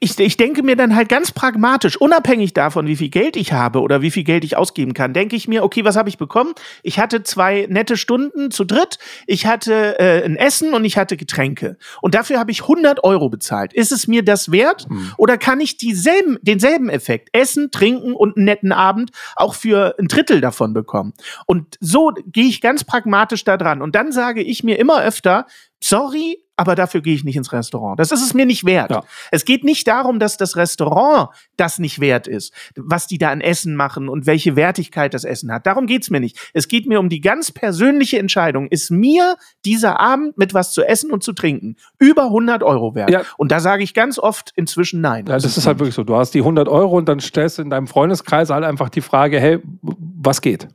ich, 0.00 0.18
ich 0.18 0.36
denke 0.36 0.62
mir 0.62 0.76
dann 0.76 0.94
halt 0.94 1.08
ganz 1.08 1.31
pragmatisch, 1.34 1.96
unabhängig 2.00 2.54
davon, 2.54 2.86
wie 2.86 2.96
viel 2.96 3.08
Geld 3.08 3.36
ich 3.36 3.52
habe 3.52 3.80
oder 3.80 4.02
wie 4.02 4.10
viel 4.10 4.24
Geld 4.24 4.44
ich 4.44 4.56
ausgeben 4.56 4.94
kann, 4.94 5.12
denke 5.12 5.36
ich 5.36 5.48
mir, 5.48 5.64
okay, 5.64 5.84
was 5.84 5.96
habe 5.96 6.08
ich 6.08 6.18
bekommen? 6.18 6.54
Ich 6.82 6.98
hatte 6.98 7.22
zwei 7.22 7.66
nette 7.68 7.96
Stunden 7.96 8.50
zu 8.50 8.64
dritt, 8.64 8.98
ich 9.26 9.46
hatte 9.46 9.98
äh, 9.98 10.24
ein 10.24 10.36
Essen 10.36 10.74
und 10.74 10.84
ich 10.84 10.96
hatte 10.96 11.16
Getränke. 11.16 11.76
Und 12.00 12.14
dafür 12.14 12.38
habe 12.38 12.50
ich 12.50 12.62
100 12.62 13.04
Euro 13.04 13.28
bezahlt. 13.28 13.72
Ist 13.72 13.92
es 13.92 14.06
mir 14.06 14.24
das 14.24 14.50
wert? 14.52 14.86
Oder 15.16 15.38
kann 15.38 15.60
ich 15.60 15.76
dieselben, 15.76 16.38
denselben 16.42 16.88
Effekt, 16.88 17.28
Essen, 17.32 17.70
Trinken 17.70 18.14
und 18.14 18.36
einen 18.36 18.44
netten 18.46 18.72
Abend, 18.72 19.10
auch 19.36 19.54
für 19.54 19.94
ein 19.98 20.08
Drittel 20.08 20.40
davon 20.40 20.72
bekommen? 20.72 21.12
Und 21.46 21.76
so 21.80 22.12
gehe 22.26 22.46
ich 22.46 22.60
ganz 22.60 22.84
pragmatisch 22.84 23.44
da 23.44 23.56
dran. 23.56 23.82
Und 23.82 23.94
dann 23.94 24.12
sage 24.12 24.42
ich 24.42 24.64
mir 24.64 24.78
immer 24.78 25.02
öfter, 25.02 25.46
sorry, 25.80 26.41
aber 26.56 26.74
dafür 26.74 27.00
gehe 27.00 27.14
ich 27.14 27.24
nicht 27.24 27.36
ins 27.36 27.52
Restaurant. 27.52 27.98
Das 27.98 28.12
ist 28.12 28.22
es 28.22 28.34
mir 28.34 28.46
nicht 28.46 28.64
wert. 28.64 28.90
Ja. 28.90 29.02
Es 29.30 29.44
geht 29.44 29.64
nicht 29.64 29.86
darum, 29.88 30.18
dass 30.18 30.36
das 30.36 30.56
Restaurant 30.56 31.30
das 31.56 31.78
nicht 31.78 32.00
wert 32.00 32.26
ist, 32.26 32.52
was 32.76 33.06
die 33.06 33.18
da 33.18 33.30
an 33.30 33.40
Essen 33.40 33.74
machen 33.74 34.08
und 34.08 34.26
welche 34.26 34.54
Wertigkeit 34.54 35.14
das 35.14 35.24
Essen 35.24 35.50
hat. 35.50 35.66
Darum 35.66 35.86
geht's 35.86 36.10
mir 36.10 36.20
nicht. 36.20 36.38
Es 36.52 36.68
geht 36.68 36.86
mir 36.86 37.00
um 37.00 37.08
die 37.08 37.20
ganz 37.20 37.50
persönliche 37.50 38.18
Entscheidung. 38.18 38.68
Ist 38.68 38.90
mir 38.90 39.36
dieser 39.64 39.98
Abend 39.98 40.36
mit 40.36 40.54
was 40.54 40.72
zu 40.72 40.82
essen 40.82 41.10
und 41.10 41.22
zu 41.22 41.32
trinken 41.32 41.76
über 41.98 42.24
100 42.24 42.62
Euro 42.62 42.94
wert? 42.94 43.10
Ja. 43.10 43.22
Und 43.38 43.50
da 43.50 43.60
sage 43.60 43.82
ich 43.82 43.94
ganz 43.94 44.18
oft 44.18 44.52
inzwischen 44.54 45.00
nein. 45.00 45.26
Ja, 45.26 45.38
das 45.38 45.56
ist 45.56 45.66
halt 45.66 45.78
wirklich 45.78 45.94
so. 45.94 46.04
Du 46.04 46.16
hast 46.16 46.32
die 46.34 46.40
100 46.40 46.68
Euro 46.68 46.96
und 46.98 47.08
dann 47.08 47.20
stellst 47.20 47.58
du 47.58 47.62
in 47.62 47.70
deinem 47.70 47.86
Freundeskreis 47.86 48.50
halt 48.50 48.64
einfach 48.64 48.90
die 48.90 49.00
Frage, 49.00 49.40
hey, 49.40 49.58
was 49.80 50.40
geht? 50.40 50.68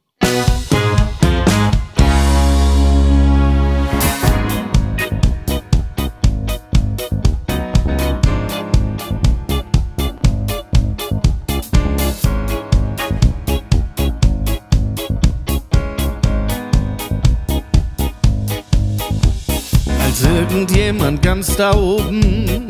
Irgendjemand 20.57 21.21
ganz 21.21 21.55
da 21.55 21.71
oben 21.75 22.67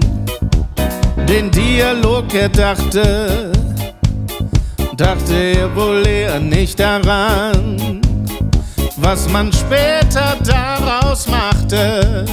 den 1.30 1.50
Dialog 1.52 2.34
erdachte, 2.34 3.54
dachte 4.98 5.34
er 5.34 5.74
wohl 5.74 6.06
eher 6.06 6.38
nicht 6.42 6.82
daran, 6.82 8.02
was 8.98 9.30
man 9.30 9.54
später 9.54 10.36
daraus 10.44 11.30
machte. 11.30 12.26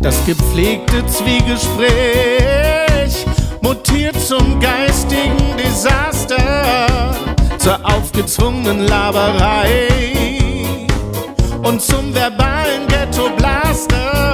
Das 0.00 0.24
gepflegte 0.24 1.04
Zwiegespräch 1.06 3.26
mutiert 3.60 4.18
zum 4.18 4.58
geistigen 4.58 5.54
Desaster, 5.62 7.14
zur 7.58 7.78
aufgezwungenen 7.84 8.86
Laberei 8.86 9.88
und 11.62 11.82
zum 11.82 12.14
verbalen 12.14 12.86
Ghetto-Blaster. 12.88 14.31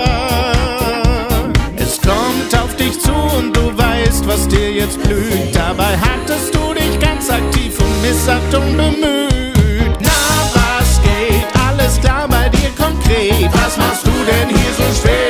Was 4.39 4.49
dir 4.49 4.71
jetzt 4.73 5.03
blüht. 5.03 5.55
Dabei 5.55 5.97
hattest 5.99 6.55
du 6.55 6.73
dich 6.75 6.99
ganz 7.01 7.29
aktiv 7.31 7.79
um 7.81 8.03
Missachtung 8.03 8.77
bemüht. 8.77 9.97
Na, 10.01 10.21
was 10.55 11.01
geht? 11.03 11.47
Alles 11.69 12.01
klar 12.01 12.29
bei 12.29 12.49
dir 12.49 12.71
konkret. 12.77 13.51
Was 13.53 13.77
machst 13.77 14.07
du 14.07 14.11
denn 14.31 14.49
hier 14.49 14.73
so 14.77 14.85
spät, 14.95 15.28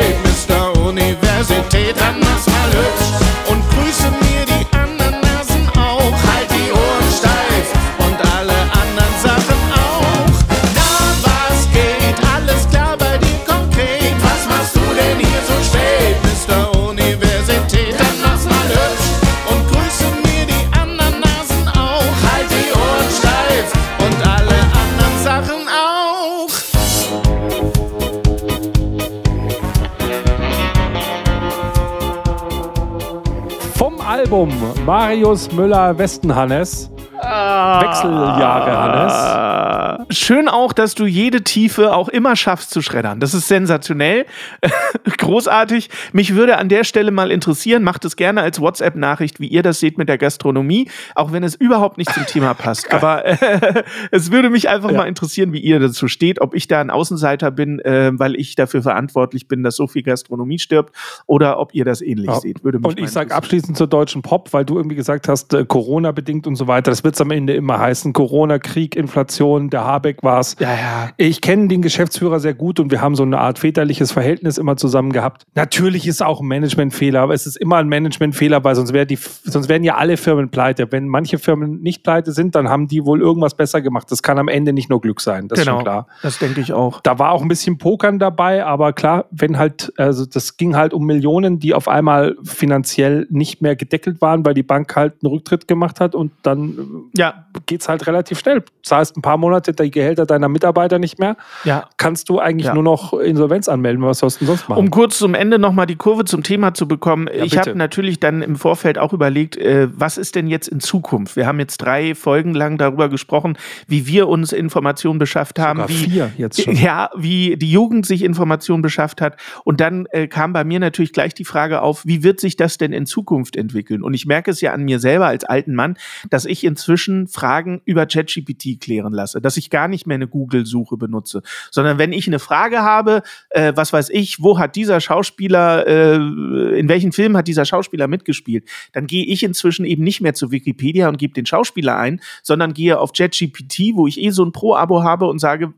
Album 34.29 34.53
Marius 34.85 35.51
Müller-Westenhannes. 35.53 36.91
Wechseljahre, 37.39 38.79
Hannes. 38.79 40.17
Schön 40.17 40.49
auch, 40.49 40.73
dass 40.73 40.95
du 40.95 41.07
jede 41.07 41.43
Tiefe 41.43 41.95
auch 41.95 42.09
immer 42.09 42.37
schaffst 42.37 42.71
zu 42.71 42.83
schreddern. 42.83 43.21
Das 43.21 43.35
ist 43.35 43.49
sensationell. 43.49 44.27
Großartig. 45.19 45.91
Mich 46.13 46.35
würde 46.35 46.59
an 46.59 46.69
der 46.69 46.85
Stelle 46.85 47.11
mal 47.11 47.31
interessieren, 47.31 47.83
macht 47.83 48.05
es 48.05 48.17
gerne 48.17 48.41
als 48.43 48.61
WhatsApp-Nachricht, 48.61 49.41
wie 49.41 49.49
ihr 49.49 49.63
das 49.63 49.81
seht 49.81 49.99
mit 49.99 50.09
der 50.09 50.19
Gastronomie, 50.19 50.89
auch 51.15 51.33
wenn 51.33 51.43
es 51.43 51.55
überhaupt 51.55 51.99
nicht 51.99 52.13
zum 52.13 52.27
Thema 52.27 52.55
passt. 52.55 52.93
Aber 52.93 53.25
äh, 53.25 53.85
es 54.11 54.31
würde 54.33 54.51
mich 54.51 54.69
einfach 54.69 54.93
mal 54.93 55.07
interessieren, 55.09 55.53
wie 55.53 55.61
ihr 55.61 55.79
dazu 55.81 56.09
steht, 56.09 56.41
ob 56.41 56.55
ich 56.55 56.69
da 56.69 56.81
ein 56.81 56.91
Außenseiter 56.91 57.51
bin, 57.51 57.79
äh, 57.81 58.11
weil 58.15 58.35
ich 58.37 58.55
dafür 58.55 58.83
verantwortlich 58.83 59.49
bin, 59.49 59.63
dass 59.63 59.77
so 59.77 59.87
viel 59.87 60.03
Gastronomie 60.03 60.59
stirbt, 60.59 60.95
oder 61.27 61.59
ob 61.59 61.75
ihr 61.75 61.85
das 61.85 62.01
ähnlich 62.01 62.29
Ja. 62.29 62.41
seht. 62.41 62.65
Würde 62.65 62.79
mich 62.79 62.87
Und 62.89 62.99
ich 63.01 63.11
sage 63.11 63.35
abschließend 63.35 63.77
zur 63.77 63.87
deutschen 63.87 64.23
Pop, 64.23 64.53
weil 64.53 64.65
du 64.65 64.77
irgendwie 64.77 64.97
gesagt 64.97 65.29
hast, 65.29 65.53
äh, 65.55 65.65
Corona-bedingt 65.65 66.47
und 66.47 66.57
so 66.57 66.67
weiter. 66.67 66.91
Das 66.91 67.05
wird 67.05 67.15
es 67.15 67.21
am 67.21 67.28
Ende 67.31 67.55
immer 67.55 67.79
heißen. 67.79 68.13
Corona, 68.13 68.59
Krieg, 68.59 68.97
Inflation, 68.97 69.71
der 69.71 69.85
Habeck 69.85 70.23
war 70.23 70.41
es. 70.41 70.57
Ja, 70.59 70.71
ja. 70.73 71.09
Ich 71.17 71.41
kenne 71.41 71.69
den 71.69 71.83
Geschäftsführer 71.83 72.41
sehr 72.41 72.55
gut 72.55 72.81
und 72.81 72.91
wir 72.91 73.01
haben 73.01 73.15
so 73.17 73.23
eine 73.23 73.39
Art 73.39 73.59
väterliches 73.59 74.13
Verhältnis 74.13 74.59
immer 74.59 74.77
zusammen 74.77 75.13
gehabt. 75.13 75.43
Natürlich 75.55 76.07
ist 76.07 76.23
auch 76.23 76.41
ein 76.41 76.47
Managementfehler, 76.47 77.21
aber 77.21 77.35
es 77.35 77.47
ist 77.47 77.57
immer 77.57 77.77
ein 77.77 77.89
Managementfehler, 77.89 78.63
weil 78.65 78.75
sonst, 78.75 78.93
wär 78.93 79.07
die, 79.07 79.17
sonst 79.17 79.69
wären 79.69 79.85
ja 79.85 79.97
alle 79.97 80.17
Firmen 80.17 80.51
pleite. 80.51 80.91
Wenn 80.91 81.09
manche 81.09 81.39
Firmen 81.39 81.81
nicht 81.81 82.03
pleite 82.05 82.33
sind, 82.33 82.55
dann 82.55 82.69
haben 82.69 82.89
die 82.89 83.05
wohl 83.05 83.21
irgendwas 83.21 83.55
besser 83.55 83.81
gemacht. 83.81 84.11
Das 84.11 84.23
kann 84.23 84.39
am 84.39 84.49
Ende 84.49 84.73
nicht 84.73 84.91
nur 84.91 85.01
Glück 85.01 85.21
sein. 85.21 85.49
Das 85.49 85.59
ist 85.59 85.65
Genau, 85.65 85.79
schon 85.79 85.85
klar. 85.85 86.07
das 86.23 86.39
denke 86.39 86.61
ich 86.61 86.73
auch. 86.73 87.01
Da 87.01 87.19
war 87.19 87.33
auch 87.33 87.43
ein 87.43 87.49
bisschen 87.49 87.79
Pokern 87.79 88.19
dabei, 88.19 88.65
aber 88.65 88.93
klar, 88.93 89.27
wenn 89.31 89.59
halt, 89.59 89.93
also 89.97 90.25
das 90.27 90.57
ging 90.57 90.77
halt 90.77 90.93
um 90.95 91.05
Millionen, 91.07 91.59
die 91.59 91.75
auf 91.75 91.89
einmal 91.89 92.37
finanziell 92.45 93.27
nicht 93.31 93.63
mehr 93.63 93.77
gedeckelt 93.77 94.21
waren, 94.21 94.45
weil 94.45 94.55
die 94.55 94.63
Bank 94.63 94.95
halt 94.97 95.15
einen 95.23 95.33
Rücktritt 95.33 95.69
gemacht 95.69 96.01
hat 96.01 96.15
und 96.15 96.33
dann 96.43 97.05
Ja, 97.19 97.47
äh, 97.55 97.61
geht's 97.67 97.89
halt 97.89 98.07
relativ 98.07 98.39
schnell. 98.39 98.65
Zahlst 98.83 99.17
ein 99.17 99.23
paar 99.23 99.37
Monate 99.37 99.73
die 99.73 99.91
Gehälter 99.91 100.25
deiner 100.25 100.49
Mitarbeiter 100.49 100.99
nicht 100.99 101.19
mehr, 101.19 101.37
ja. 101.65 101.89
kannst 101.97 102.29
du 102.29 102.39
eigentlich 102.39 102.67
Ja. 102.67 102.75
nur 102.75 102.83
noch 102.83 103.13
Insolvenz 103.13 103.69
anmelden. 103.69 104.03
Was 104.03 104.21
sollst 104.21 104.41
du 104.41 104.47
denn 104.47 104.57
sonst 104.57 104.69
machen? 104.69 104.79
Um 104.79 104.91
kurz 104.91 105.19
zum 105.19 105.35
Ende 105.35 105.59
nochmal 105.59 105.87
die 105.87 105.97
Kurve 105.97 106.25
zum 106.25 106.43
Thema 106.43 106.75
zu 106.75 106.89
bekommen. 106.89 107.29
ich 107.33 107.51
bitte. 107.51 107.59
habe 107.61 107.75
natürlich 107.77 108.21
dann 108.21 108.41
im 108.43 108.57
Vorfeld 108.57 108.99
auch 108.99 109.13
überlegt, 109.13 109.57
äh, 109.57 109.89
was 109.93 110.17
ist 110.19 110.35
denn 110.35 110.47
jetzt 110.47 110.69
in 110.69 110.81
Zukunft? 110.81 111.37
Wir 111.37 111.47
haben 111.47 111.59
jetzt 111.59 111.79
drei 111.79 112.15
Folgen 112.15 112.55
lang 112.55 112.79
darüber 112.79 113.09
gesprochen, 113.09 113.59
wie 113.87 114.07
wir 114.07 114.29
uns 114.29 114.53
Informationen 114.53 115.19
beschafft 115.19 115.59
haben, 115.59 115.81
Sogar 115.81 115.89
wie 115.89 115.95
vier 115.95 116.33
jetzt 116.37 116.63
schon. 116.63 116.75
ja, 116.77 117.11
wie 117.17 117.57
die 117.57 117.71
Jugend 117.71 118.07
sich 118.07 118.23
Informationen 118.23 118.83
beschafft 118.83 119.21
hat. 119.21 119.37
Und 119.65 119.81
dann 119.81 120.07
äh, 120.13 120.29
kam 120.29 120.53
bei 120.53 120.65
mir 120.65 120.81
natürlich 120.81 121.13
gleich 121.13 121.35
die 121.35 121.45
Frage 121.45 121.83
auf, 121.83 122.07
wie 122.07 122.23
wird 122.23 122.41
sich 122.41 122.57
das 122.57 122.79
denn 122.79 122.93
in 122.93 123.07
Zukunft 123.07 123.57
entwickeln? 123.57 124.03
Und 124.03 124.15
ich 124.15 124.27
merke 124.27 124.51
es 124.51 124.61
ja 124.61 124.73
an 124.73 124.85
mir 124.85 125.01
selber 125.01 125.27
als 125.27 125.45
alten 125.45 125.75
Mann, 125.75 125.97
dass 126.31 126.45
ich 126.45 126.63
inzwischen 126.65 127.08
Fragen 127.27 127.81
über 127.85 128.07
ChatGPT 128.07 128.81
klären 128.81 129.13
lasse, 129.13 129.41
dass 129.41 129.57
ich 129.57 129.71
gar 129.71 129.89
nicht 129.89 130.07
mehr 130.07 130.17
eine 130.17 130.29
Google-Suche 130.29 130.97
benutze, 130.97 131.43
sondern 131.71 131.99
wenn 131.99 132.13
ich 132.13 132.27
eine 132.27 132.39
Frage 132.39 132.83
habe, 132.83 133.23
äh, 133.51 133.73
was 133.75 133.93
weiß 133.93 134.11
ich, 134.11 134.43
wo 134.43 134.59
hat 134.59 134.77
dieser 134.77 135.01
Schauspieler, 135.01 135.87
äh, 135.87 136.79
in 136.79 136.89
welchem 136.89 137.13
Film 137.13 137.37
hat 137.37 137.49
dieser 137.49 137.65
Schauspieler 137.65 138.09
mitgespielt, 138.09 138.69
dann 138.93 139.07
gehe 139.07 139.25
ich 139.25 139.43
inzwischen 139.43 139.85
eben 139.85 140.05
nicht 140.05 140.21
mehr 140.21 140.35
zu 140.35 140.51
Wikipedia 140.51 141.09
und 141.09 141.19
gebe 141.19 141.35
den 141.35 141.47
Schauspieler 141.47 141.97
ein, 141.97 142.21
sondern 142.43 142.75
gehe 142.75 142.99
auf 142.99 143.13
ChatGPT, 143.13 143.95
wo 143.95 144.07
ich 144.07 144.21
eh 144.21 144.31
so 144.31 144.45
ein 144.45 144.53
Pro-Abo 144.53 145.03
habe 145.03 145.27
und 145.27 145.39
sage, 145.39 145.73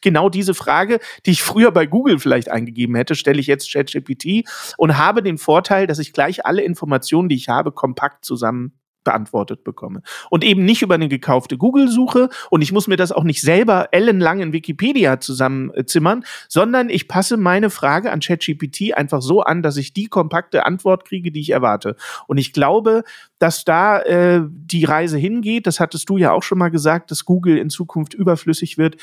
genau 0.00 0.28
diese 0.28 0.54
Frage, 0.54 1.00
die 1.26 1.32
ich 1.32 1.42
früher 1.42 1.72
bei 1.72 1.86
Google 1.86 2.18
vielleicht 2.18 2.48
eingegeben 2.48 2.94
hätte, 2.94 3.14
stelle 3.14 3.40
ich 3.40 3.46
jetzt 3.46 3.72
ChatGPT 3.72 4.48
und 4.76 4.98
habe 4.98 5.22
den 5.22 5.38
Vorteil, 5.38 5.86
dass 5.86 5.98
ich 5.98 6.12
gleich 6.12 6.46
alle 6.46 6.62
Informationen, 6.62 7.28
die 7.28 7.36
ich 7.36 7.48
habe, 7.48 7.72
kompakt 7.72 8.24
zusammen 8.24 8.72
beantwortet 9.06 9.62
bekomme. 9.62 10.02
Und 10.30 10.42
eben 10.42 10.64
nicht 10.64 10.82
über 10.82 10.96
eine 10.96 11.08
gekaufte 11.08 11.56
Google-Suche 11.56 12.28
und 12.50 12.60
ich 12.60 12.72
muss 12.72 12.88
mir 12.88 12.96
das 12.96 13.12
auch 13.12 13.22
nicht 13.22 13.40
selber 13.40 13.88
ellenlang 13.92 14.40
in 14.40 14.52
Wikipedia 14.52 15.20
zusammenzimmern, 15.20 16.24
sondern 16.48 16.90
ich 16.90 17.06
passe 17.06 17.36
meine 17.36 17.70
Frage 17.70 18.10
an 18.10 18.18
ChatGPT 18.18 18.94
einfach 18.94 19.22
so 19.22 19.42
an, 19.42 19.62
dass 19.62 19.76
ich 19.76 19.92
die 19.92 20.06
kompakte 20.06 20.66
Antwort 20.66 21.04
kriege, 21.04 21.30
die 21.30 21.38
ich 21.38 21.50
erwarte. 21.50 21.94
Und 22.26 22.38
ich 22.38 22.52
glaube, 22.52 23.04
dass 23.38 23.64
da 23.64 24.00
äh, 24.00 24.42
die 24.44 24.84
Reise 24.84 25.18
hingeht, 25.18 25.68
das 25.68 25.78
hattest 25.78 26.08
du 26.08 26.16
ja 26.16 26.32
auch 26.32 26.42
schon 26.42 26.58
mal 26.58 26.70
gesagt, 26.70 27.12
dass 27.12 27.24
Google 27.24 27.58
in 27.58 27.70
Zukunft 27.70 28.12
überflüssig 28.12 28.76
wird. 28.76 28.96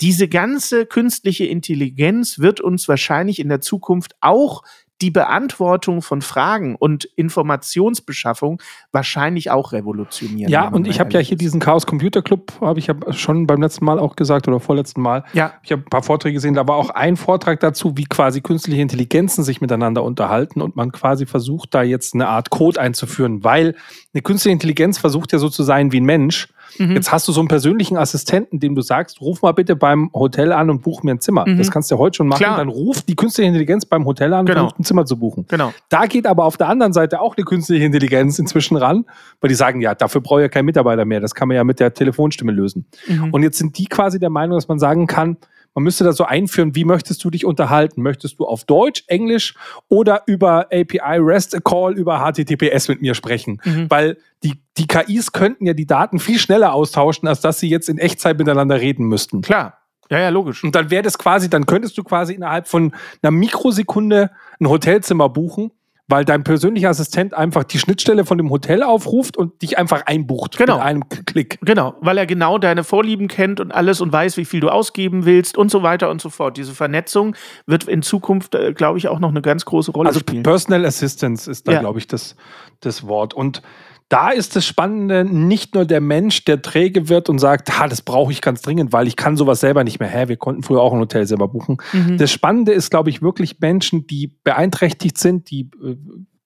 Diese 0.00 0.28
ganze 0.28 0.86
künstliche 0.86 1.46
Intelligenz 1.46 2.38
wird 2.38 2.60
uns 2.60 2.86
wahrscheinlich 2.86 3.40
in 3.40 3.48
der 3.48 3.60
Zukunft 3.60 4.14
auch 4.20 4.62
die 5.00 5.10
Beantwortung 5.10 6.02
von 6.02 6.22
Fragen 6.22 6.74
und 6.74 7.04
Informationsbeschaffung 7.04 8.60
wahrscheinlich 8.90 9.50
auch 9.50 9.72
revolutionieren. 9.72 10.50
Ja, 10.50 10.68
und 10.68 10.88
ich 10.88 10.98
habe 10.98 11.12
ja 11.12 11.20
hier 11.20 11.36
diesen 11.36 11.60
Chaos 11.60 11.86
Computer 11.86 12.22
Club, 12.22 12.52
habe 12.60 12.78
ich 12.78 12.88
ja 12.88 12.94
schon 13.10 13.46
beim 13.46 13.62
letzten 13.62 13.84
Mal 13.84 13.98
auch 13.98 14.16
gesagt 14.16 14.48
oder 14.48 14.60
vorletzten 14.60 15.00
Mal. 15.00 15.24
Ja. 15.32 15.54
Ich 15.62 15.70
habe 15.70 15.82
ein 15.82 15.90
paar 15.90 16.02
Vorträge 16.02 16.34
gesehen, 16.34 16.54
da 16.54 16.66
war 16.66 16.76
auch 16.76 16.90
ein 16.90 17.16
Vortrag 17.16 17.60
dazu, 17.60 17.96
wie 17.96 18.04
quasi 18.04 18.40
künstliche 18.40 18.82
Intelligenzen 18.82 19.44
sich 19.44 19.60
miteinander 19.60 20.02
unterhalten 20.02 20.60
und 20.60 20.74
man 20.74 20.90
quasi 20.90 21.26
versucht, 21.26 21.74
da 21.74 21.82
jetzt 21.82 22.14
eine 22.14 22.28
Art 22.28 22.50
Code 22.50 22.80
einzuführen, 22.80 23.44
weil 23.44 23.76
eine 24.12 24.22
künstliche 24.22 24.52
Intelligenz 24.52 24.98
versucht 24.98 25.32
ja 25.32 25.38
so 25.38 25.48
zu 25.48 25.62
sein 25.62 25.92
wie 25.92 26.00
ein 26.00 26.04
Mensch. 26.04 26.48
Mhm. 26.78 26.92
Jetzt 26.92 27.10
hast 27.12 27.26
du 27.28 27.32
so 27.32 27.40
einen 27.40 27.48
persönlichen 27.48 27.96
Assistenten, 27.96 28.60
dem 28.60 28.74
du 28.74 28.82
sagst, 28.82 29.20
ruf 29.20 29.42
mal 29.42 29.52
bitte 29.52 29.76
beim 29.76 30.10
Hotel 30.12 30.52
an 30.52 30.70
und 30.70 30.82
buch 30.82 31.02
mir 31.02 31.12
ein 31.12 31.20
Zimmer. 31.20 31.44
Mhm. 31.48 31.58
Das 31.58 31.70
kannst 31.70 31.90
du 31.90 31.94
ja 31.94 31.98
heute 31.98 32.16
schon 32.16 32.28
machen. 32.28 32.38
Klar. 32.42 32.58
Dann 32.58 32.68
ruft 32.68 33.08
die 33.08 33.16
künstliche 33.16 33.48
Intelligenz 33.48 33.86
beim 33.86 34.04
Hotel 34.04 34.32
an 34.34 34.40
und 34.40 34.46
Genau. 34.46 34.60
versucht 34.60 34.80
ein 34.80 34.84
Zimmer 34.84 35.06
zu 35.06 35.16
buchen. 35.18 35.46
Genau. 35.48 35.72
Da 35.88 36.06
geht 36.06 36.26
aber 36.26 36.44
auf 36.44 36.56
der 36.56 36.68
anderen 36.68 36.92
Seite 36.92 37.20
auch 37.20 37.36
eine 37.36 37.44
künstliche 37.44 37.84
Intelligenz 37.84 38.38
inzwischen 38.38 38.76
ran, 38.76 39.04
weil 39.40 39.48
die 39.48 39.54
sagen, 39.54 39.80
ja, 39.80 39.94
dafür 39.94 40.20
brauche 40.20 40.40
ich 40.40 40.44
ja 40.44 40.48
keinen 40.48 40.66
Mitarbeiter 40.66 41.04
mehr. 41.04 41.20
Das 41.20 41.34
kann 41.34 41.48
man 41.48 41.56
ja 41.56 41.64
mit 41.64 41.80
der 41.80 41.94
Telefonstimme 41.94 42.52
lösen. 42.52 42.86
Mhm. 43.06 43.32
Und 43.32 43.42
jetzt 43.42 43.58
sind 43.58 43.78
die 43.78 43.86
quasi 43.86 44.18
der 44.18 44.30
Meinung, 44.30 44.56
dass 44.56 44.68
man 44.68 44.78
sagen 44.78 45.06
kann, 45.06 45.36
man 45.78 45.84
müsste 45.84 46.02
das 46.02 46.16
so 46.16 46.24
einführen, 46.24 46.74
wie 46.74 46.84
möchtest 46.84 47.22
du 47.22 47.30
dich 47.30 47.44
unterhalten? 47.44 48.02
Möchtest 48.02 48.40
du 48.40 48.46
auf 48.46 48.64
Deutsch, 48.64 49.04
Englisch 49.06 49.54
oder 49.88 50.24
über 50.26 50.66
API 50.72 51.18
REST 51.20 51.64
Call 51.64 51.96
über 51.96 52.18
HTTPS 52.18 52.88
mit 52.88 53.00
mir 53.00 53.14
sprechen? 53.14 53.60
Mhm. 53.64 53.88
Weil 53.88 54.16
die, 54.42 54.54
die 54.76 54.88
KIs 54.88 55.30
könnten 55.30 55.66
ja 55.66 55.74
die 55.74 55.86
Daten 55.86 56.18
viel 56.18 56.40
schneller 56.40 56.74
austauschen, 56.74 57.28
als 57.28 57.42
dass 57.42 57.60
sie 57.60 57.68
jetzt 57.68 57.88
in 57.88 57.98
Echtzeit 57.98 58.36
miteinander 58.38 58.80
reden 58.80 59.06
müssten. 59.06 59.40
Klar. 59.40 59.78
Ja, 60.10 60.18
ja, 60.18 60.28
logisch. 60.30 60.64
Und 60.64 60.74
dann 60.74 60.90
wäre 60.90 61.02
das 61.04 61.16
quasi, 61.16 61.48
dann 61.48 61.64
könntest 61.64 61.96
du 61.96 62.02
quasi 62.02 62.34
innerhalb 62.34 62.66
von 62.66 62.92
einer 63.22 63.30
Mikrosekunde 63.30 64.32
ein 64.58 64.68
Hotelzimmer 64.68 65.28
buchen, 65.28 65.70
weil 66.08 66.24
dein 66.24 66.42
persönlicher 66.42 66.88
Assistent 66.88 67.34
einfach 67.34 67.64
die 67.64 67.78
Schnittstelle 67.78 68.24
von 68.24 68.38
dem 68.38 68.50
Hotel 68.50 68.82
aufruft 68.82 69.36
und 69.36 69.60
dich 69.60 69.78
einfach 69.78 70.06
einbucht 70.06 70.56
genau. 70.56 70.76
mit 70.76 70.84
einem 70.84 71.08
Klick. 71.26 71.58
Genau, 71.60 71.94
weil 72.00 72.16
er 72.16 72.26
genau 72.26 72.56
deine 72.58 72.82
Vorlieben 72.82 73.28
kennt 73.28 73.60
und 73.60 73.72
alles 73.72 74.00
und 74.00 74.10
weiß, 74.10 74.38
wie 74.38 74.46
viel 74.46 74.60
du 74.60 74.70
ausgeben 74.70 75.26
willst 75.26 75.58
und 75.58 75.70
so 75.70 75.82
weiter 75.82 76.10
und 76.10 76.22
so 76.22 76.30
fort. 76.30 76.56
Diese 76.56 76.74
Vernetzung 76.74 77.36
wird 77.66 77.84
in 77.84 78.02
Zukunft, 78.02 78.54
äh, 78.54 78.72
glaube 78.72 78.98
ich, 78.98 79.08
auch 79.08 79.18
noch 79.18 79.28
eine 79.28 79.42
ganz 79.42 79.66
große 79.66 79.92
Rolle 79.92 80.08
also 80.08 80.20
spielen. 80.20 80.42
Personal 80.42 80.86
Assistance 80.86 81.50
ist 81.50 81.68
da, 81.68 81.72
ja. 81.72 81.80
glaube 81.80 81.98
ich, 81.98 82.06
das, 82.06 82.36
das 82.80 83.06
Wort. 83.06 83.34
Und 83.34 83.62
da 84.08 84.30
ist 84.30 84.56
das 84.56 84.64
Spannende 84.64 85.24
nicht 85.24 85.74
nur 85.74 85.84
der 85.84 86.00
Mensch, 86.00 86.44
der 86.44 86.62
träge 86.62 87.08
wird 87.08 87.28
und 87.28 87.38
sagt, 87.38 87.78
ha, 87.78 87.88
das 87.88 88.00
brauche 88.00 88.32
ich 88.32 88.40
ganz 88.40 88.62
dringend, 88.62 88.92
weil 88.92 89.06
ich 89.06 89.16
kann 89.16 89.36
sowas 89.36 89.60
selber 89.60 89.84
nicht 89.84 90.00
mehr. 90.00 90.08
Hä, 90.08 90.28
wir 90.28 90.36
konnten 90.36 90.62
früher 90.62 90.80
auch 90.80 90.94
ein 90.94 91.00
Hotel 91.00 91.26
selber 91.26 91.48
buchen. 91.48 91.76
Mhm. 91.92 92.16
Das 92.16 92.30
Spannende 92.30 92.72
ist, 92.72 92.90
glaube 92.90 93.10
ich, 93.10 93.20
wirklich 93.20 93.60
Menschen, 93.60 94.06
die 94.06 94.28
beeinträchtigt 94.44 95.18
sind, 95.18 95.50
die 95.50 95.70
äh, 95.82 95.96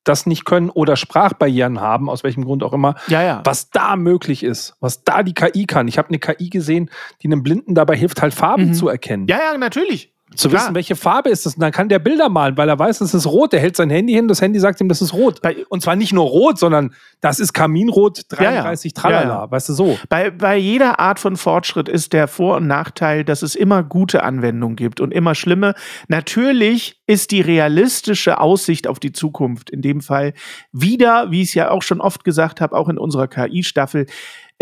das 0.05 0.27
nicht 0.27 0.45
können 0.45 0.71
oder 0.71 0.97
Sprachbarrieren 0.97 1.81
haben, 1.81 2.11
aus 2.11 2.25
welchem 2.25 2.45
Grund 2.45 2.65
auch 2.65 2.73
immer, 2.73 2.97
ja, 3.07 3.23
ja. 3.23 3.43
was 3.45 3.71
da 3.71 3.95
möglich 3.95 4.43
ist, 4.43 4.75
was 4.81 5.05
da 5.05 5.23
die 5.23 5.33
KI 5.35 5.67
kann. 5.67 5.87
Ich 5.87 5.97
habe 5.97 6.09
eine 6.09 6.19
KI 6.19 6.51
gesehen, 6.51 6.91
die 7.23 7.29
einem 7.29 7.45
Blinden 7.45 7.77
dabei 7.77 7.97
hilft, 7.97 8.21
halt 8.21 8.35
Farben 8.35 8.69
mhm. 8.69 8.75
zu 8.75 8.89
erkennen. 8.89 9.29
Ja, 9.29 9.39
ja, 9.39 9.57
natürlich 9.57 10.12
zu 10.35 10.49
Klar. 10.49 10.62
wissen, 10.62 10.74
welche 10.74 10.97
Farbe 10.97 11.30
ist 11.30 11.47
das. 11.47 11.55
Und 11.55 11.61
dann 11.61 11.72
kann 11.72 11.89
der 11.89 11.99
Bilder 11.99 12.28
malen, 12.28 12.57
weil 12.57 12.68
er 12.68 12.78
weiß, 12.78 13.01
es 13.01 13.14
ist 13.14 13.26
rot. 13.26 13.53
Der 13.53 13.61
hält 13.61 13.76
sein 13.76 13.91
Handy 13.91 14.12
hin, 14.12 14.28
das 14.28 14.41
Handy 14.41 14.59
sagt 14.59 14.80
ihm, 14.80 14.89
das 14.89 15.03
ist 15.03 15.12
rot. 15.12 15.41
Und 15.68 15.83
zwar 15.83 15.97
nicht 15.97 16.12
nur 16.12 16.24
rot, 16.24 16.59
sondern 16.59 16.95
das 17.20 17.41
ist 17.41 17.53
Kaminrot 17.53 18.22
33 18.28 18.93
ja, 18.93 18.97
ja. 18.97 19.03
Tralala, 19.03 19.45
ja, 19.45 19.51
weißt 19.51 19.68
du 19.68 19.72
so. 19.74 19.99
Bei, 20.09 20.30
bei 20.30 20.57
jeder 20.57 20.99
Art 21.01 21.18
von 21.18 21.37
Fortschritt 21.37 21.89
ist 21.89 22.12
der 22.12 22.28
Vor- 22.28 22.57
und 22.57 22.66
Nachteil, 22.66 23.24
dass 23.24 23.43
es 23.43 23.55
immer 23.55 23.83
gute 23.83 24.22
Anwendungen 24.22 24.76
gibt 24.76 25.01
und 25.01 25.12
immer 25.12 25.35
schlimme. 25.35 25.74
Natürlich 26.09 27.01
ist 27.07 27.30
die 27.30 27.41
realistische 27.41 28.41
Aussicht 28.41 28.87
auf 28.87 28.99
die 28.99 29.12
Zukunft 29.12 29.70
in 29.70 29.83
dem 29.83 30.01
Fall 30.01 30.33
wieder, 30.72 31.30
wie 31.30 31.43
ich 31.43 31.49
es 31.49 31.55
ja 31.55 31.70
auch 31.70 31.83
schon 31.83 32.01
oft 32.01 32.24
gesagt 32.24 32.61
habe, 32.61 32.76
auch 32.76 32.89
in 32.89 32.99
unserer 32.99 33.28
KI-Staffel, 33.28 34.07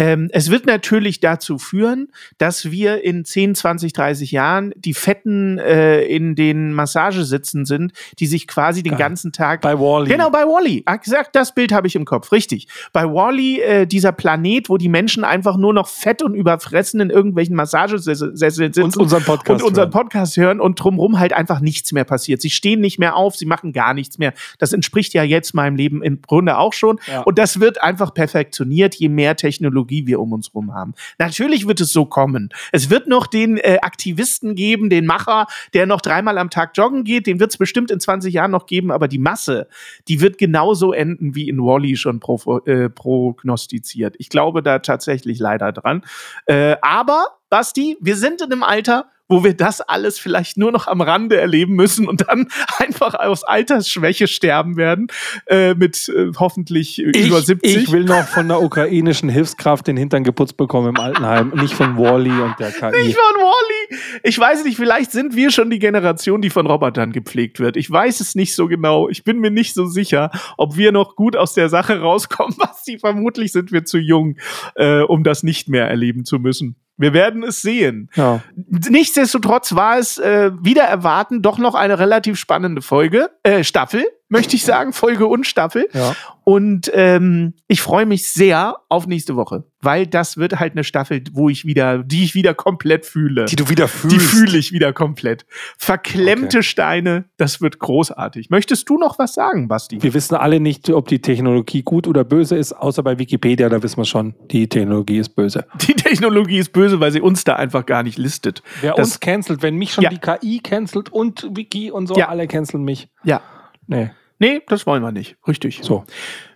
ähm, 0.00 0.30
es 0.32 0.50
wird 0.50 0.64
natürlich 0.64 1.20
dazu 1.20 1.58
führen, 1.58 2.08
dass 2.38 2.70
wir 2.70 3.04
in 3.04 3.26
10, 3.26 3.54
20, 3.54 3.92
30 3.92 4.30
Jahren 4.30 4.72
die 4.74 4.94
Fetten 4.94 5.58
äh, 5.58 6.04
in 6.04 6.34
den 6.34 6.72
Massagesitzen 6.72 7.66
sind, 7.66 7.92
die 8.18 8.26
sich 8.26 8.48
quasi 8.48 8.82
den 8.82 8.92
Geil. 8.92 8.98
ganzen 8.98 9.30
Tag. 9.30 9.60
Bei 9.60 9.78
Wally. 9.78 10.08
Genau, 10.08 10.30
bei 10.30 10.44
Wally. 10.44 10.84
Ah, 10.86 10.96
gesagt, 10.96 11.36
das 11.36 11.54
Bild 11.54 11.72
habe 11.72 11.86
ich 11.86 11.96
im 11.96 12.06
Kopf, 12.06 12.32
richtig. 12.32 12.66
Bei 12.94 13.04
Wally, 13.04 13.60
äh, 13.60 13.86
dieser 13.86 14.12
Planet, 14.12 14.70
wo 14.70 14.78
die 14.78 14.88
Menschen 14.88 15.22
einfach 15.22 15.58
nur 15.58 15.74
noch 15.74 15.86
fett 15.86 16.22
und 16.22 16.34
überfressen 16.34 17.00
in 17.00 17.10
irgendwelchen 17.10 17.54
Massagesesseln 17.54 18.36
sitzen 18.36 18.82
und 18.82 18.96
unseren 18.96 19.22
Podcast, 19.22 19.62
und 19.62 19.68
unseren 19.68 19.90
Podcast 19.90 20.38
hören 20.38 20.60
und 20.60 20.82
drumherum 20.82 21.20
halt 21.20 21.34
einfach 21.34 21.60
nichts 21.60 21.92
mehr 21.92 22.04
passiert. 22.04 22.40
Sie 22.40 22.48
stehen 22.48 22.80
nicht 22.80 22.98
mehr 22.98 23.16
auf, 23.16 23.36
sie 23.36 23.44
machen 23.44 23.74
gar 23.74 23.92
nichts 23.92 24.16
mehr. 24.16 24.32
Das 24.58 24.72
entspricht 24.72 25.12
ja 25.12 25.24
jetzt 25.24 25.52
meinem 25.52 25.76
Leben 25.76 26.02
im 26.02 26.22
Grunde 26.22 26.56
auch 26.56 26.72
schon. 26.72 26.98
Ja. 27.06 27.20
Und 27.20 27.36
das 27.36 27.60
wird 27.60 27.82
einfach 27.82 28.14
perfektioniert, 28.14 28.94
je 28.94 29.10
mehr 29.10 29.36
Technologie 29.36 29.89
Technologie 29.90 30.06
wir 30.06 30.20
um 30.20 30.32
uns 30.32 30.48
herum 30.48 30.74
haben. 30.74 30.94
Natürlich 31.18 31.66
wird 31.66 31.80
es 31.80 31.92
so 31.92 32.06
kommen. 32.06 32.50
Es 32.72 32.90
wird 32.90 33.08
noch 33.08 33.26
den 33.26 33.58
äh, 33.58 33.78
Aktivisten 33.82 34.54
geben, 34.54 34.90
den 34.90 35.06
Macher, 35.06 35.46
der 35.74 35.86
noch 35.86 36.00
dreimal 36.00 36.38
am 36.38 36.50
Tag 36.50 36.72
joggen 36.74 37.04
geht. 37.04 37.26
Den 37.26 37.40
wird 37.40 37.50
es 37.50 37.58
bestimmt 37.58 37.90
in 37.90 38.00
20 38.00 38.32
Jahren 38.32 38.50
noch 38.50 38.66
geben, 38.66 38.90
aber 38.90 39.08
die 39.08 39.18
Masse, 39.18 39.68
die 40.08 40.20
wird 40.20 40.38
genauso 40.38 40.92
enden 40.92 41.34
wie 41.34 41.48
in 41.48 41.58
Wally 41.58 41.96
schon 41.96 42.20
pro, 42.20 42.58
äh, 42.66 42.88
prognostiziert. 42.88 44.14
Ich 44.18 44.28
glaube 44.28 44.62
da 44.62 44.78
tatsächlich 44.78 45.38
leider 45.38 45.72
dran. 45.72 46.02
Äh, 46.46 46.76
aber, 46.82 47.24
Basti, 47.50 47.96
wir 48.00 48.16
sind 48.16 48.40
in 48.40 48.52
einem 48.52 48.62
Alter, 48.62 49.10
wo 49.30 49.44
wir 49.44 49.54
das 49.54 49.80
alles 49.80 50.18
vielleicht 50.18 50.56
nur 50.56 50.72
noch 50.72 50.88
am 50.88 51.00
Rande 51.00 51.40
erleben 51.40 51.74
müssen 51.74 52.08
und 52.08 52.28
dann 52.28 52.48
einfach 52.78 53.14
aus 53.14 53.44
Altersschwäche 53.44 54.26
sterben 54.26 54.76
werden, 54.76 55.06
äh, 55.46 55.74
mit 55.74 56.08
äh, 56.08 56.32
hoffentlich 56.38 56.98
ich, 56.98 57.26
über 57.26 57.40
70. 57.40 57.76
Ich 57.76 57.92
will 57.92 58.04
noch 58.04 58.26
von 58.26 58.48
der 58.48 58.60
ukrainischen 58.60 59.28
Hilfskraft 59.28 59.86
den 59.86 59.96
Hintern 59.96 60.24
geputzt 60.24 60.56
bekommen 60.56 60.90
im 60.90 60.96
Altenheim, 60.96 61.52
nicht 61.54 61.74
von 61.74 61.96
Wally 61.96 62.30
und 62.30 62.54
der 62.58 62.72
KI. 62.72 63.06
Nicht 63.06 63.16
von 63.16 63.40
Wally! 63.40 64.00
Ich 64.24 64.38
weiß 64.38 64.64
nicht, 64.64 64.76
vielleicht 64.76 65.12
sind 65.12 65.36
wir 65.36 65.50
schon 65.50 65.70
die 65.70 65.78
Generation, 65.78 66.42
die 66.42 66.50
von 66.50 66.66
Robotern 66.66 67.12
gepflegt 67.12 67.60
wird. 67.60 67.76
Ich 67.76 67.90
weiß 67.90 68.20
es 68.20 68.34
nicht 68.34 68.54
so 68.54 68.66
genau. 68.66 69.08
Ich 69.08 69.22
bin 69.22 69.38
mir 69.38 69.50
nicht 69.50 69.74
so 69.74 69.86
sicher, 69.86 70.30
ob 70.56 70.76
wir 70.76 70.90
noch 70.90 71.14
gut 71.14 71.36
aus 71.36 71.54
der 71.54 71.68
Sache 71.68 72.00
rauskommen, 72.00 72.54
was 72.58 72.82
die 72.82 72.98
vermutlich 72.98 73.52
sind 73.52 73.70
wir 73.70 73.84
zu 73.84 73.98
jung, 73.98 74.36
äh, 74.74 75.02
um 75.02 75.22
das 75.22 75.44
nicht 75.44 75.68
mehr 75.68 75.88
erleben 75.88 76.24
zu 76.24 76.38
müssen. 76.40 76.76
Wir 77.00 77.14
werden 77.14 77.42
es 77.42 77.62
sehen. 77.62 78.10
Ja. 78.14 78.42
Nichtsdestotrotz 78.56 79.74
war 79.74 79.98
es 79.98 80.18
äh, 80.18 80.50
wieder 80.60 80.82
erwarten 80.82 81.40
doch 81.40 81.56
noch 81.56 81.74
eine 81.74 81.98
relativ 81.98 82.38
spannende 82.38 82.82
Folge, 82.82 83.30
äh, 83.42 83.64
Staffel 83.64 84.04
möchte 84.30 84.56
ich 84.56 84.64
sagen, 84.64 84.92
Folge 84.92 85.26
und 85.26 85.46
Staffel. 85.46 85.88
Ja. 85.92 86.16
Und 86.44 86.90
ähm, 86.94 87.54
ich 87.68 87.80
freue 87.80 88.06
mich 88.06 88.28
sehr 88.28 88.76
auf 88.88 89.06
nächste 89.06 89.36
Woche, 89.36 89.64
weil 89.82 90.06
das 90.06 90.36
wird 90.36 90.58
halt 90.58 90.72
eine 90.72 90.84
Staffel, 90.84 91.22
wo 91.32 91.48
ich 91.48 91.64
wieder, 91.64 91.98
die 91.98 92.24
ich 92.24 92.34
wieder 92.34 92.54
komplett 92.54 93.06
fühle. 93.06 93.44
Die 93.44 93.56
du 93.56 93.68
wieder 93.68 93.88
fühlst. 93.88 94.16
Die 94.16 94.20
fühle 94.20 94.58
ich 94.58 94.72
wieder 94.72 94.92
komplett. 94.92 95.44
Verklemmte 95.76 96.58
okay. 96.58 96.62
Steine, 96.62 97.24
das 97.36 97.60
wird 97.60 97.78
großartig. 97.78 98.50
Möchtest 98.50 98.88
du 98.88 98.98
noch 98.98 99.18
was 99.18 99.34
sagen, 99.34 99.68
Basti? 99.68 100.02
Wir 100.02 100.14
wissen 100.14 100.36
alle 100.36 100.60
nicht, 100.60 100.88
ob 100.90 101.08
die 101.08 101.20
Technologie 101.20 101.82
gut 101.82 102.08
oder 102.08 102.24
böse 102.24 102.56
ist, 102.56 102.72
außer 102.72 103.02
bei 103.02 103.18
Wikipedia, 103.18 103.68
da 103.68 103.82
wissen 103.82 103.98
wir 103.98 104.04
schon, 104.04 104.34
die 104.50 104.68
Technologie 104.68 105.18
ist 105.18 105.30
böse. 105.30 105.66
Die 105.82 105.94
Technologie 105.94 106.58
ist 106.58 106.72
böse, 106.72 107.00
weil 107.00 107.12
sie 107.12 107.20
uns 107.20 107.44
da 107.44 107.56
einfach 107.56 107.84
gar 107.84 108.02
nicht 108.02 108.18
listet. 108.18 108.62
Wer 108.80 108.94
das, 108.94 109.08
uns 109.08 109.20
cancelt, 109.20 109.62
wenn 109.62 109.76
mich 109.76 109.92
schon 109.92 110.04
ja. 110.04 110.10
die 110.10 110.18
KI 110.18 110.60
cancelt 110.60 111.12
und 111.12 111.48
Wiki 111.54 111.90
und 111.90 112.06
so, 112.06 112.14
ja. 112.14 112.28
alle 112.28 112.46
canceln 112.46 112.84
mich. 112.84 113.08
Ja. 113.24 113.40
Nee. 113.86 114.10
Nee, 114.40 114.62
das 114.66 114.86
wollen 114.86 115.02
wir 115.02 115.12
nicht. 115.12 115.36
Richtig. 115.46 115.80
So. 115.82 116.04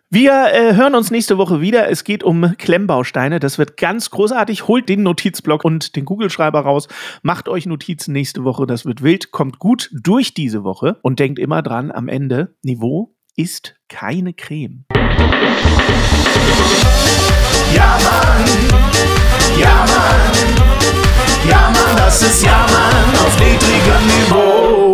Wir 0.09 0.47
äh, 0.53 0.75
hören 0.75 0.95
uns 0.95 1.11
nächste 1.11 1.37
Woche 1.39 1.61
wieder. 1.61 1.91
Es 1.91 2.03
geht 2.03 2.25
um 2.25 2.55
Klemmbausteine. 2.57 3.41
Das 3.41 3.59
wird 3.59 3.77
ganz 3.77 4.11
großartig. 4.11 4.67
Holt 4.69 4.89
den 4.89 5.03
Notizblock 5.03 5.65
und 5.65 5.95
den 5.95 6.07
Kugelschreiber 6.07 6.61
raus. 6.61 6.89
Macht 7.23 7.49
euch 7.49 7.67
Notizen 7.67 8.13
nächste 8.13 8.43
Woche. 8.43 8.67
Das 8.67 8.87
wird 8.87 9.03
wild. 9.03 9.33
Kommt 9.33 9.59
gut 9.59 9.91
durch 9.93 10.33
diese 10.33 10.65
Woche. 10.65 10.99
Und 11.03 11.19
denkt 11.21 11.39
immer 11.39 11.61
dran, 11.63 11.93
am 11.93 12.09
Ende, 12.09 12.55
Niveau 12.63 13.15
ist 13.37 13.75
keine 13.89 14.33
Creme. 14.33 14.87
Ja, 17.75 17.99
Mann. 18.03 18.45
Ja, 19.61 19.85
Mann. 19.85 20.33
Ja, 21.51 21.71
Mann, 21.71 21.97
das 21.97 22.23
ist 22.23 22.45
Ja, 22.45 22.67
Mann 22.71 23.27
auf 23.27 23.39
niedrigem 23.39 24.07
Niveau. 24.07 24.94